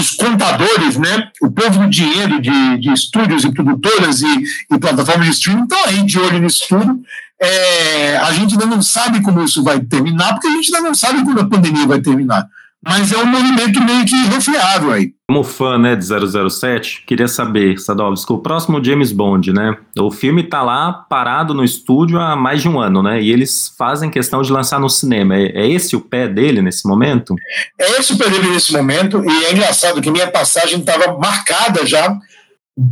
os 0.00 0.10
contadores, 0.10 0.96
né, 0.96 1.28
o 1.40 1.50
povo 1.50 1.80
do 1.80 1.88
dinheiro 1.88 2.40
de, 2.40 2.78
de 2.78 2.92
estúdios 2.92 3.44
e 3.44 3.52
produtoras 3.52 4.20
e, 4.22 4.42
e 4.70 4.78
plataformas 4.78 5.26
de 5.26 5.32
streaming 5.32 5.62
estão 5.62 5.84
aí 5.86 6.02
de 6.04 6.18
olho 6.18 6.40
nisso 6.40 6.64
tudo. 6.68 7.00
É, 7.40 8.16
a 8.18 8.32
gente 8.32 8.52
ainda 8.52 8.66
não 8.66 8.82
sabe 8.82 9.20
como 9.20 9.42
isso 9.42 9.62
vai 9.62 9.80
terminar, 9.80 10.34
porque 10.34 10.46
a 10.46 10.50
gente 10.50 10.74
ainda 10.74 10.88
não 10.88 10.94
sabe 10.94 11.24
quando 11.24 11.40
a 11.40 11.48
pandemia 11.48 11.86
vai 11.86 12.00
terminar 12.00 12.46
mas 12.84 13.12
é 13.12 13.18
um 13.18 13.26
movimento 13.26 13.80
meio 13.80 14.04
que 14.04 14.16
irrefreável 14.16 14.92
aí. 14.92 15.14
Como 15.28 15.44
fã 15.44 15.78
né, 15.78 15.94
de 15.94 16.04
007, 16.04 17.04
queria 17.06 17.28
saber, 17.28 17.78
Sadovski, 17.78 18.32
o 18.32 18.38
próximo 18.38 18.84
James 18.84 19.12
Bond, 19.12 19.52
né? 19.52 19.76
O 19.96 20.10
filme 20.10 20.42
tá 20.42 20.62
lá 20.62 20.92
parado 20.92 21.54
no 21.54 21.62
estúdio 21.62 22.18
há 22.18 22.34
mais 22.34 22.60
de 22.60 22.68
um 22.68 22.80
ano, 22.80 23.00
né? 23.00 23.22
E 23.22 23.30
eles 23.30 23.72
fazem 23.78 24.10
questão 24.10 24.42
de 24.42 24.50
lançar 24.50 24.80
no 24.80 24.90
cinema. 24.90 25.36
É, 25.36 25.62
é 25.62 25.70
esse 25.70 25.94
o 25.94 26.00
pé 26.00 26.26
dele 26.26 26.60
nesse 26.60 26.86
momento? 26.88 27.36
É 27.78 28.00
esse 28.00 28.14
o 28.14 28.18
pé 28.18 28.28
dele 28.28 28.48
nesse 28.48 28.72
momento, 28.72 29.24
e 29.24 29.44
é 29.44 29.52
engraçado 29.52 30.02
que 30.02 30.10
minha 30.10 30.30
passagem 30.30 30.80
estava 30.80 31.16
marcada 31.18 31.86
já 31.86 32.18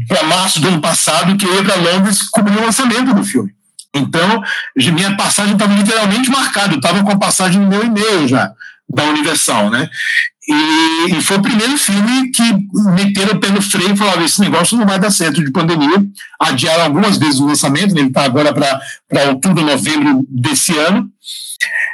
para 0.07 0.23
março 0.23 0.61
do 0.61 0.69
ano 0.69 0.81
passado, 0.81 1.37
que 1.37 1.45
eu 1.45 1.55
ia 1.55 1.65
para 1.65 1.75
Londres 1.75 2.23
cobrir 2.31 2.57
o 2.57 2.65
lançamento 2.65 3.13
do 3.13 3.25
filme. 3.25 3.51
Então, 3.93 4.41
minha 4.77 5.17
passagem 5.17 5.55
estava 5.55 5.75
literalmente 5.75 6.31
marcada, 6.31 6.75
eu 6.75 6.79
estava 6.79 7.03
com 7.03 7.11
a 7.11 7.19
passagem 7.19 7.61
no 7.61 7.67
meu 7.67 7.85
e-mail 7.85 8.29
já 8.29 8.53
da 8.93 9.05
Universal, 9.05 9.71
né? 9.71 9.89
E, 10.49 11.17
e, 11.17 11.23
foi 11.23 11.37
o 11.37 11.43
primeiro 11.43 11.79
filme 11.79 12.31
que 12.31 12.43
meteram 12.97 13.35
o 13.35 13.41
pé 13.41 13.51
no 13.51 13.63
freio 13.63 13.93
e 13.93 13.97
falaram: 13.97 14.25
esse 14.25 14.41
negócio 14.41 14.77
não 14.77 14.87
vai 14.87 14.99
dar 14.99 15.11
certo 15.11 15.45
de 15.45 15.53
pandemia. 15.53 16.05
Adiaram 16.41 16.85
algumas 16.85 17.19
vezes 17.19 17.39
o 17.39 17.47
lançamento, 17.47 17.95
né? 17.95 18.01
ele 18.01 18.09
está 18.09 18.25
agora 18.25 18.53
para 18.53 19.25
outubro, 19.29 19.65
novembro 19.65 20.25
desse 20.29 20.77
ano. 20.77 21.09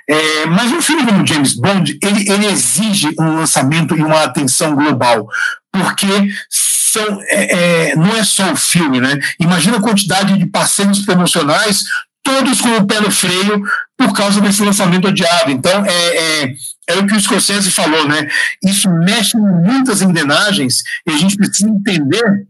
É, 0.09 0.47
mas 0.47 0.73
um 0.73 0.81
filme 0.81 1.05
como 1.05 1.27
James 1.27 1.55
Bond, 1.55 1.99
ele, 2.01 2.31
ele 2.31 2.47
exige 2.47 3.09
um 3.19 3.37
lançamento 3.37 3.97
e 3.97 4.03
uma 4.03 4.23
atenção 4.23 4.77
global, 4.77 5.29
porque 5.73 6.07
são, 6.49 7.21
é, 7.29 7.91
é, 7.91 7.97
não 7.97 8.17
é 8.17 8.23
só 8.23 8.53
o 8.53 8.57
filme, 8.57 9.01
né? 9.01 9.19
Imagina 9.41 9.79
a 9.79 9.83
quantidade 9.83 10.39
de 10.39 10.47
parceiros 10.47 11.01
promocionais, 11.01 11.85
todos 12.23 12.61
com 12.61 12.77
o 12.77 12.87
pé 12.87 13.01
no 13.01 13.11
freio 13.11 13.63
por 13.99 14.13
causa 14.13 14.41
desse 14.41 14.63
lançamento 14.63 15.09
adiado. 15.09 15.51
Então, 15.51 15.85
é, 15.85 16.55
é 16.87 16.95
o 16.95 17.07
que 17.07 17.15
o 17.15 17.21
Scorsese 17.21 17.71
falou, 17.71 18.07
né? 18.07 18.29
Isso 18.63 18.89
mexe 18.91 19.37
em 19.37 19.41
muitas 19.41 20.03
engrenagens 20.03 20.83
e 21.07 21.13
a 21.13 21.17
gente 21.17 21.37
precisa 21.37 21.69
entender 21.69 22.47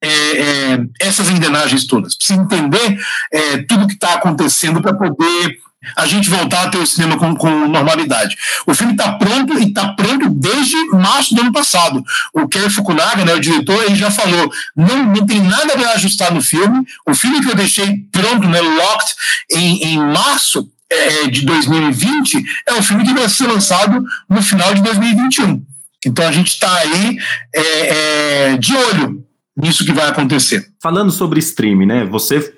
é, 0.00 0.08
é, 0.08 0.80
essas 1.00 1.28
engrenagens 1.28 1.86
todas, 1.86 2.14
precisa 2.14 2.40
entender 2.40 3.00
é, 3.32 3.58
tudo 3.62 3.86
que 3.86 3.94
está 3.94 4.14
acontecendo 4.14 4.80
para 4.80 4.94
poder 4.94 5.58
a 5.96 6.06
gente 6.06 6.28
voltar 6.28 6.64
a 6.64 6.68
ter 6.68 6.78
o 6.78 6.86
cinema 6.86 7.16
com, 7.16 7.34
com 7.36 7.68
normalidade. 7.68 8.36
O 8.66 8.74
filme 8.74 8.92
está 8.92 9.12
pronto 9.12 9.58
e 9.58 9.68
está 9.68 9.92
pronto 9.92 10.28
desde 10.28 10.76
março 10.90 11.34
do 11.34 11.40
ano 11.40 11.52
passado. 11.52 12.02
O 12.34 12.48
Kerry 12.48 12.68
Fukunaga, 12.68 13.24
né, 13.24 13.34
o 13.34 13.40
diretor, 13.40 13.84
ele 13.84 13.94
já 13.94 14.10
falou: 14.10 14.50
não, 14.76 15.04
não 15.04 15.26
tem 15.26 15.40
nada 15.40 15.74
a 15.74 15.92
ajustar 15.92 16.34
no 16.34 16.42
filme. 16.42 16.84
O 17.06 17.14
filme 17.14 17.40
que 17.40 17.50
eu 17.50 17.54
deixei 17.54 18.04
pronto, 18.10 18.48
né, 18.48 18.60
locked, 18.60 19.14
em, 19.52 19.84
em 19.84 19.98
março, 19.98 20.68
é, 20.90 21.26
de 21.28 21.44
2020 21.44 22.42
é 22.66 22.74
um 22.74 22.82
filme 22.82 23.04
que 23.04 23.12
vai 23.12 23.28
ser 23.28 23.46
lançado 23.46 24.04
no 24.28 24.42
final 24.42 24.74
de 24.74 24.82
2021. 24.82 25.62
Então 26.06 26.26
a 26.26 26.32
gente 26.32 26.48
está 26.48 26.72
aí 26.78 27.18
é, 27.54 28.52
é, 28.52 28.56
de 28.56 28.74
olho 28.74 29.24
nisso 29.56 29.84
que 29.84 29.92
vai 29.92 30.08
acontecer. 30.08 30.68
Falando 30.80 31.10
sobre 31.10 31.40
streaming, 31.40 31.86
né? 31.86 32.04
Você 32.04 32.54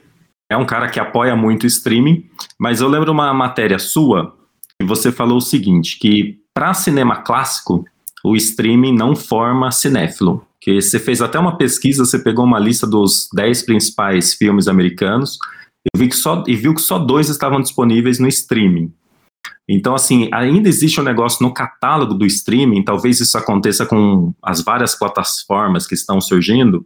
é 0.51 0.57
um 0.57 0.67
cara 0.67 0.89
que 0.89 1.01
apoia 1.01 1.35
muito 1.35 1.65
o 1.65 1.67
streaming, 1.67 2.25
mas 2.59 2.81
eu 2.81 2.89
lembro 2.89 3.13
uma 3.13 3.33
matéria 3.33 3.79
sua 3.79 4.37
que 4.79 4.87
você 4.87 5.11
falou 5.11 5.39
o 5.39 5.43
seguinte, 5.43 5.99
que 5.99 6.39
para 6.55 6.75
cinema 6.75 7.17
clássico 7.17 7.85
o 8.25 8.37
streaming 8.37 8.95
não 8.95 9.17
forma 9.17 9.71
cinéfilo. 9.71 10.47
Que 10.61 10.81
você 10.81 10.99
fez 10.99 11.23
até 11.23 11.39
uma 11.39 11.57
pesquisa, 11.57 12.05
você 12.05 12.19
pegou 12.19 12.45
uma 12.45 12.59
lista 12.59 12.87
dos 12.87 13.29
10 13.35 13.63
principais 13.63 14.35
filmes 14.35 14.69
americanos 14.69 15.39
eu 15.85 15.99
vi 15.99 16.09
que 16.09 16.17
só, 16.17 16.45
e 16.47 16.55
viu 16.55 16.75
que 16.75 16.81
só 16.81 16.99
dois 16.99 17.29
estavam 17.29 17.61
disponíveis 17.61 18.19
no 18.19 18.29
streaming. 18.29 18.93
Então, 19.69 19.95
assim, 19.95 20.29
ainda 20.33 20.69
existe 20.69 21.01
um 21.01 21.05
negócio 21.05 21.45
no 21.47 21.55
catálogo 21.55 22.15
do 22.15 22.27
streaming, 22.27 22.83
talvez 22.83 23.21
isso 23.21 23.39
aconteça 23.39 23.87
com 23.87 24.35
as 24.43 24.61
várias 24.61 24.95
plataformas 24.95 25.87
que 25.87 25.95
estão 25.95 26.21
surgindo, 26.21 26.85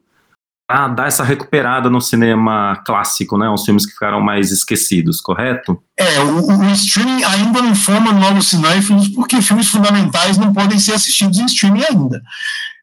para 0.67 0.89
dar 0.89 1.07
essa 1.09 1.23
recuperada 1.23 1.91
no 1.91 2.01
cinema 2.01 2.83
clássico, 2.87 3.37
né? 3.37 3.49
Os 3.51 3.65
filmes 3.65 3.85
que 3.85 3.93
ficaram 3.93 4.21
mais 4.21 4.51
esquecidos, 4.51 5.21
correto? 5.21 5.83
É, 5.97 6.21
o, 6.21 6.61
o 6.61 6.71
streaming 6.73 7.23
ainda 7.23 7.61
não 7.61 7.75
forma 7.75 8.13
novos 8.13 8.49
cinéfilos 8.49 9.09
porque 9.09 9.43
filmes 9.43 9.69
fundamentais 9.69 10.39
não 10.39 10.53
podem 10.53 10.79
ser 10.79 10.93
assistidos 10.93 11.39
em 11.39 11.47
streaming 11.47 11.85
ainda. 11.85 12.23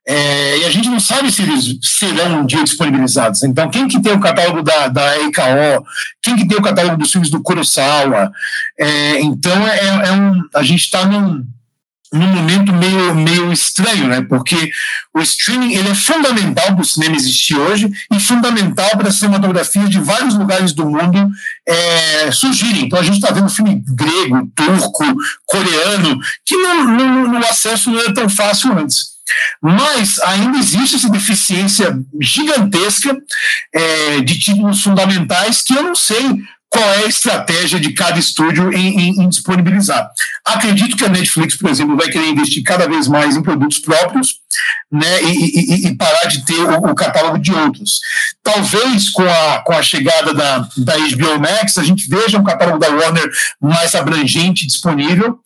É, 0.08 0.58
e 0.60 0.66
a 0.66 0.70
gente 0.72 0.90
não 0.90 1.00
sabe 1.00 1.32
se 1.32 1.44
eles 1.44 1.78
serão 1.84 2.42
um 2.42 2.46
dia 2.46 2.64
disponibilizados. 2.64 3.44
Então, 3.44 3.70
quem 3.70 3.88
que 3.88 4.02
tem 4.02 4.14
o 4.14 4.20
catálogo 4.20 4.64
da, 4.64 4.88
da 4.88 5.18
EIKO? 5.20 5.86
Quem 6.22 6.36
que 6.36 6.48
tem 6.48 6.58
o 6.58 6.62
catálogo 6.62 6.98
dos 6.98 7.12
filmes 7.12 7.30
do 7.30 7.42
Kurosawa? 7.42 8.32
É, 8.80 9.22
então, 9.22 9.68
é, 9.68 10.08
é, 10.08 10.12
um, 10.12 10.42
a 10.56 10.64
gente 10.64 10.82
está 10.82 11.06
num, 11.06 11.46
num 12.12 12.28
momento 12.28 12.74
meio, 12.74 13.14
meio 13.14 13.54
estranho, 13.54 14.08
né? 14.08 14.22
Porque 14.24 14.72
o 15.14 15.22
streaming 15.22 15.76
ele 15.76 15.90
é 15.90 15.96
fundamental 15.96 16.74
para 16.74 16.82
o 16.82 16.86
cinema 16.86 17.16
existir 17.16 17.56
hoje 17.56 17.90
e 18.12 18.20
fundamental 18.20 18.90
para 18.98 19.08
a 19.08 19.12
cinematografia 19.12 19.88
de 19.88 20.00
vários 20.00 20.34
lugares 20.34 20.74
do 20.74 20.84
mundo 20.90 21.30
é, 21.66 22.32
surgirem. 22.32 22.86
Então 22.86 23.00
a 23.00 23.04
gente 23.04 23.16
está 23.16 23.32
vendo 23.32 23.50
filme 23.50 23.84
grego, 23.88 24.52
turco, 24.56 25.06
coreano, 25.46 26.20
que 26.44 26.58
no, 26.58 27.28
no 27.28 27.38
acesso 27.38 27.92
não 27.92 28.00
era 28.00 28.14
tão 28.16 28.28
fácil 28.28 28.78
antes. 28.78 29.11
Mas 29.62 30.20
ainda 30.20 30.58
existe 30.58 30.96
essa 30.96 31.10
deficiência 31.10 31.98
gigantesca 32.20 33.16
é, 33.74 34.22
de 34.22 34.40
títulos 34.40 34.82
fundamentais 34.82 35.62
que 35.62 35.74
eu 35.74 35.84
não 35.84 35.96
sei 35.96 36.42
qual 36.72 36.90
é 36.94 37.04
a 37.04 37.08
estratégia 37.08 37.78
de 37.82 37.92
cada 37.92 38.18
estúdio 38.18 38.72
em, 38.72 38.98
em, 38.98 39.22
em, 39.22 39.30
disponibilizar. 39.30 40.10
Acredito 40.46 40.96
que 40.96 41.04
a 41.04 41.10
Netflix, 41.10 41.58
por 41.58 41.70
exemplo, 41.70 41.98
vai 41.98 42.08
querer 42.08 42.30
investir 42.30 42.64
cada 42.64 42.88
vez 42.88 43.10
mais 43.10 43.36
em 43.36 43.44
produtos 43.44 43.80
próprios 43.80 44.40
né, 44.90 45.22
e, 45.22 45.60
e, 45.60 45.88
e 45.88 45.98
parar 45.98 46.26
de 46.28 46.46
ter 46.46 46.62
o, 46.62 46.92
o, 46.92 46.96
catálogo 46.96 47.40
de 47.40 47.54
outros. 47.54 48.00
Talvez 48.42 49.10
com 49.10 49.24
a, 49.24 49.60
com 49.66 49.74
a 49.74 49.84
chegada 49.84 50.34
da, 50.34 50.60
da 50.78 50.98
HBO 50.98 51.42
Max 51.42 51.78
a 51.78 51.84
gente 51.84 52.08
veja 52.08 52.40
um 52.40 52.44
catálogo 52.44 52.80
da 52.80 52.88
Warner 52.88 53.30
mais 53.60 53.94
abrangente 53.94 54.66
disponível. 54.66 55.40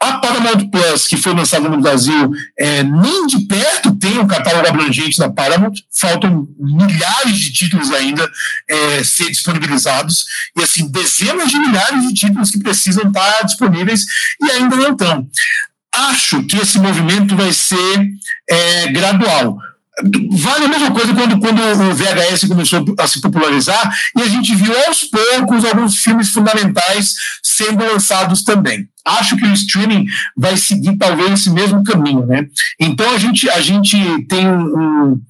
A 0.00 0.12
Paramount 0.18 0.70
Plus, 0.70 1.06
que 1.06 1.18
foi 1.18 1.34
lançada 1.34 1.68
no 1.68 1.78
Brasil, 1.78 2.32
é, 2.58 2.82
nem 2.82 3.26
de 3.26 3.40
perto 3.40 3.94
tem 3.96 4.18
um 4.18 4.26
catálogo 4.26 4.66
abrangente 4.66 5.18
da 5.18 5.28
Paramount. 5.28 5.74
Faltam 5.92 6.48
milhares 6.58 7.36
de 7.36 7.52
títulos 7.52 7.92
ainda 7.92 8.26
é, 8.66 9.04
ser 9.04 9.26
disponibilizados. 9.26 10.24
E, 10.56 10.62
assim, 10.62 10.90
dezenas 10.90 11.50
de 11.50 11.58
milhares 11.58 12.08
de 12.08 12.14
títulos 12.14 12.50
que 12.50 12.60
precisam 12.60 13.08
estar 13.08 13.42
disponíveis 13.42 14.06
e 14.40 14.50
ainda 14.52 14.74
não 14.74 14.92
estão. 14.92 15.28
Acho 15.94 16.42
que 16.44 16.56
esse 16.56 16.78
movimento 16.78 17.36
vai 17.36 17.52
ser 17.52 18.08
é, 18.48 18.88
gradual 18.88 19.58
Vale 20.30 20.64
a 20.64 20.68
mesma 20.68 20.90
coisa 20.92 21.12
quando, 21.14 21.38
quando 21.40 21.60
o 21.60 21.94
VHS 21.94 22.48
começou 22.48 22.84
a 22.98 23.06
se 23.06 23.20
popularizar 23.20 23.94
e 24.16 24.22
a 24.22 24.28
gente 24.28 24.54
viu 24.54 24.72
aos 24.86 25.04
poucos 25.04 25.64
alguns 25.64 25.98
filmes 25.98 26.30
fundamentais 26.30 27.14
sendo 27.42 27.84
lançados 27.84 28.42
também. 28.42 28.88
Acho 29.04 29.36
que 29.36 29.44
o 29.44 29.52
streaming 29.52 30.06
vai 30.36 30.56
seguir 30.56 30.96
talvez 30.96 31.32
esse 31.32 31.50
mesmo 31.50 31.82
caminho, 31.82 32.26
né? 32.26 32.46
Então 32.78 33.14
a 33.14 33.18
gente, 33.18 33.48
a 33.48 33.60
gente 33.60 33.96
tem 34.28 34.46
um, 34.46 35.20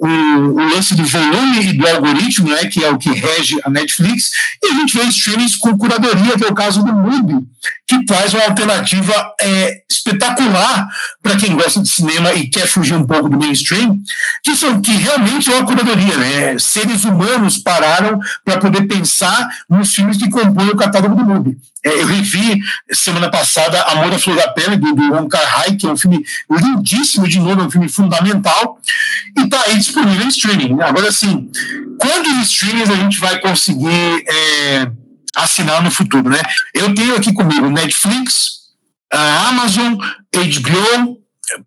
o, 0.00 0.06
o, 0.06 0.68
lance 0.74 0.94
do 0.94 1.04
volume 1.04 1.60
e 1.60 1.72
do 1.74 1.86
algoritmo, 1.86 2.48
né, 2.48 2.64
que 2.66 2.82
é 2.82 2.90
o 2.90 2.96
que 2.96 3.10
rege 3.10 3.60
a 3.62 3.68
Netflix, 3.68 4.30
e 4.62 4.68
a 4.68 4.74
gente 4.74 4.96
vê 4.96 5.04
streamings 5.04 5.56
com 5.56 5.76
curadoria, 5.76 6.38
que 6.38 6.44
é 6.44 6.48
o 6.48 6.54
caso 6.54 6.82
do 6.82 6.92
Mubi, 6.92 7.46
que 7.86 8.04
traz 8.06 8.32
uma 8.32 8.44
alternativa 8.44 9.12
é, 9.38 9.82
espetacular 9.90 10.88
para 11.22 11.36
quem 11.36 11.54
gosta 11.54 11.82
de 11.82 11.88
cinema 11.88 12.32
e 12.32 12.48
quer 12.48 12.66
fugir 12.66 12.94
um 12.94 13.06
pouco 13.06 13.28
do 13.28 13.38
mainstream, 13.38 13.98
que, 14.42 14.56
são, 14.56 14.80
que 14.80 14.92
realmente 14.92 15.52
é 15.52 15.56
uma 15.56 15.66
curadoria. 15.66 16.16
Né? 16.16 16.58
Seres 16.58 17.04
humanos 17.04 17.58
pararam 17.58 18.18
para 18.42 18.58
poder 18.58 18.86
pensar 18.86 19.48
nos 19.68 19.94
filmes 19.94 20.16
que 20.16 20.30
compõem 20.30 20.70
o 20.70 20.76
catálogo 20.76 21.14
do 21.14 21.24
Mubi. 21.24 21.58
É, 21.84 22.02
eu 22.02 22.06
revi 22.06 22.60
semana 22.92 23.30
passada 23.30 23.82
Amor 23.84 24.12
à 24.12 24.18
Flor 24.18 24.36
da 24.36 24.48
Pele, 24.48 24.76
do, 24.76 24.94
Wong 24.94 25.28
Kar-hai, 25.28 25.76
que 25.76 25.86
é 25.86 25.90
um 25.90 25.96
filme 25.96 26.24
lindíssimo, 26.50 27.26
de 27.26 27.38
novo, 27.38 27.62
é 27.62 27.64
um 27.64 27.70
filme 27.70 27.88
fundamental, 27.88 28.78
e 29.36 29.42
está 29.42 29.62
aí 29.66 29.78
disponível 29.78 30.24
em 30.24 30.28
streaming. 30.28 30.82
Agora, 30.82 31.08
assim, 31.08 31.50
quantos 31.98 32.50
streamings 32.50 32.90
a 32.90 32.96
gente 32.96 33.18
vai 33.18 33.38
conseguir 33.40 34.24
é, 34.28 34.90
assinar 35.34 35.82
no 35.82 35.90
futuro, 35.90 36.28
né? 36.28 36.42
Eu 36.74 36.94
tenho 36.94 37.16
aqui 37.16 37.32
comigo 37.32 37.70
Netflix, 37.70 38.60
Amazon, 39.10 39.94
HBO, 39.94 41.18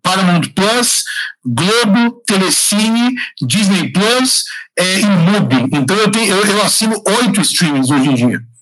Paramount 0.02 0.48
Plus, 0.54 1.04
Globo, 1.44 2.22
Telecine, 2.26 3.14
Disney 3.42 3.92
Plus 3.92 4.44
é, 4.78 5.00
e 5.00 5.06
Mubi. 5.06 5.68
Então 5.72 5.96
eu, 5.96 6.10
tenho, 6.10 6.34
eu, 6.34 6.44
eu 6.44 6.62
assino 6.62 7.02
oito 7.20 7.40
streamings 7.40 7.90
hoje 7.90 8.08
em 8.08 8.14
dia. 8.14 8.53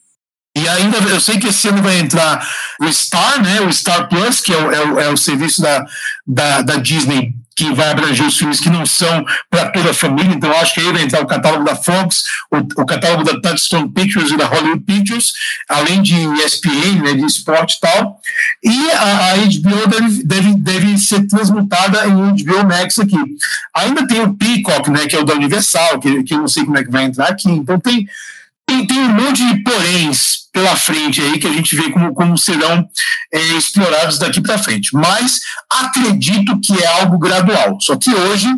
E 0.55 0.69
ainda 0.69 0.99
eu 0.99 1.21
sei 1.21 1.39
que 1.39 1.49
esse 1.49 1.69
ano 1.69 1.83
vai 1.83 1.99
entrar 1.99 2.47
o 2.81 2.93
Star, 2.93 3.43
né? 3.43 3.61
O 3.63 3.73
Star 3.73 4.09
Plus, 4.09 4.41
que 4.41 4.53
é 4.53 4.57
o, 4.57 4.73
é 4.73 4.85
o, 4.85 5.01
é 5.01 5.09
o 5.09 5.17
serviço 5.17 5.63
da, 5.63 5.85
da, 6.27 6.63
da 6.63 6.77
Disney 6.77 7.35
que 7.55 7.73
vai 7.75 7.91
abranger 7.91 8.27
os 8.27 8.37
filmes 8.37 8.61
que 8.61 8.71
não 8.71 8.87
são 8.87 9.25
para 9.51 9.71
toda 9.71 9.91
a 9.91 9.95
família, 9.95 10.35
então 10.35 10.51
acho 10.53 10.75
que 10.75 10.81
aí 10.81 10.93
vai 10.93 11.03
entrar 11.03 11.23
o 11.23 11.27
catálogo 11.27 11.65
da 11.65 11.77
Fox, 11.77 12.25
o, 12.51 12.59
o 12.81 12.87
catálogo 12.87 13.25
da 13.25 13.41
Touchstone 13.41 13.91
Pictures 13.91 14.31
e 14.31 14.37
da 14.37 14.47
Hollywood 14.47 14.85
Pictures, 14.85 15.33
além 15.69 16.03
de 16.03 16.15
ESPN, 16.15 17.03
né, 17.03 17.15
de 17.15 17.25
esporte 17.25 17.77
e 17.77 17.81
tal, 17.81 18.21
e 18.63 18.91
a, 18.91 19.33
a 19.33 19.37
HBO 19.37 19.87
deve, 19.87 20.25
deve, 20.25 20.55
deve 20.55 20.99
ser 20.99 21.27
transmutada 21.27 22.07
em 22.07 22.43
HBO 22.43 22.67
Max 22.67 22.99
aqui. 22.99 23.19
Ainda 23.75 24.07
tem 24.07 24.23
o 24.23 24.35
Peacock, 24.35 24.91
né, 24.91 25.07
que 25.07 25.17
é 25.17 25.21
o 25.21 25.25
da 25.25 25.35
Universal, 25.35 26.01
que, 26.01 26.23
que 26.23 26.35
eu 26.35 26.39
não 26.39 26.49
sei 26.49 26.65
como 26.65 26.79
é 26.79 26.85
que 26.85 26.91
vai 26.91 27.05
entrar 27.05 27.29
aqui, 27.29 27.51
então 27.51 27.79
tem, 27.79 28.09
tem, 28.73 28.87
tem 28.87 28.99
um 28.99 29.15
monte 29.15 29.47
de 29.47 29.63
poréns 29.63 30.49
pela 30.53 30.75
frente 30.77 31.21
aí 31.21 31.39
que 31.39 31.47
a 31.47 31.53
gente 31.53 31.75
vê 31.75 31.91
como, 31.91 32.15
como 32.15 32.39
serão 32.39 32.87
é, 33.33 33.39
explorados 33.57 34.19
daqui 34.19 34.41
para 34.41 34.59
frente. 34.59 34.95
Mas 34.95 35.41
acredito 35.71 36.59
que 36.61 36.73
é 36.81 37.01
algo 37.01 37.19
gradual. 37.19 37.79
Só 37.81 37.97
que 37.97 38.11
hoje 38.11 38.49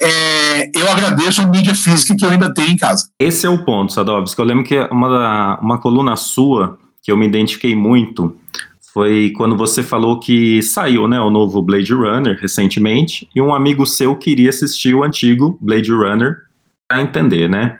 é, 0.00 0.70
eu 0.74 0.90
agradeço 0.90 1.42
a 1.42 1.46
mídia 1.46 1.74
física 1.74 2.16
que 2.16 2.24
eu 2.24 2.30
ainda 2.30 2.52
tenho 2.52 2.70
em 2.70 2.76
casa. 2.76 3.08
Esse 3.18 3.46
é 3.46 3.50
o 3.50 3.64
ponto, 3.64 3.92
Sadovski. 3.92 4.40
Eu 4.40 4.46
lembro 4.46 4.64
que 4.64 4.78
uma, 4.90 5.58
uma 5.60 5.78
coluna 5.78 6.16
sua 6.16 6.78
que 7.02 7.10
eu 7.10 7.16
me 7.16 7.26
identifiquei 7.26 7.74
muito 7.74 8.36
foi 8.92 9.32
quando 9.36 9.56
você 9.56 9.82
falou 9.82 10.20
que 10.20 10.62
saiu 10.62 11.08
né, 11.08 11.18
o 11.18 11.30
novo 11.30 11.62
Blade 11.62 11.94
Runner 11.94 12.38
recentemente 12.38 13.26
e 13.34 13.40
um 13.40 13.54
amigo 13.54 13.86
seu 13.86 14.14
queria 14.14 14.50
assistir 14.50 14.94
o 14.94 15.02
antigo 15.02 15.58
Blade 15.60 15.90
Runner 15.90 16.36
para 16.86 17.00
entender, 17.00 17.48
né? 17.48 17.78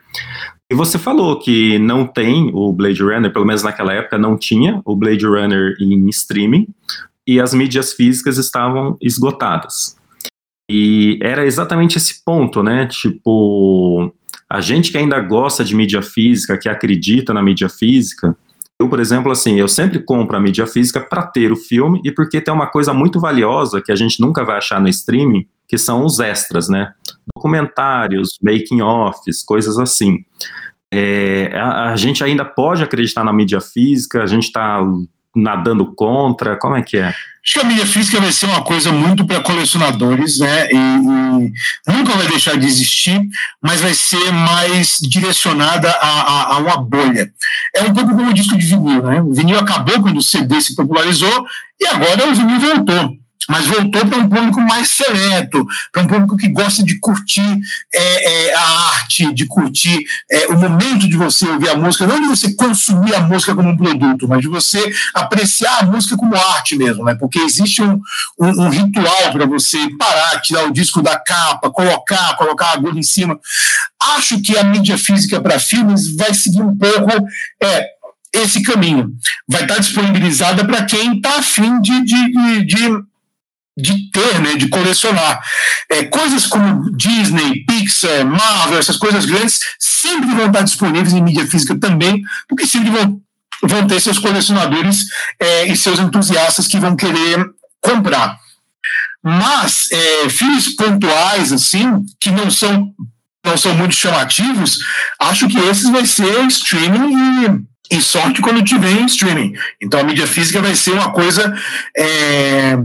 E 0.70 0.74
você 0.74 0.98
falou 0.98 1.38
que 1.38 1.78
não 1.78 2.06
tem 2.06 2.50
o 2.54 2.72
Blade 2.72 3.02
Runner, 3.02 3.32
pelo 3.32 3.44
menos 3.44 3.62
naquela 3.62 3.92
época 3.92 4.16
não 4.16 4.36
tinha 4.36 4.80
o 4.84 4.96
Blade 4.96 5.26
Runner 5.26 5.76
em 5.80 6.08
streaming, 6.08 6.66
e 7.26 7.40
as 7.40 7.54
mídias 7.54 7.92
físicas 7.92 8.38
estavam 8.38 8.96
esgotadas. 9.00 9.96
E 10.70 11.18
era 11.20 11.44
exatamente 11.44 11.98
esse 11.98 12.24
ponto, 12.24 12.62
né? 12.62 12.86
Tipo, 12.86 14.12
a 14.48 14.60
gente 14.60 14.90
que 14.90 14.98
ainda 14.98 15.20
gosta 15.20 15.64
de 15.64 15.74
mídia 15.74 16.02
física, 16.02 16.58
que 16.58 16.68
acredita 16.68 17.34
na 17.34 17.42
mídia 17.42 17.68
física, 17.68 18.36
eu, 18.80 18.88
por 18.88 18.98
exemplo, 18.98 19.30
assim, 19.30 19.60
eu 19.60 19.68
sempre 19.68 20.00
compro 20.00 20.36
a 20.36 20.40
mídia 20.40 20.66
física 20.66 21.00
para 21.00 21.26
ter 21.26 21.52
o 21.52 21.56
filme 21.56 22.00
e 22.04 22.10
porque 22.10 22.40
tem 22.40 22.52
uma 22.52 22.66
coisa 22.66 22.92
muito 22.92 23.20
valiosa 23.20 23.80
que 23.80 23.92
a 23.92 23.94
gente 23.94 24.20
nunca 24.20 24.44
vai 24.44 24.58
achar 24.58 24.80
no 24.80 24.88
streaming, 24.88 25.46
que 25.72 25.78
são 25.78 26.04
os 26.04 26.20
extras, 26.20 26.68
né? 26.68 26.92
Documentários, 27.34 28.38
making-offs, 28.42 29.42
coisas 29.42 29.78
assim. 29.78 30.18
É, 30.92 31.50
a, 31.54 31.92
a, 31.92 31.96
gente 31.96 32.22
ainda 32.22 32.44
pode 32.44 32.82
acreditar 32.82 33.24
na 33.24 33.32
mídia 33.32 33.58
física, 33.58 34.22
a 34.22 34.26
gente 34.26 34.48
está 34.48 34.82
nadando 35.34 35.94
contra, 35.94 36.58
como 36.58 36.76
é 36.76 36.82
que 36.82 36.98
é? 36.98 37.06
Acho 37.06 37.54
que 37.54 37.60
a 37.60 37.64
mídia 37.64 37.86
física 37.86 38.20
vai 38.20 38.30
ser 38.30 38.44
uma 38.44 38.62
coisa 38.62 38.92
muito 38.92 39.26
para 39.26 39.40
colecionadores, 39.40 40.40
né? 40.40 40.68
E, 40.70 40.76
e, 40.76 41.90
nunca 41.90 42.12
vai 42.18 42.28
deixar 42.28 42.58
de 42.58 42.66
existir, 42.66 43.18
mas 43.62 43.80
vai 43.80 43.94
ser 43.94 44.30
mais 44.30 44.98
direcionada 45.00 45.90
a, 45.90 46.20
a, 46.20 46.54
a, 46.54 46.58
uma 46.58 46.76
bolha. 46.76 47.32
É 47.74 47.82
um 47.84 47.94
pouco 47.94 48.10
como 48.10 48.28
o 48.28 48.34
disco 48.34 48.58
de 48.58 48.66
vinil, 48.66 49.02
né? 49.02 49.22
O 49.22 49.32
vinil 49.32 49.58
acabou 49.58 50.02
quando 50.02 50.18
o 50.18 50.22
CD 50.22 50.60
se 50.60 50.76
popularizou 50.76 51.46
e 51.80 51.86
agora 51.86 52.28
o 52.28 52.34
vinil 52.34 52.60
voltou 52.60 53.21
mas 53.48 53.66
voltou 53.66 54.06
para 54.06 54.18
um 54.18 54.28
público 54.28 54.60
mais 54.60 54.90
seleto, 54.90 55.66
para 55.90 56.02
um 56.02 56.06
público 56.06 56.36
que 56.36 56.48
gosta 56.48 56.82
de 56.82 56.98
curtir 56.98 57.58
é, 57.94 58.48
é, 58.48 58.54
a 58.54 58.62
arte, 58.94 59.32
de 59.32 59.46
curtir 59.46 60.04
é, 60.30 60.48
o 60.48 60.58
momento 60.58 61.08
de 61.08 61.16
você 61.16 61.48
ouvir 61.48 61.70
a 61.70 61.76
música, 61.76 62.06
não 62.06 62.20
de 62.20 62.28
você 62.28 62.54
consumir 62.54 63.14
a 63.14 63.20
música 63.20 63.54
como 63.54 63.70
um 63.70 63.76
produto, 63.76 64.28
mas 64.28 64.40
de 64.40 64.48
você 64.48 64.92
apreciar 65.14 65.80
a 65.80 65.84
música 65.84 66.16
como 66.16 66.36
arte 66.36 66.76
mesmo, 66.76 67.04
né? 67.04 67.14
porque 67.14 67.38
existe 67.38 67.82
um, 67.82 68.00
um, 68.40 68.64
um 68.64 68.68
ritual 68.68 69.32
para 69.32 69.46
você 69.46 69.78
parar, 69.98 70.40
tirar 70.40 70.64
o 70.66 70.72
disco 70.72 71.02
da 71.02 71.18
capa, 71.18 71.70
colocar, 71.70 72.36
colocar 72.36 72.66
a 72.66 72.72
agulha 72.72 72.98
em 72.98 73.02
cima. 73.02 73.38
Acho 74.16 74.40
que 74.40 74.56
a 74.58 74.64
mídia 74.64 74.98
física 74.98 75.40
para 75.40 75.58
filmes 75.58 76.14
vai 76.16 76.34
seguir 76.34 76.62
um 76.62 76.76
pouco 76.76 77.26
é, 77.62 77.88
esse 78.32 78.62
caminho. 78.62 79.12
Vai 79.48 79.62
estar 79.62 79.78
disponibilizada 79.78 80.64
para 80.64 80.84
quem 80.84 81.16
está 81.16 81.38
afim 81.38 81.80
de, 81.80 82.04
de, 82.04 82.32
de, 82.32 82.64
de 82.64 83.11
de 83.76 84.10
ter, 84.10 84.40
né, 84.40 84.54
de 84.54 84.68
colecionar. 84.68 85.40
É, 85.90 86.04
coisas 86.04 86.46
como 86.46 86.90
Disney, 86.94 87.64
Pixar, 87.64 88.26
Marvel, 88.26 88.78
essas 88.78 88.96
coisas 88.96 89.24
grandes, 89.24 89.60
sempre 89.78 90.34
vão 90.34 90.46
estar 90.46 90.62
disponíveis 90.62 91.12
em 91.12 91.22
mídia 91.22 91.46
física 91.46 91.78
também, 91.78 92.22
porque 92.48 92.66
sempre 92.66 92.90
vão, 92.90 93.20
vão 93.62 93.86
ter 93.86 94.00
seus 94.00 94.18
colecionadores 94.18 95.06
é, 95.40 95.66
e 95.66 95.76
seus 95.76 95.98
entusiastas 95.98 96.66
que 96.66 96.78
vão 96.78 96.96
querer 96.96 97.44
comprar. 97.80 98.38
Mas 99.22 99.88
é, 99.90 100.28
filmes 100.28 100.74
pontuais, 100.74 101.52
assim, 101.52 102.04
que 102.20 102.30
não 102.30 102.50
são, 102.50 102.92
não 103.44 103.56
são 103.56 103.74
muito 103.74 103.94
chamativos, 103.94 104.78
acho 105.18 105.48
que 105.48 105.58
esses 105.58 105.88
vai 105.88 106.04
ser 106.04 106.44
streaming 106.46 107.12
e 107.44 107.71
e 107.92 108.00
sorte 108.00 108.40
quando 108.40 108.64
tiver 108.64 108.90
em 108.90 109.04
streaming. 109.04 109.54
Então 109.80 110.00
a 110.00 110.02
mídia 110.02 110.26
física 110.26 110.62
vai 110.62 110.74
ser 110.74 110.92
uma 110.92 111.12
coisa, 111.12 111.54
é, 111.94 112.76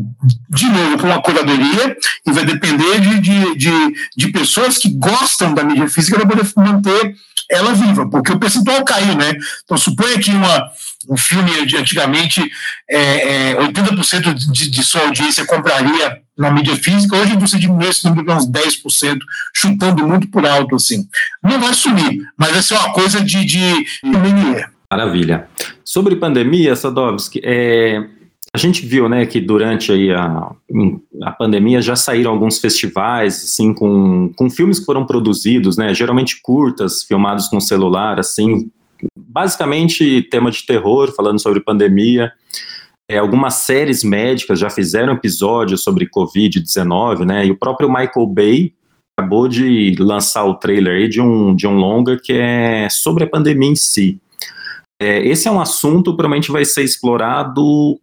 de 0.49 0.65
novo, 0.65 0.97
com 0.97 1.07
uma 1.07 1.21
curadoria, 1.21 1.95
e 2.25 2.31
vai 2.31 2.45
depender 2.45 2.99
de, 2.99 3.19
de, 3.19 3.55
de, 3.55 3.71
de 4.17 4.27
pessoas 4.27 4.77
que 4.77 4.89
gostam 4.89 5.53
da 5.53 5.63
mídia 5.63 5.87
física 5.87 6.17
para 6.17 6.27
poder 6.27 6.45
manter 6.57 7.15
ela 7.49 7.73
viva, 7.73 8.09
porque 8.09 8.33
o 8.33 8.39
percentual 8.39 8.83
caiu, 8.83 9.15
né? 9.15 9.33
Então 9.63 9.77
suponha 9.77 10.19
que 10.19 10.29
uma, 10.31 10.69
um 11.09 11.15
filme 11.15 11.65
de 11.65 11.77
antigamente 11.77 12.43
é, 12.89 13.51
é, 13.51 13.55
80% 13.55 14.33
de, 14.33 14.69
de 14.69 14.83
sua 14.83 15.03
audiência 15.03 15.45
compraria 15.45 16.21
na 16.37 16.51
mídia 16.51 16.75
física, 16.75 17.15
hoje 17.15 17.37
você 17.37 17.57
diminui 17.57 17.87
esse 17.87 18.03
número 18.03 18.25
para 18.25 18.35
uns 18.35 18.45
10%, 18.45 19.19
chutando 19.55 20.05
muito 20.05 20.27
por 20.27 20.45
alto, 20.45 20.75
assim. 20.75 21.07
Não 21.41 21.59
vai 21.59 21.73
sumir, 21.73 22.21
mas 22.37 22.51
vai 22.51 22.61
ser 22.61 22.73
uma 22.73 22.91
coisa 22.91 23.21
de, 23.21 23.45
de, 23.45 23.85
de 24.03 24.67
Maravilha. 24.91 25.49
Sobre 25.83 26.15
pandemia, 26.15 26.75
Sadovski, 26.75 27.41
é, 27.43 28.07
a 28.53 28.57
gente 28.57 28.85
viu, 28.85 29.09
né, 29.09 29.25
que 29.25 29.41
durante 29.41 29.91
aí 29.91 30.11
a, 30.11 30.51
a 31.23 31.31
pandemia 31.31 31.81
já 31.81 31.95
saíram 31.95 32.31
alguns 32.31 32.59
festivais, 32.59 33.35
assim, 33.43 33.73
com, 33.73 34.31
com 34.35 34.49
filmes 34.49 34.79
que 34.79 34.85
foram 34.85 35.05
produzidos, 35.05 35.77
né, 35.77 35.93
geralmente 35.93 36.41
curtas, 36.41 37.03
filmados 37.03 37.47
com 37.49 37.59
celular, 37.59 38.19
assim, 38.19 38.71
basicamente 39.15 40.23
tema 40.23 40.49
de 40.49 40.65
terror, 40.65 41.13
falando 41.15 41.39
sobre 41.39 41.59
pandemia. 41.59 42.31
É, 43.09 43.17
algumas 43.17 43.55
séries 43.55 44.03
médicas 44.03 44.59
já 44.59 44.69
fizeram 44.69 45.13
episódios 45.13 45.83
sobre 45.83 46.09
Covid-19, 46.09 47.25
né, 47.25 47.45
e 47.45 47.51
o 47.51 47.57
próprio 47.57 47.89
Michael 47.89 48.27
Bay 48.27 48.73
acabou 49.17 49.47
de 49.47 49.95
lançar 49.99 50.45
o 50.45 50.55
trailer 50.55 50.95
aí 50.95 51.09
de 51.09 51.19
um, 51.19 51.55
de 51.55 51.67
um 51.67 51.75
longa 51.75 52.17
que 52.21 52.33
é 52.33 52.87
sobre 52.89 53.25
a 53.25 53.29
pandemia 53.29 53.69
em 53.69 53.75
si. 53.75 54.19
É, 55.01 55.25
esse 55.27 55.47
é 55.47 55.51
um 55.51 55.61
assunto 55.61 56.11
que 56.11 56.17
provavelmente 56.17 56.51
vai 56.51 56.65
ser 56.65 56.83
explorado 56.83 57.99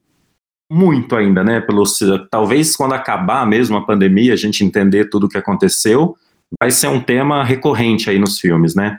muito 0.70 1.16
ainda, 1.16 1.42
né? 1.42 1.60
Pelo, 1.60 1.84
talvez 2.30 2.76
quando 2.76 2.94
acabar 2.94 3.46
mesmo 3.46 3.76
a 3.76 3.84
pandemia, 3.84 4.32
a 4.32 4.36
gente 4.36 4.64
entender 4.64 5.10
tudo 5.10 5.26
o 5.26 5.28
que 5.28 5.38
aconteceu, 5.38 6.16
vai 6.60 6.70
ser 6.70 6.88
um 6.88 7.00
tema 7.00 7.44
recorrente 7.44 8.08
aí 8.08 8.18
nos 8.18 8.38
filmes, 8.38 8.74
né? 8.74 8.98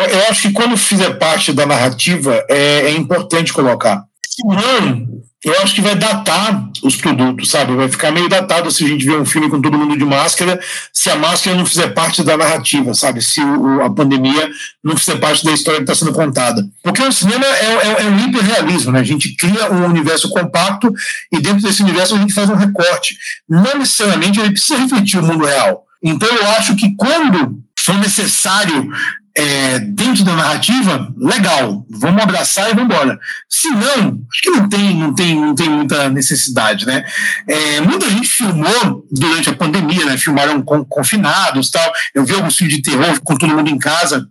Eu 0.00 0.18
acho 0.28 0.42
que 0.48 0.52
quando 0.52 0.76
fizer 0.76 1.18
parte 1.18 1.52
da 1.52 1.64
narrativa, 1.64 2.44
é, 2.48 2.86
é 2.86 2.90
importante 2.90 3.52
colocar. 3.52 4.04
Não, 4.42 5.22
eu 5.44 5.60
acho 5.60 5.74
que 5.74 5.82
vai 5.82 5.94
datar 5.94 6.70
os 6.82 6.96
produtos, 6.96 7.50
sabe? 7.50 7.76
Vai 7.76 7.88
ficar 7.88 8.10
meio 8.10 8.28
datado 8.28 8.70
se 8.70 8.82
a 8.82 8.88
gente 8.88 9.04
ver 9.04 9.20
um 9.20 9.24
filme 9.26 9.50
com 9.50 9.60
todo 9.60 9.78
mundo 9.78 9.96
de 9.96 10.04
máscara, 10.04 10.58
se 10.92 11.10
a 11.10 11.16
máscara 11.16 11.56
não 11.56 11.66
fizer 11.66 11.88
parte 11.88 12.22
da 12.22 12.36
narrativa, 12.36 12.94
sabe? 12.94 13.20
Se 13.20 13.40
o, 13.40 13.82
a 13.82 13.90
pandemia 13.90 14.50
não 14.82 14.96
fizer 14.96 15.16
parte 15.16 15.44
da 15.44 15.52
história 15.52 15.84
que 15.84 15.90
está 15.90 15.94
sendo 15.94 16.16
contada. 16.16 16.66
Porque 16.82 17.02
o 17.02 17.12
cinema 17.12 17.44
é, 17.44 17.66
é, 17.66 18.02
é 18.02 18.04
um 18.06 18.18
hiperrealismo, 18.26 18.92
né? 18.92 19.00
A 19.00 19.04
gente 19.04 19.36
cria 19.36 19.70
um 19.70 19.84
universo 19.84 20.30
compacto 20.30 20.92
e 21.30 21.38
dentro 21.38 21.62
desse 21.62 21.82
universo 21.82 22.14
a 22.14 22.18
gente 22.18 22.32
faz 22.32 22.48
um 22.48 22.56
recorte. 22.56 23.16
Não 23.48 23.78
necessariamente 23.78 24.40
ele 24.40 24.50
precisa 24.50 24.78
refletir 24.78 25.18
o 25.18 25.22
mundo 25.22 25.44
real. 25.44 25.84
Então 26.02 26.28
eu 26.28 26.48
acho 26.52 26.74
que 26.74 26.94
quando 26.96 27.62
for 27.78 27.98
necessário 27.98 28.90
é, 29.36 29.80
dentro 29.80 30.24
da 30.24 30.34
narrativa, 30.34 31.12
legal, 31.16 31.84
vamos 31.90 32.22
abraçar 32.22 32.70
e 32.70 32.74
vamos 32.74 32.94
embora. 32.94 33.18
Se 33.48 33.68
não, 33.68 34.20
acho 34.30 34.42
que 34.42 34.50
não 34.50 34.68
tem, 34.68 34.94
não 34.96 35.14
tem, 35.14 35.34
não 35.34 35.54
tem 35.54 35.68
muita 35.68 36.08
necessidade, 36.08 36.86
né? 36.86 37.04
É, 37.48 37.80
muita 37.80 38.08
gente 38.08 38.28
filmou 38.28 39.06
durante 39.10 39.50
a 39.50 39.54
pandemia, 39.54 40.04
né? 40.04 40.16
Filmaram 40.16 40.62
com, 40.62 40.84
confinados 40.84 41.70
tal. 41.70 41.92
Eu 42.14 42.24
vi 42.24 42.34
alguns 42.34 42.56
filmes 42.56 42.76
de 42.76 42.82
terror 42.82 43.20
com 43.22 43.36
todo 43.36 43.54
mundo 43.54 43.68
em 43.68 43.78
casa, 43.78 44.28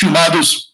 filmados 0.00 0.68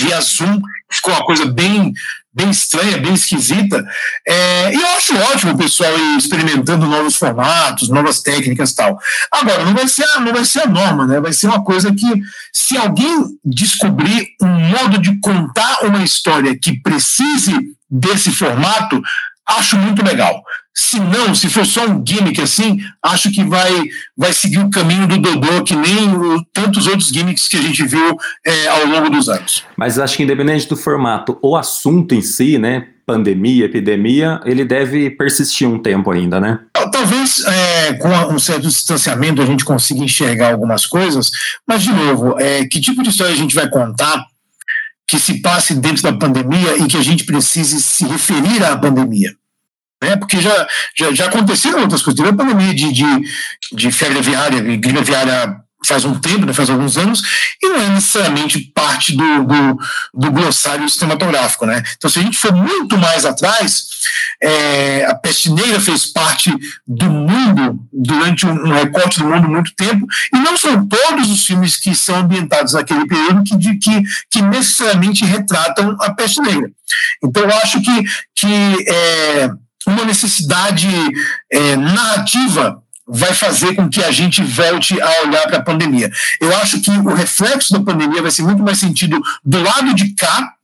via 0.00 0.20
Zoom, 0.20 0.60
ficou 0.90 1.12
uma 1.12 1.24
coisa 1.24 1.46
bem 1.46 1.92
bem 2.36 2.50
estranha, 2.50 2.98
bem 2.98 3.14
esquisita. 3.14 3.82
É, 4.28 4.74
e 4.74 4.74
eu 4.74 4.86
acho 4.88 5.16
ótimo 5.32 5.52
o 5.52 5.56
pessoal 5.56 5.90
ir 5.98 6.18
experimentando 6.18 6.84
novos 6.84 7.16
formatos, 7.16 7.88
novas 7.88 8.20
técnicas 8.20 8.74
tal. 8.74 8.98
Agora, 9.32 9.64
não 9.64 9.72
vai, 9.72 9.88
ser 9.88 10.04
a, 10.04 10.20
não 10.20 10.34
vai 10.34 10.44
ser 10.44 10.60
a 10.60 10.66
norma, 10.66 11.06
né? 11.06 11.18
Vai 11.18 11.32
ser 11.32 11.46
uma 11.46 11.64
coisa 11.64 11.94
que, 11.94 12.06
se 12.52 12.76
alguém 12.76 13.24
descobrir 13.42 14.28
um 14.42 14.48
modo 14.48 14.98
de 14.98 15.18
contar 15.18 15.84
uma 15.84 16.04
história 16.04 16.56
que 16.56 16.78
precise 16.82 17.54
desse 17.90 18.30
formato, 18.30 19.00
acho 19.46 19.78
muito 19.78 20.04
legal. 20.04 20.42
Se 20.76 21.00
não, 21.00 21.34
se 21.34 21.48
for 21.48 21.64
só 21.64 21.86
um 21.86 22.04
gimmick 22.06 22.38
assim, 22.40 22.78
acho 23.02 23.32
que 23.32 23.42
vai, 23.42 23.72
vai 24.14 24.32
seguir 24.34 24.58
o 24.58 24.68
caminho 24.68 25.06
do 25.06 25.16
Dodô, 25.16 25.64
que 25.64 25.74
nem 25.74 26.14
o, 26.14 26.44
tantos 26.52 26.86
outros 26.86 27.08
gimmicks 27.08 27.48
que 27.48 27.56
a 27.56 27.62
gente 27.62 27.82
viu 27.86 28.14
é, 28.44 28.68
ao 28.68 28.86
longo 28.86 29.08
dos 29.08 29.26
anos. 29.30 29.64
Mas 29.74 29.98
acho 29.98 30.18
que 30.18 30.22
independente 30.22 30.68
do 30.68 30.76
formato, 30.76 31.38
o 31.40 31.56
assunto 31.56 32.14
em 32.14 32.20
si, 32.20 32.58
né, 32.58 32.88
pandemia, 33.06 33.64
epidemia, 33.64 34.40
ele 34.44 34.66
deve 34.66 35.08
persistir 35.10 35.66
um 35.66 35.78
tempo 35.78 36.10
ainda, 36.10 36.38
né? 36.38 36.58
Talvez 36.92 37.42
é, 37.44 37.94
com 37.94 38.08
um 38.34 38.38
certo 38.38 38.62
distanciamento 38.62 39.40
a 39.40 39.46
gente 39.46 39.64
consiga 39.64 40.00
enxergar 40.00 40.52
algumas 40.52 40.84
coisas, 40.84 41.30
mas, 41.66 41.84
de 41.84 41.92
novo, 41.92 42.38
é, 42.38 42.66
que 42.66 42.80
tipo 42.80 43.02
de 43.02 43.08
história 43.08 43.32
a 43.32 43.36
gente 43.36 43.54
vai 43.54 43.70
contar 43.70 44.26
que 45.08 45.18
se 45.18 45.40
passe 45.40 45.74
dentro 45.74 46.02
da 46.02 46.12
pandemia 46.12 46.76
e 46.78 46.86
que 46.86 46.96
a 46.96 47.02
gente 47.02 47.24
precise 47.24 47.80
se 47.80 48.04
referir 48.04 48.62
à 48.64 48.76
pandemia? 48.76 49.32
Né? 50.02 50.16
Porque 50.16 50.40
já, 50.40 50.66
já, 50.96 51.12
já 51.12 51.26
aconteceram 51.26 51.80
outras 51.80 52.02
coisas. 52.02 52.18
Teve 52.18 52.34
a 52.34 52.36
pandemia 52.36 52.74
de, 52.74 52.92
de, 52.92 53.06
de 53.72 53.92
febre 53.92 54.18
aviária, 54.18 54.60
gripe 54.60 54.98
aviária 54.98 55.66
faz 55.84 56.04
um 56.04 56.18
tempo, 56.18 56.46
né, 56.46 56.52
faz 56.52 56.68
alguns 56.68 56.96
anos, 56.96 57.22
e 57.62 57.68
não 57.68 57.76
é 57.76 57.88
necessariamente 57.90 58.58
parte 58.74 59.16
do, 59.16 59.44
do, 59.44 59.78
do 60.14 60.30
glossário 60.32 60.88
cinematográfico. 60.88 61.66
Né? 61.66 61.82
Então, 61.96 62.10
se 62.10 62.18
a 62.18 62.22
gente 62.22 62.36
for 62.36 62.52
muito 62.52 62.98
mais 62.98 63.24
atrás, 63.24 63.86
é, 64.42 65.04
a 65.06 65.14
peste 65.14 65.50
negra 65.50 65.80
fez 65.80 66.06
parte 66.06 66.52
do 66.86 67.08
mundo 67.08 67.78
durante 67.92 68.46
um, 68.46 68.52
um, 68.52 68.72
recorte 68.72 69.18
do 69.20 69.26
mundo 69.26 69.48
muito 69.48 69.74
tempo, 69.76 70.06
e 70.34 70.38
não 70.38 70.56
são 70.56 70.86
todos 70.86 71.30
os 71.30 71.44
filmes 71.46 71.76
que 71.76 71.94
são 71.94 72.16
ambientados 72.16 72.72
naquele 72.72 73.06
período 73.06 73.44
que, 73.44 73.56
de, 73.56 73.78
que, 73.78 74.02
que 74.30 74.42
necessariamente 74.42 75.24
retratam 75.24 75.96
a 76.00 76.12
peste 76.12 76.40
negra. 76.40 76.70
Então, 77.22 77.42
eu 77.44 77.56
acho 77.58 77.80
que, 77.80 78.04
que 78.34 78.88
é, 78.88 79.50
uma 79.86 80.04
necessidade 80.04 80.88
é, 81.50 81.76
narrativa 81.76 82.82
vai 83.06 83.32
fazer 83.32 83.74
com 83.74 83.88
que 83.88 84.02
a 84.02 84.10
gente 84.10 84.42
volte 84.42 85.00
a 85.00 85.22
olhar 85.22 85.46
para 85.46 85.58
a 85.58 85.62
pandemia. 85.62 86.10
Eu 86.40 86.54
acho 86.56 86.80
que 86.80 86.90
o 86.90 87.14
reflexo 87.14 87.72
da 87.72 87.80
pandemia 87.80 88.20
vai 88.20 88.30
ser 88.30 88.42
muito 88.42 88.62
mais 88.62 88.78
sentido 88.78 89.20
do 89.44 89.62
lado 89.62 89.94
de 89.94 90.12
cá 90.14 90.55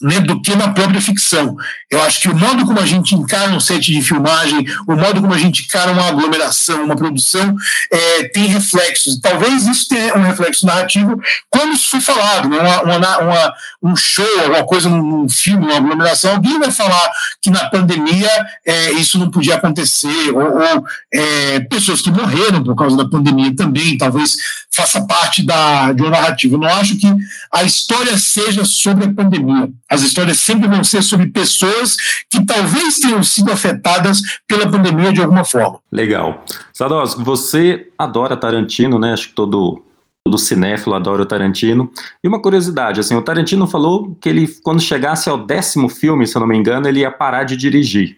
do 0.00 0.40
que 0.42 0.54
na 0.56 0.68
própria 0.68 1.00
ficção. 1.00 1.56
Eu 1.90 2.02
acho 2.02 2.20
que 2.20 2.28
o 2.28 2.36
modo 2.36 2.66
como 2.66 2.80
a 2.80 2.86
gente 2.86 3.14
encara 3.14 3.52
um 3.52 3.60
set 3.60 3.92
de 3.92 4.02
filmagem, 4.02 4.66
o 4.86 4.94
modo 4.94 5.20
como 5.20 5.32
a 5.32 5.38
gente 5.38 5.64
encara 5.64 5.92
uma 5.92 6.08
aglomeração, 6.08 6.84
uma 6.84 6.96
produção, 6.96 7.56
é, 7.90 8.24
tem 8.28 8.46
reflexos. 8.46 9.18
Talvez 9.20 9.66
isso 9.66 9.88
tenha 9.88 10.16
um 10.16 10.22
reflexo 10.22 10.66
narrativo 10.66 11.20
quando 11.48 11.74
isso 11.74 11.90
foi 11.90 12.00
falado, 12.00 12.48
né, 12.48 12.58
uma, 12.58 12.82
uma, 12.82 13.18
uma, 13.18 13.54
um 13.82 13.96
show, 13.96 14.26
alguma 14.40 14.66
coisa 14.66 14.88
num 14.88 15.28
filme, 15.28 15.64
uma 15.64 15.76
aglomeração, 15.76 16.32
alguém 16.32 16.58
vai 16.58 16.70
falar 16.70 17.10
que 17.40 17.50
na 17.50 17.70
pandemia 17.70 18.28
é, 18.66 18.92
isso 18.92 19.18
não 19.18 19.30
podia 19.30 19.54
acontecer, 19.54 20.30
ou, 20.32 20.58
ou 20.58 20.84
é, 21.12 21.60
pessoas 21.60 22.02
que 22.02 22.10
morreram 22.10 22.62
por 22.62 22.74
causa 22.74 22.96
da 22.96 23.08
pandemia 23.08 23.54
também, 23.54 23.96
talvez 23.96 24.36
faça 24.74 25.06
parte 25.06 25.44
da, 25.44 25.92
de 25.92 26.02
uma 26.02 26.10
narrativa. 26.10 26.54
Eu 26.54 26.58
não 26.58 26.68
acho 26.68 26.98
que 26.98 27.06
a 27.52 27.62
história 27.62 28.16
seja 28.18 28.64
sobre 28.64 29.04
a 29.04 29.12
pandemia. 29.12 29.70
As 29.88 30.02
histórias 30.02 30.40
sempre 30.40 30.68
vão 30.68 30.82
ser 30.82 31.02
sobre 31.02 31.28
pessoas 31.28 31.96
que 32.30 32.44
talvez 32.44 32.98
tenham 32.98 33.22
sido 33.22 33.52
afetadas 33.52 34.20
pela 34.46 34.70
pandemia 34.70 35.12
de 35.12 35.22
alguma 35.22 35.44
forma. 35.44 35.78
Legal. 35.90 36.44
Sadowski, 36.72 37.22
você 37.22 37.88
adora 37.98 38.36
Tarantino, 38.36 38.98
né? 38.98 39.12
Acho 39.12 39.28
que 39.28 39.34
todo 39.34 39.82
todo 40.26 40.38
cinéfilo 40.38 40.94
adora 40.94 41.22
o 41.22 41.26
Tarantino. 41.26 41.90
E 42.22 42.26
uma 42.26 42.40
curiosidade, 42.40 42.98
assim, 42.98 43.14
o 43.14 43.20
Tarantino 43.20 43.66
falou 43.66 44.16
que 44.18 44.28
ele, 44.28 44.48
quando 44.62 44.80
chegasse 44.80 45.28
ao 45.28 45.36
décimo 45.36 45.88
filme, 45.90 46.26
se 46.26 46.34
eu 46.34 46.40
não 46.40 46.46
me 46.46 46.56
engano, 46.56 46.88
ele 46.88 47.00
ia 47.00 47.10
parar 47.10 47.44
de 47.44 47.56
dirigir. 47.58 48.16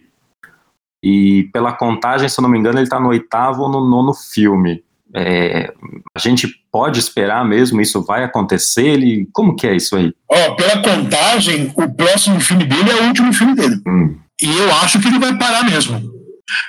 E 1.03 1.49
pela 1.51 1.73
contagem, 1.73 2.29
se 2.29 2.39
eu 2.39 2.41
não 2.41 2.49
me 2.49 2.57
engano, 2.57 2.77
ele 2.77 2.85
está 2.85 2.99
no 2.99 3.09
oitavo 3.09 3.63
ou 3.63 3.69
no 3.69 3.87
nono 3.87 4.13
filme. 4.13 4.83
É, 5.19 5.73
a 6.15 6.19
gente 6.19 6.47
pode 6.71 6.99
esperar 6.99 7.43
mesmo, 7.43 7.81
isso 7.81 8.05
vai 8.05 8.23
acontecer? 8.23 8.85
Ele, 8.85 9.27
como 9.33 9.55
que 9.55 9.65
é 9.65 9.75
isso 9.75 9.95
aí? 9.95 10.13
Ó, 10.29 10.53
pela 10.53 10.79
contagem, 10.83 11.73
o 11.75 11.89
próximo 11.89 12.39
filme 12.39 12.65
dele 12.65 12.91
é 12.91 13.01
o 13.01 13.07
último 13.07 13.33
filme 13.33 13.55
dele. 13.55 13.81
Hum. 13.87 14.15
E 14.39 14.47
eu 14.55 14.71
acho 14.75 14.99
que 14.99 15.07
ele 15.07 15.17
vai 15.17 15.35
parar 15.35 15.63
mesmo. 15.63 15.99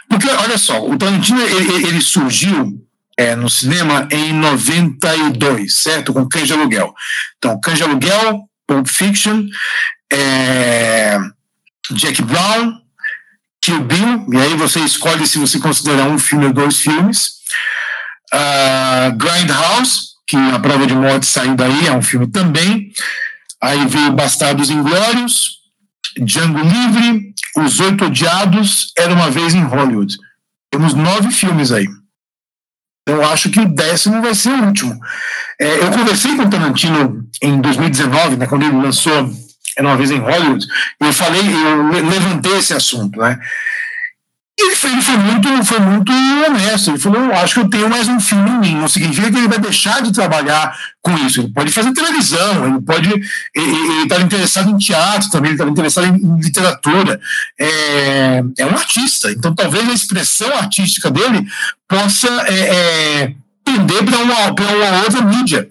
Porque, 0.09 0.31
olha 0.31 0.57
só, 0.57 0.83
o 0.83 0.97
Tarantino, 0.97 1.43
ele, 1.43 1.87
ele 1.89 2.01
surgiu 2.01 2.83
é, 3.19 3.37
no 3.37 3.51
cinema 3.51 4.09
em 4.11 4.33
92, 4.33 5.83
certo? 5.83 6.15
Com 6.15 6.27
Cães 6.27 6.47
de 6.47 6.55
Aluguel. 6.55 6.95
Então, 7.37 7.61
Cães 7.61 7.77
de 7.77 7.85
Aluguel, 7.85 8.49
Pulp 8.67 8.87
Fiction, 8.87 9.45
é, 10.11 11.19
Jack 11.93 12.23
Brown, 12.23 12.79
Kill 13.61 13.81
Bill, 13.83 14.27
e 14.33 14.39
aí 14.39 14.55
você 14.57 14.81
escolhe 14.81 15.27
se 15.27 15.37
você 15.37 15.59
considera 15.59 16.05
um 16.05 16.19
filme 16.19 16.47
ou 16.47 16.53
dois 16.55 16.81
filmes 16.81 17.39
uh, 18.35 19.17
Grindhouse, 19.17 20.09
que 20.27 20.37
a 20.37 20.59
prova 20.59 20.87
de 20.87 20.95
morte 20.95 21.27
saiu 21.27 21.55
daí, 21.55 21.87
é 21.87 21.93
um 21.93 22.03
filme 22.03 22.27
também. 22.27 22.93
Aí 23.61 23.87
veio 23.87 24.13
Bastardos 24.13 24.71
Inglórios, 24.71 25.59
Django 26.19 26.61
Livre, 26.61 27.33
Os 27.57 27.81
Oito 27.81 28.05
Odiados, 28.05 28.93
Era 28.97 29.13
Uma 29.13 29.31
Vez 29.31 29.55
em 29.55 29.63
Hollywood. 29.63 30.17
Temos 30.71 30.95
nove 30.95 31.31
filmes 31.31 31.73
aí. 31.73 31.89
Eu 33.07 33.25
acho 33.27 33.49
que 33.51 33.59
o 33.59 33.69
décimo 33.69 34.21
vai 34.21 34.35
ser 34.35 34.51
o 34.51 34.67
último. 34.67 34.99
É, 35.59 35.79
eu 35.79 35.91
conversei 35.91 36.37
com 36.37 36.43
o 36.43 36.51
Tarantino 36.51 37.27
em 37.43 37.61
2019, 37.61 38.37
né, 38.37 38.47
quando 38.47 38.65
ele 38.65 38.77
lançou 38.77 39.13
Era 39.77 39.89
Uma 39.89 39.97
Vez 39.97 40.11
em 40.11 40.19
Hollywood, 40.19 40.67
eu 41.01 41.13
falei, 41.13 41.41
eu 41.41 41.89
levantei 42.07 42.59
esse 42.59 42.75
assunto, 42.75 43.19
né? 43.19 43.39
Ele 44.59 44.75
foi, 44.75 44.91
ele 44.91 45.03
foi, 45.03 45.17
muito, 45.17 45.65
foi 45.65 45.79
muito 45.79 46.13
honesto. 46.13 46.91
Ele 46.91 46.99
falou: 46.99 47.33
acho 47.33 47.55
que 47.55 47.61
eu 47.61 47.71
tenho 47.71 47.89
mais 47.89 48.09
um 48.09 48.19
filme 48.19 48.51
em 48.51 48.59
mim. 48.59 48.75
Não 48.75 48.89
significa 48.89 49.31
que 49.31 49.39
ele 49.39 49.47
vai 49.47 49.61
deixar 49.61 50.03
de 50.03 50.13
trabalhar 50.13 50.77
com 51.01 51.17
isso. 51.19 51.41
Ele 51.41 51.53
pode 51.53 51.71
fazer 51.71 51.93
televisão, 51.93 52.67
ele 52.67 52.81
pode. 52.83 53.09
Ele 53.55 54.03
estava 54.03 54.23
interessado 54.23 54.69
em 54.69 54.77
teatro 54.77 55.31
também, 55.31 55.51
ele 55.51 55.55
estava 55.55 55.71
interessado 55.71 56.07
em, 56.07 56.41
literatura. 56.41 57.21
É, 57.57 58.43
é, 58.59 58.67
um 58.67 58.71
artista. 58.71 59.31
Então, 59.31 59.55
talvez 59.55 59.89
a 59.89 59.93
expressão 59.93 60.53
artística 60.57 61.09
dele 61.09 61.47
possa. 61.87 62.29
É, 62.49 63.25
é, 63.25 63.35
para 63.65 64.19
uma, 64.19 64.47
uma 64.47 65.03
outra 65.03 65.23
mídia. 65.23 65.69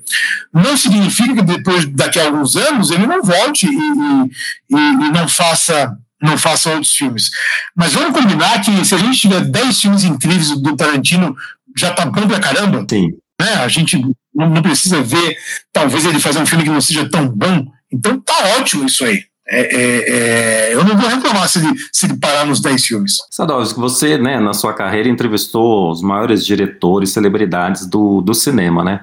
Não 0.54 0.78
significa 0.78 1.34
que 1.34 1.42
depois, 1.42 1.86
daqui 1.88 2.20
a 2.20 2.26
alguns 2.28 2.56
anos, 2.56 2.92
ele 2.92 3.08
não 3.08 3.24
volte 3.24 3.66
e, 3.66 3.70
e, 3.70 4.76
e 4.76 5.12
não 5.12 5.28
faça 5.28 5.98
não 6.22 6.38
façam 6.38 6.74
outros 6.74 6.94
filmes. 6.94 7.30
Mas 7.76 7.94
vamos 7.94 8.20
combinar 8.20 8.62
que 8.62 8.86
se 8.86 8.96
a 8.96 8.98
gente 8.98 9.20
tiver 9.20 9.42
10 9.42 9.82
filmes 9.82 10.04
incríveis 10.04 10.50
do 10.60 10.76
Tarantino, 10.76 11.36
já 11.78 11.94
tá 11.94 12.06
bom 12.06 12.28
pra 12.28 12.40
caramba. 12.40 12.86
Sim. 12.90 13.12
Né? 13.40 13.54
A 13.56 13.68
gente 13.68 14.04
não 14.34 14.62
precisa 14.62 15.02
ver, 15.02 15.38
talvez, 15.72 16.06
ele 16.06 16.20
fazer 16.20 16.40
um 16.40 16.46
filme 16.46 16.64
que 16.64 16.70
não 16.70 16.82
seja 16.82 17.08
tão 17.10 17.28
bom. 17.28 17.68
Então 17.92 18.20
tá 18.20 18.34
ótimo 18.60 18.86
isso 18.86 19.06
aí. 19.06 19.24
É, 19.50 19.62
é, 19.62 20.10
é, 20.10 20.74
eu 20.74 20.84
não 20.84 20.98
vou 20.98 21.10
reclamar 21.10 21.48
se 21.48 21.60
ele, 21.60 21.74
se 21.94 22.06
ele 22.06 22.18
parar 22.18 22.46
nos 22.46 22.60
10 22.60 22.86
filmes. 22.86 23.18
Sadowski, 23.32 23.80
você, 23.80 24.18
né, 24.18 24.40
na 24.42 24.54
sua 24.54 24.74
carreira, 24.74 25.08
entrevistou 25.08 25.90
os 25.90 26.02
maiores 26.02 26.46
diretores, 26.46 27.12
celebridades 27.12 27.86
do, 27.86 28.22
do 28.22 28.34
cinema, 28.34 28.84
né? 28.84 29.02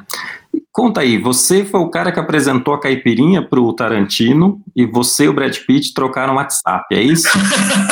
Conta 0.74 1.02
aí, 1.02 1.18
você 1.18 1.64
foi 1.64 1.78
o 1.78 1.88
cara 1.88 2.10
que 2.10 2.18
apresentou 2.18 2.74
a 2.74 2.80
caipirinha 2.80 3.40
pro 3.40 3.72
Tarantino 3.72 4.60
e 4.74 4.84
você 4.84 5.26
e 5.26 5.28
o 5.28 5.32
Brad 5.32 5.56
Pitt 5.56 5.94
trocaram 5.94 6.34
WhatsApp, 6.34 6.84
é 6.90 7.00
isso? 7.00 7.28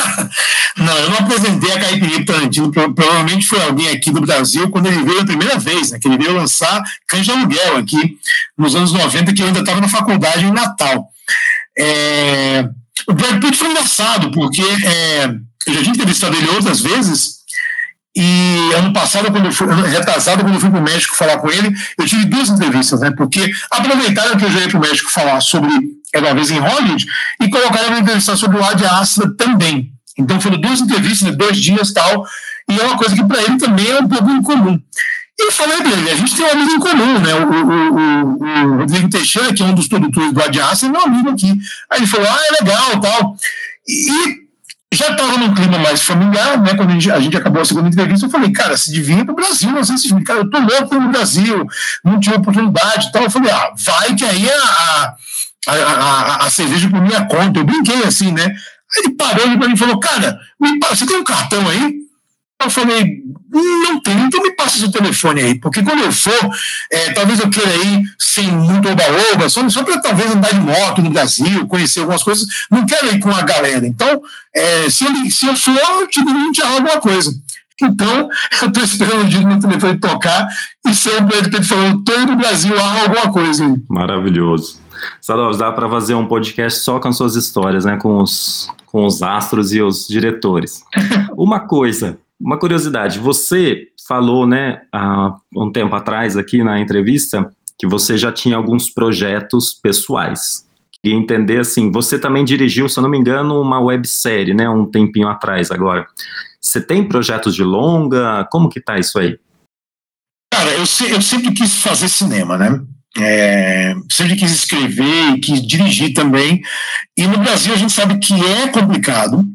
não, 0.75 0.97
eu 0.97 1.09
não 1.11 1.19
apresentei 1.19 1.71
a 1.71 1.79
caipirinha 1.79 2.25
pro 2.25 2.35
Tarantino, 2.35 2.71
provavelmente 2.73 3.47
foi 3.47 3.63
alguém 3.63 3.87
aqui 3.87 4.11
do 4.11 4.19
Brasil 4.19 4.69
quando 4.69 4.87
ele 4.87 5.01
veio 5.01 5.21
a 5.21 5.25
primeira 5.25 5.57
vez, 5.57 5.91
né, 5.91 5.97
que 5.97 6.09
ele 6.09 6.17
veio 6.17 6.35
lançar 6.35 6.83
de 7.21 7.31
Aluguel 7.31 7.77
aqui 7.77 8.17
nos 8.57 8.75
anos 8.75 8.91
90, 8.91 9.33
que 9.33 9.41
eu 9.41 9.47
ainda 9.47 9.61
estava 9.61 9.79
na 9.79 9.87
faculdade 9.87 10.43
em 10.43 10.51
Natal. 10.51 11.07
É, 11.79 12.67
o 13.07 13.13
Brad 13.13 13.39
Pitt 13.39 13.55
foi 13.55 13.69
engraçado, 13.69 14.29
porque 14.31 14.61
é, 14.61 15.33
eu 15.67 15.73
já 15.73 15.83
tinha 15.83 15.93
entrevistado 15.93 16.35
ele 16.35 16.49
outras 16.49 16.81
vezes, 16.81 17.42
e 18.15 18.71
ano 18.75 18.93
passado, 18.93 19.31
quando 19.31 19.45
eu 19.45 19.51
fui, 19.51 19.67
retrasado, 19.89 20.43
quando 20.43 20.53
eu 20.53 20.59
fui 20.59 20.69
para 20.69 20.79
o 20.79 20.83
México 20.83 21.15
falar 21.15 21.37
com 21.37 21.49
ele, 21.49 21.73
eu 21.97 22.05
tive 22.05 22.25
duas 22.25 22.49
entrevistas, 22.49 22.99
né? 22.99 23.11
Porque 23.11 23.51
aproveitaram 23.71 24.37
que 24.37 24.45
eu 24.45 24.51
já 24.51 24.59
ia 24.59 24.69
para 24.69 24.77
o 24.77 24.81
México 24.81 25.09
falar 25.09 25.41
sobre 25.41 25.69
Era 26.13 26.27
uma 26.27 26.35
vez 26.35 26.51
em 26.51 26.59
Hollywood 26.59 27.05
e 27.41 27.49
colocaram 27.49 27.87
uma 27.87 27.99
entrevista 27.99 28.35
sobre 28.35 28.57
o 28.57 28.63
Ad 28.63 28.85
Astra 28.85 29.33
também. 29.35 29.91
Então 30.17 30.39
foram 30.39 30.61
duas 30.61 30.79
entrevistas, 30.79 31.27
né, 31.27 31.35
dois 31.35 31.57
dias 31.57 31.91
tal, 31.91 32.23
e 32.69 32.79
é 32.79 32.83
uma 32.83 32.97
coisa 32.97 33.15
que 33.15 33.23
para 33.23 33.41
ele 33.41 33.57
também 33.57 33.89
é 33.89 33.99
um 33.99 34.07
pouco 34.07 34.29
incomum. 34.29 34.79
E 35.39 35.47
eu 35.47 35.51
falei 35.51 35.81
dele, 35.81 36.11
a 36.11 36.15
gente 36.15 36.35
tem 36.35 36.45
um 36.45 36.51
amigo 36.51 36.71
em 36.71 36.79
comum, 36.79 37.19
né? 37.19 37.33
O, 37.33 37.51
o, 37.51 37.95
o, 37.95 38.73
o 38.73 38.77
Rodrigo 38.77 39.09
Teixeira, 39.09 39.51
que 39.51 39.63
é 39.63 39.65
um 39.65 39.73
dos 39.73 39.87
produtores 39.87 40.31
do 40.31 40.43
Ad 40.43 40.61
Astra, 40.61 40.87
é 40.87 40.91
meu 40.91 41.01
amigo 41.01 41.29
aqui. 41.31 41.51
Aí 41.89 41.99
ele 41.99 42.07
falou, 42.07 42.27
ah, 42.29 42.39
é 42.47 42.63
legal 42.63 43.01
tal. 43.01 43.35
E 43.87 44.42
já 44.93 45.09
estava 45.09 45.37
num 45.37 45.53
clima 45.53 45.77
mais 45.79 46.01
familiar, 46.01 46.61
né? 46.61 46.75
Quando 46.75 46.89
a 46.89 46.93
gente, 46.93 47.11
a 47.11 47.19
gente, 47.19 47.37
acabou 47.37 47.61
a 47.61 47.65
segunda 47.65 47.87
entrevista, 47.87 48.25
eu 48.25 48.29
falei, 48.29 48.51
cara, 48.51 48.77
se 48.77 48.91
devia 48.91 49.23
para 49.23 49.31
o 49.31 49.35
Brasil, 49.35 49.71
não 49.71 49.83
sei 49.83 49.97
se 49.97 50.23
cara, 50.23 50.39
eu 50.39 50.49
tô 50.49 50.59
louco 50.59 50.95
no 50.95 51.09
Brasil, 51.09 51.65
não 52.03 52.19
tinha 52.19 52.35
oportunidade 52.35 53.07
e 53.07 53.11
tal. 53.11 53.23
Eu 53.23 53.31
falei, 53.31 53.51
ah, 53.51 53.71
vai 53.75 54.15
que 54.15 54.25
aí 54.25 54.49
a, 54.49 55.15
a, 55.67 55.73
a, 55.73 56.45
a 56.45 56.49
cerveja 56.49 56.89
por 56.89 57.01
minha 57.01 57.25
conta. 57.25 57.59
Eu 57.59 57.63
brinquei 57.63 58.03
assim, 58.03 58.31
né? 58.31 58.45
Aí 58.45 59.03
ele 59.05 59.15
parou 59.15 59.47
e 59.47 59.77
falou, 59.77 59.99
cara, 59.99 60.39
me, 60.59 60.77
você 60.89 61.05
tem 61.05 61.17
um 61.17 61.23
cartão 61.23 61.67
aí? 61.67 62.02
Eu 62.63 62.69
falei, 62.69 63.23
não 63.51 63.99
tem, 63.99 64.19
então 64.21 64.41
me 64.41 64.55
passa 64.55 64.79
seu 64.79 64.91
telefone 64.91 65.41
aí, 65.41 65.59
porque 65.59 65.83
quando 65.83 66.01
eu 66.03 66.11
for, 66.11 66.49
é, 66.91 67.11
talvez 67.11 67.39
eu 67.39 67.49
queira 67.49 67.75
ir 67.75 68.03
sem 68.17 68.47
muito 68.47 68.89
oba-oba, 68.89 69.49
só, 69.49 69.67
só 69.69 69.83
para 69.83 70.01
talvez 70.01 70.31
andar 70.31 70.53
de 70.53 70.59
moto 70.59 71.01
no 71.01 71.09
Brasil, 71.09 71.67
conhecer 71.67 71.99
algumas 71.99 72.23
coisas, 72.23 72.47
não 72.71 72.85
quero 72.85 73.13
ir 73.13 73.19
com 73.19 73.29
a 73.29 73.41
galera. 73.41 73.85
Então, 73.85 74.21
é, 74.55 74.89
se, 74.89 75.05
ele, 75.05 75.29
se 75.29 75.45
eu 75.45 75.55
for, 75.55 75.77
eu 75.99 76.07
te 76.07 76.23
digo 76.23 76.67
alguma 76.67 76.99
coisa. 76.99 77.31
Então, 77.81 78.29
eu 78.61 78.67
estou 78.67 78.83
esperando 78.83 79.21
o 79.23 79.27
dia 79.27 79.41
do 79.41 79.47
meu 79.47 79.59
telefone 79.59 79.99
tocar 79.99 80.47
e 80.87 80.93
ser 80.93 81.21
o 81.21 81.27
Pedro 81.27 81.63
falando, 81.63 82.03
todo 82.03 82.33
o 82.33 82.35
Brasil, 82.35 82.75
há 82.79 83.01
alguma 83.01 83.31
coisa 83.31 83.65
aí. 83.65 83.75
Maravilhoso. 83.89 84.81
Sadovs, 85.21 85.57
dá 85.57 85.71
para 85.71 85.89
fazer 85.89 86.15
um 86.15 86.25
podcast 86.25 86.79
só 86.79 86.99
com 86.99 87.07
as 87.09 87.17
suas 87.17 87.35
histórias, 87.35 87.85
né? 87.85 87.97
Com 87.97 88.21
os, 88.21 88.69
com 88.85 89.05
os 89.05 89.21
astros 89.21 89.73
e 89.73 89.81
os 89.81 90.07
diretores. 90.07 90.81
Uma 91.35 91.59
coisa, 91.61 92.17
uma 92.43 92.59
curiosidade, 92.59 93.19
você 93.19 93.87
falou, 94.05 94.45
né, 94.45 94.81
há 94.91 95.35
um 95.55 95.71
tempo 95.71 95.95
atrás 95.95 96.35
aqui 96.35 96.61
na 96.61 96.79
entrevista, 96.79 97.49
que 97.79 97.87
você 97.87 98.17
já 98.17 98.31
tinha 98.31 98.57
alguns 98.57 98.89
projetos 98.89 99.73
pessoais. 99.73 100.67
Queria 101.01 101.17
entender, 101.17 101.59
assim, 101.59 101.89
você 101.89 102.19
também 102.19 102.43
dirigiu, 102.43 102.89
se 102.89 102.99
eu 102.99 103.03
não 103.03 103.09
me 103.09 103.17
engano, 103.17 103.61
uma 103.61 103.79
websérie, 103.79 104.53
né, 104.53 104.69
um 104.69 104.85
tempinho 104.85 105.27
atrás 105.29 105.71
agora. 105.71 106.05
Você 106.61 106.81
tem 106.81 107.07
projetos 107.07 107.55
de 107.55 107.63
longa? 107.63 108.45
Como 108.51 108.69
que 108.69 108.81
tá 108.81 108.97
isso 108.97 109.17
aí? 109.19 109.37
Cara, 110.53 110.71
eu, 110.71 110.83
eu 111.09 111.21
sempre 111.21 111.51
quis 111.53 111.81
fazer 111.81 112.07
cinema, 112.07 112.57
né? 112.57 112.81
É, 113.17 113.93
sempre 114.11 114.35
quis 114.35 114.51
escrever 114.51 115.35
e 115.35 115.39
quis 115.39 115.65
dirigir 115.65 116.13
também. 116.13 116.61
E 117.17 117.27
no 117.27 117.37
Brasil 117.37 117.73
a 117.73 117.77
gente 117.77 117.91
sabe 117.91 118.17
que 118.17 118.33
é 118.33 118.67
complicado, 118.69 119.45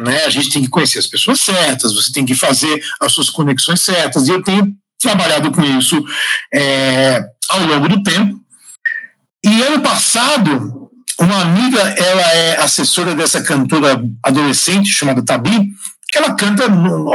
né? 0.00 0.24
A 0.24 0.30
gente 0.30 0.50
tem 0.50 0.62
que 0.62 0.68
conhecer 0.68 0.98
as 0.98 1.06
pessoas 1.06 1.40
certas, 1.40 1.94
você 1.94 2.12
tem 2.12 2.24
que 2.24 2.34
fazer 2.34 2.82
as 3.00 3.12
suas 3.12 3.30
conexões 3.30 3.80
certas, 3.80 4.28
e 4.28 4.32
eu 4.32 4.42
tenho 4.42 4.74
trabalhado 5.00 5.50
com 5.50 5.62
isso 5.62 6.04
é, 6.52 7.24
ao 7.48 7.66
longo 7.66 7.88
do 7.88 8.02
tempo. 8.02 8.38
E 9.44 9.62
ano 9.62 9.80
passado, 9.80 10.90
uma 11.18 11.42
amiga, 11.42 11.80
ela 11.80 12.22
é 12.32 12.60
assessora 12.60 13.14
dessa 13.14 13.42
cantora 13.42 14.02
adolescente 14.22 14.90
chamada 14.90 15.24
Tabi, 15.24 15.68
ela 16.18 16.34
canta, 16.34 16.64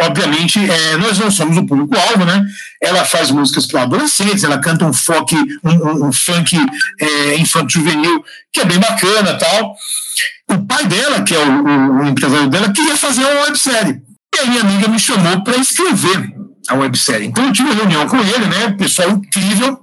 obviamente, 0.05 0.59
é, 0.59 0.97
nós 0.97 1.19
não 1.19 1.29
somos 1.29 1.57
o 1.57 1.65
público-alvo, 1.65 2.23
né? 2.23 2.45
Ela 2.81 3.03
faz 3.03 3.29
músicas 3.29 3.67
para 3.67 3.83
adolescentes, 3.83 4.43
ela 4.43 4.57
canta 4.59 4.85
um 4.85 4.93
folk, 4.93 5.35
um, 5.63 6.07
um, 6.07 6.13
funk 6.13 6.57
é, 7.01 7.35
infantil 7.35 7.81
juvenil, 7.81 8.23
que 8.53 8.61
é 8.61 8.65
bem 8.65 8.79
bacana 8.79 9.37
tal. 9.37 9.75
O 10.49 10.65
pai 10.65 10.85
dela, 10.85 11.23
que 11.23 11.35
é 11.35 11.39
o, 11.39 11.63
o, 11.63 12.03
o 12.03 12.07
empresário 12.07 12.47
dela, 12.49 12.71
queria 12.71 12.95
fazer 12.95 13.21
uma 13.21 13.43
websérie. 13.45 14.01
E 14.33 14.39
a 14.39 14.45
minha 14.45 14.61
amiga 14.61 14.87
me 14.87 14.99
chamou 14.99 15.43
para 15.43 15.57
escrever 15.57 16.33
a 16.69 16.75
websérie. 16.75 17.27
Então 17.27 17.45
eu 17.45 17.53
tive 17.53 17.69
uma 17.69 17.75
reunião 17.75 18.07
com 18.07 18.17
ele, 18.17 18.45
né? 18.47 18.71
Pessoal 18.77 19.09
incrível. 19.09 19.79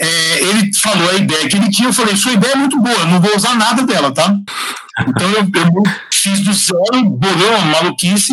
É, 0.00 0.42
ele 0.44 0.72
falou 0.74 1.10
a 1.10 1.14
ideia 1.14 1.48
que 1.48 1.56
ele 1.56 1.70
tinha, 1.70 1.88
eu 1.88 1.92
falei, 1.92 2.16
sua 2.16 2.32
ideia 2.32 2.52
é 2.52 2.56
muito 2.56 2.80
boa, 2.80 3.04
não 3.06 3.20
vou 3.20 3.34
usar 3.36 3.56
nada 3.56 3.82
dela, 3.82 4.14
tá? 4.14 4.32
Então 5.08 5.28
eu, 5.30 5.40
eu 5.42 5.82
fiz 6.18 6.40
do 6.40 6.52
zero, 6.52 7.04
bolei 7.10 7.48
uma 7.48 7.80
maluquice, 7.80 8.32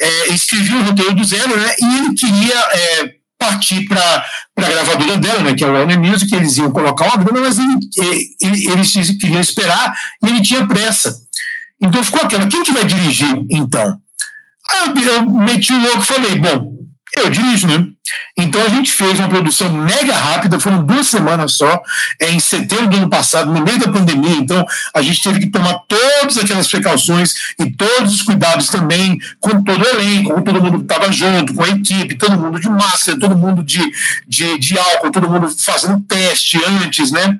é, 0.00 0.32
escrevi 0.32 0.74
o 0.74 0.82
roteiro 0.84 1.14
do 1.14 1.24
zero, 1.24 1.56
né? 1.56 1.74
E 1.80 1.98
ele 1.98 2.14
queria 2.14 2.58
é, 2.72 3.14
partir 3.38 3.86
para 3.88 4.26
a 4.56 4.60
gravadora 4.60 5.16
dela, 5.16 5.40
né, 5.40 5.54
que 5.54 5.64
é 5.64 5.66
a 5.66 5.72
Warner 5.72 5.98
Music, 5.98 6.32
eles 6.34 6.58
iam 6.58 6.70
colocar 6.70 7.06
uma 7.06 7.16
grana, 7.16 7.40
mas 7.40 7.58
ele, 7.58 7.78
ele, 8.40 8.70
eles 8.70 8.92
queriam 8.92 9.40
esperar 9.40 9.94
e 10.22 10.28
ele 10.28 10.42
tinha 10.42 10.66
pressa. 10.66 11.16
Então 11.80 12.04
ficou 12.04 12.20
aquela, 12.20 12.46
quem 12.46 12.62
que 12.62 12.72
vai 12.72 12.84
dirigir 12.84 13.34
então? 13.50 13.98
Aí 14.70 15.04
eu, 15.06 15.14
eu 15.14 15.30
meti 15.30 15.72
o 15.72 15.80
louco 15.80 16.02
e 16.02 16.06
falei, 16.06 16.34
bom, 16.36 16.70
eu 17.16 17.28
dirijo, 17.28 17.66
né? 17.66 17.86
Então 18.36 18.62
a 18.62 18.68
gente 18.68 18.92
fez 18.92 19.18
uma 19.18 19.28
produção 19.28 19.72
mega 19.72 20.14
rápida, 20.14 20.58
foram 20.58 20.84
duas 20.84 21.06
semanas 21.08 21.54
só, 21.54 21.82
em 22.20 22.38
setembro 22.38 22.88
do 22.88 22.96
ano 22.96 23.10
passado, 23.10 23.52
no 23.52 23.62
meio 23.62 23.78
da 23.78 23.90
pandemia. 23.90 24.36
Então 24.36 24.64
a 24.94 25.02
gente 25.02 25.22
teve 25.22 25.40
que 25.40 25.46
tomar 25.48 25.74
todas 25.88 26.38
aquelas 26.38 26.68
precauções 26.68 27.34
e 27.58 27.70
todos 27.70 28.14
os 28.14 28.22
cuidados 28.22 28.68
também 28.68 29.18
com 29.40 29.62
todo 29.62 29.82
o 29.82 29.88
elenco, 29.88 30.34
com 30.34 30.42
todo 30.42 30.62
mundo 30.62 30.78
que 30.78 30.92
estava 30.92 31.12
junto, 31.12 31.54
com 31.54 31.64
a 31.64 31.68
equipe, 31.68 32.16
todo 32.16 32.38
mundo 32.38 32.60
de 32.60 32.68
máscara, 32.68 33.18
todo 33.18 33.36
mundo 33.36 33.62
de, 33.62 33.80
de, 34.26 34.58
de 34.58 34.78
álcool, 34.78 35.10
todo 35.10 35.28
mundo 35.28 35.48
fazendo 35.58 36.00
teste 36.00 36.60
antes, 36.64 37.10
né? 37.10 37.38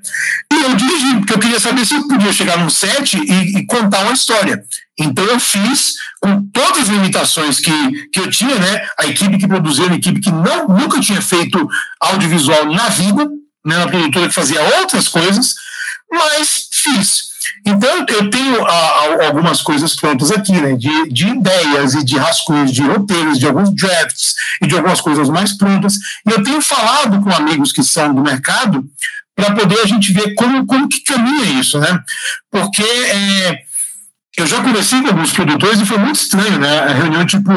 E 0.53 0.63
eu 0.63 0.75
dirigi, 0.75 1.17
porque 1.17 1.35
eu 1.35 1.39
queria 1.39 1.61
saber 1.61 1.85
se 1.85 1.95
eu 1.95 2.09
podia 2.09 2.33
chegar 2.33 2.59
num 2.59 2.71
set 2.71 3.17
e, 3.17 3.59
e 3.59 3.67
contar 3.67 4.03
uma 4.03 4.13
história. 4.13 4.65
Então 4.99 5.25
eu 5.25 5.41
fiz 5.41 5.95
com 6.21 6.43
todas 6.53 6.83
as 6.83 6.89
limitações 6.89 7.59
que, 7.59 8.09
que 8.13 8.21
eu 8.21 8.31
tinha, 8.31 8.55
né? 8.55 8.87
A 8.99 9.07
equipe 9.07 9.39
que 9.39 9.49
produziu, 9.49 9.89
a 9.89 9.95
equipe 9.95 10.21
que 10.21 10.31
não, 10.31 10.69
nunca 10.69 11.01
tinha 11.01 11.21
feito 11.23 11.67
audiovisual 11.99 12.67
na 12.67 12.89
vida, 12.91 13.27
né? 13.65 13.79
Uma 13.79 13.89
produtora 13.89 14.29
que 14.29 14.35
fazia 14.35 14.63
outras 14.79 15.09
coisas, 15.09 15.55
mas 16.13 16.69
fiz. 16.71 17.31
Então 17.67 18.07
eu 18.09 18.31
tenho 18.31 18.67
a, 18.67 19.27
algumas 19.27 19.63
coisas 19.63 19.97
prontas 19.97 20.31
aqui, 20.31 20.53
né? 20.53 20.77
De, 20.77 21.09
de 21.09 21.29
ideias 21.29 21.95
e 21.95 22.05
de 22.05 22.19
rascunhos, 22.19 22.73
de 22.73 22.83
roteiros, 22.83 23.39
de 23.39 23.47
alguns 23.47 23.75
drafts 23.75 24.35
e 24.61 24.67
de 24.67 24.77
algumas 24.77 25.01
coisas 25.01 25.29
mais 25.31 25.55
prontas. 25.55 25.97
E 26.27 26.33
eu 26.33 26.43
tenho 26.43 26.61
falado 26.61 27.21
com 27.23 27.31
amigos 27.31 27.73
que 27.73 27.83
são 27.83 28.15
do 28.15 28.23
mercado 28.23 28.85
para 29.35 29.55
poder 29.55 29.81
a 29.81 29.87
gente 29.87 30.13
ver 30.13 30.35
como, 30.35 30.67
como 30.67 30.89
que 30.89 31.01
caminha 31.01 31.61
isso, 31.61 31.79
né? 31.79 31.99
Porque 32.51 32.83
é, 32.83 33.63
eu 34.37 34.47
já 34.47 34.63
conversei 34.63 35.01
com 35.03 35.09
alguns 35.09 35.33
produtores 35.33 35.81
e 35.81 35.87
foi 35.87 35.99
muito 35.99 36.17
estranho, 36.17 36.59
né? 36.59 36.81
A 36.81 36.93
reunião, 36.93 37.27
tipo, 37.27 37.51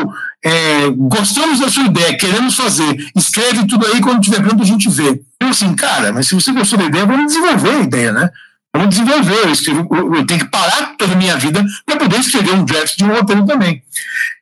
é, 0.43 0.89
gostamos 0.89 1.59
da 1.59 1.69
sua 1.69 1.83
ideia, 1.83 2.17
queremos 2.17 2.55
fazer, 2.55 3.11
escreve 3.15 3.67
tudo 3.67 3.85
aí, 3.85 4.01
quando 4.01 4.21
tiver 4.21 4.41
pronto 4.41 4.63
a 4.63 4.65
gente 4.65 4.89
vê. 4.89 5.21
Eu 5.39 5.49
assim, 5.49 5.75
cara, 5.75 6.11
mas 6.11 6.27
se 6.27 6.35
você 6.35 6.51
gostou 6.51 6.79
da 6.79 6.85
ideia, 6.85 7.05
vamos 7.05 7.27
desenvolver 7.27 7.69
a 7.69 7.79
ideia, 7.81 8.11
né? 8.11 8.29
Vamos 8.75 8.89
desenvolver, 8.89 9.45
eu, 9.45 9.51
escrevo, 9.51 9.87
eu 10.15 10.25
tenho 10.25 10.39
que 10.39 10.49
parar 10.49 10.95
toda 10.97 11.13
a 11.13 11.15
minha 11.15 11.37
vida 11.37 11.63
para 11.85 11.95
poder 11.95 12.19
escrever 12.19 12.53
um 12.53 12.65
draft 12.65 12.97
de 12.97 13.03
um 13.03 13.13
roteiro 13.13 13.45
também. 13.45 13.83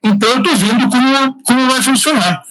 Então 0.01 0.29
eu 0.29 0.37
estou 0.37 0.55
vendo 0.55 0.89
como, 0.89 1.43
como 1.43 1.69
vai 1.69 1.81
funcionar. 1.81 2.41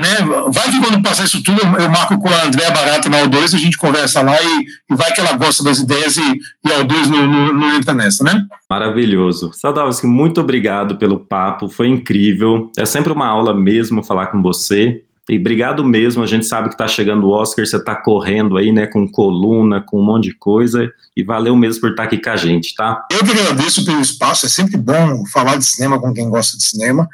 Né? 0.00 0.08
Vai 0.52 0.70
que 0.70 0.80
quando 0.80 1.02
passar 1.02 1.24
isso 1.24 1.42
tudo, 1.42 1.60
eu 1.62 1.88
marco 1.88 2.18
com 2.18 2.28
a 2.28 2.44
Andréa 2.44 2.70
Barata 2.72 3.08
na 3.08 3.22
O2, 3.22 3.54
a 3.54 3.58
gente 3.58 3.76
conversa 3.76 4.22
lá 4.22 4.36
e, 4.42 4.64
e, 4.90 4.96
vai 4.96 5.12
que 5.12 5.20
ela 5.20 5.36
gosta 5.36 5.62
das 5.62 5.78
ideias 5.78 6.16
e, 6.16 6.40
e 6.66 6.72
a 6.72 6.84
O2 6.84 7.06
não, 7.06 7.26
não, 7.26 7.52
não 7.54 7.76
entra 7.76 7.94
nessa, 7.94 8.24
né? 8.24 8.44
Maravilhoso. 8.68 9.52
Sadowski, 9.54 10.06
muito 10.06 10.40
obrigado 10.40 10.96
pelo 10.96 11.20
papo, 11.20 11.68
foi 11.68 11.88
incrível. 11.88 12.72
É 12.76 12.84
sempre 12.84 13.12
uma 13.12 13.28
aula 13.28 13.54
mesmo 13.54 14.02
falar 14.02 14.26
com 14.26 14.42
você. 14.42 15.04
E 15.28 15.38
obrigado 15.38 15.82
mesmo, 15.82 16.22
a 16.22 16.26
gente 16.26 16.44
sabe 16.44 16.68
que 16.68 16.74
está 16.74 16.86
chegando 16.86 17.26
o 17.26 17.30
Oscar, 17.30 17.64
você 17.64 17.76
está 17.76 17.96
correndo 17.96 18.58
aí, 18.58 18.70
né, 18.70 18.86
com 18.86 19.08
coluna, 19.08 19.80
com 19.80 19.98
um 19.98 20.04
monte 20.04 20.24
de 20.24 20.34
coisa, 20.34 20.92
e 21.16 21.22
valeu 21.22 21.56
mesmo 21.56 21.80
por 21.80 21.90
estar 21.90 22.02
tá 22.02 22.08
aqui 22.08 22.18
com 22.18 22.28
a 22.28 22.36
gente, 22.36 22.74
tá? 22.74 23.06
Eu 23.10 23.24
que 23.24 23.30
agradeço 23.30 23.86
pelo 23.86 24.02
espaço, 24.02 24.44
é 24.44 24.50
sempre 24.50 24.76
bom 24.76 25.24
falar 25.32 25.56
de 25.56 25.64
cinema 25.64 25.98
com 25.98 26.12
quem 26.12 26.28
gosta 26.28 26.58
de 26.58 26.64
cinema, 26.64 27.08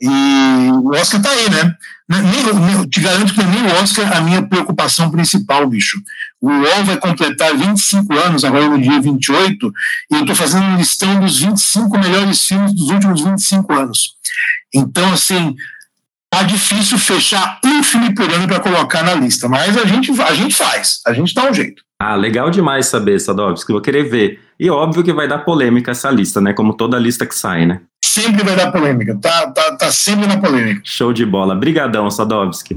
e 0.00 0.70
o 0.82 0.90
Oscar 0.90 1.20
está 1.20 1.30
aí, 1.30 1.50
né? 1.50 1.74
Nem, 2.08 2.88
te 2.88 3.00
garanto 3.00 3.34
que 3.34 3.42
nem 3.42 3.62
o 3.62 3.82
Oscar 3.82 4.10
é 4.10 4.16
a 4.16 4.20
minha 4.20 4.42
preocupação 4.42 5.10
principal, 5.10 5.66
bicho. 5.68 6.00
O 6.40 6.48
UOL 6.48 6.84
vai 6.84 6.96
completar 6.96 7.56
25 7.56 8.12
anos, 8.14 8.44
agora 8.44 8.68
no 8.68 8.80
dia 8.80 9.00
28, 9.00 9.72
e 10.10 10.14
eu 10.14 10.20
estou 10.20 10.34
fazendo 10.34 10.64
um 10.64 10.76
listão 10.76 11.20
dos 11.20 11.38
25 11.38 11.98
melhores 11.98 12.44
filmes 12.44 12.74
dos 12.74 12.88
últimos 12.88 13.22
25 13.22 13.72
anos. 13.72 14.14
Então, 14.74 15.12
assim, 15.12 15.54
tá 16.30 16.42
difícil 16.42 16.98
fechar 16.98 17.60
um 17.64 17.82
filme 17.82 18.14
por 18.14 18.28
ano 18.30 18.48
para 18.48 18.60
colocar 18.60 19.02
na 19.02 19.14
lista, 19.14 19.48
mas 19.48 19.76
a 19.76 19.84
gente, 19.84 20.10
a 20.22 20.34
gente 20.34 20.54
faz, 20.54 21.00
a 21.06 21.12
gente 21.12 21.34
dá 21.34 21.50
um 21.50 21.54
jeito. 21.54 21.82
Ah, 22.00 22.16
legal 22.16 22.50
demais 22.50 22.86
saber, 22.86 23.20
Sadovski, 23.20 23.72
vou 23.72 23.82
querer 23.82 24.04
ver. 24.04 24.40
E 24.58 24.70
óbvio 24.70 25.04
que 25.04 25.12
vai 25.12 25.28
dar 25.28 25.40
polêmica 25.40 25.90
essa 25.90 26.10
lista, 26.10 26.40
né? 26.40 26.54
Como 26.54 26.72
toda 26.72 26.98
lista 26.98 27.26
que 27.26 27.34
sai, 27.34 27.66
né? 27.66 27.82
Sempre 28.10 28.42
vai 28.42 28.56
dar 28.56 28.72
polêmica, 28.72 29.16
tá, 29.20 29.50
tá, 29.52 29.76
tá 29.76 29.92
sempre 29.92 30.26
na 30.26 30.38
polêmica. 30.40 30.80
Show 30.84 31.12
de 31.12 31.24
bola. 31.24 31.54
Brigadão, 31.54 32.10
Sadovski. 32.10 32.76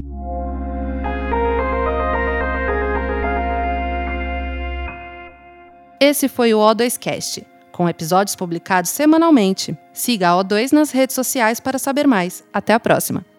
Esse 6.00 6.28
foi 6.28 6.54
o 6.54 6.58
O2Cast, 6.58 7.44
com 7.72 7.88
episódios 7.88 8.36
publicados 8.36 8.90
semanalmente. 8.90 9.76
Siga 9.92 10.30
a 10.30 10.44
O2 10.44 10.72
nas 10.72 10.90
redes 10.90 11.14
sociais 11.14 11.58
para 11.58 11.78
saber 11.78 12.06
mais. 12.06 12.44
Até 12.52 12.74
a 12.74 12.80
próxima! 12.80 13.33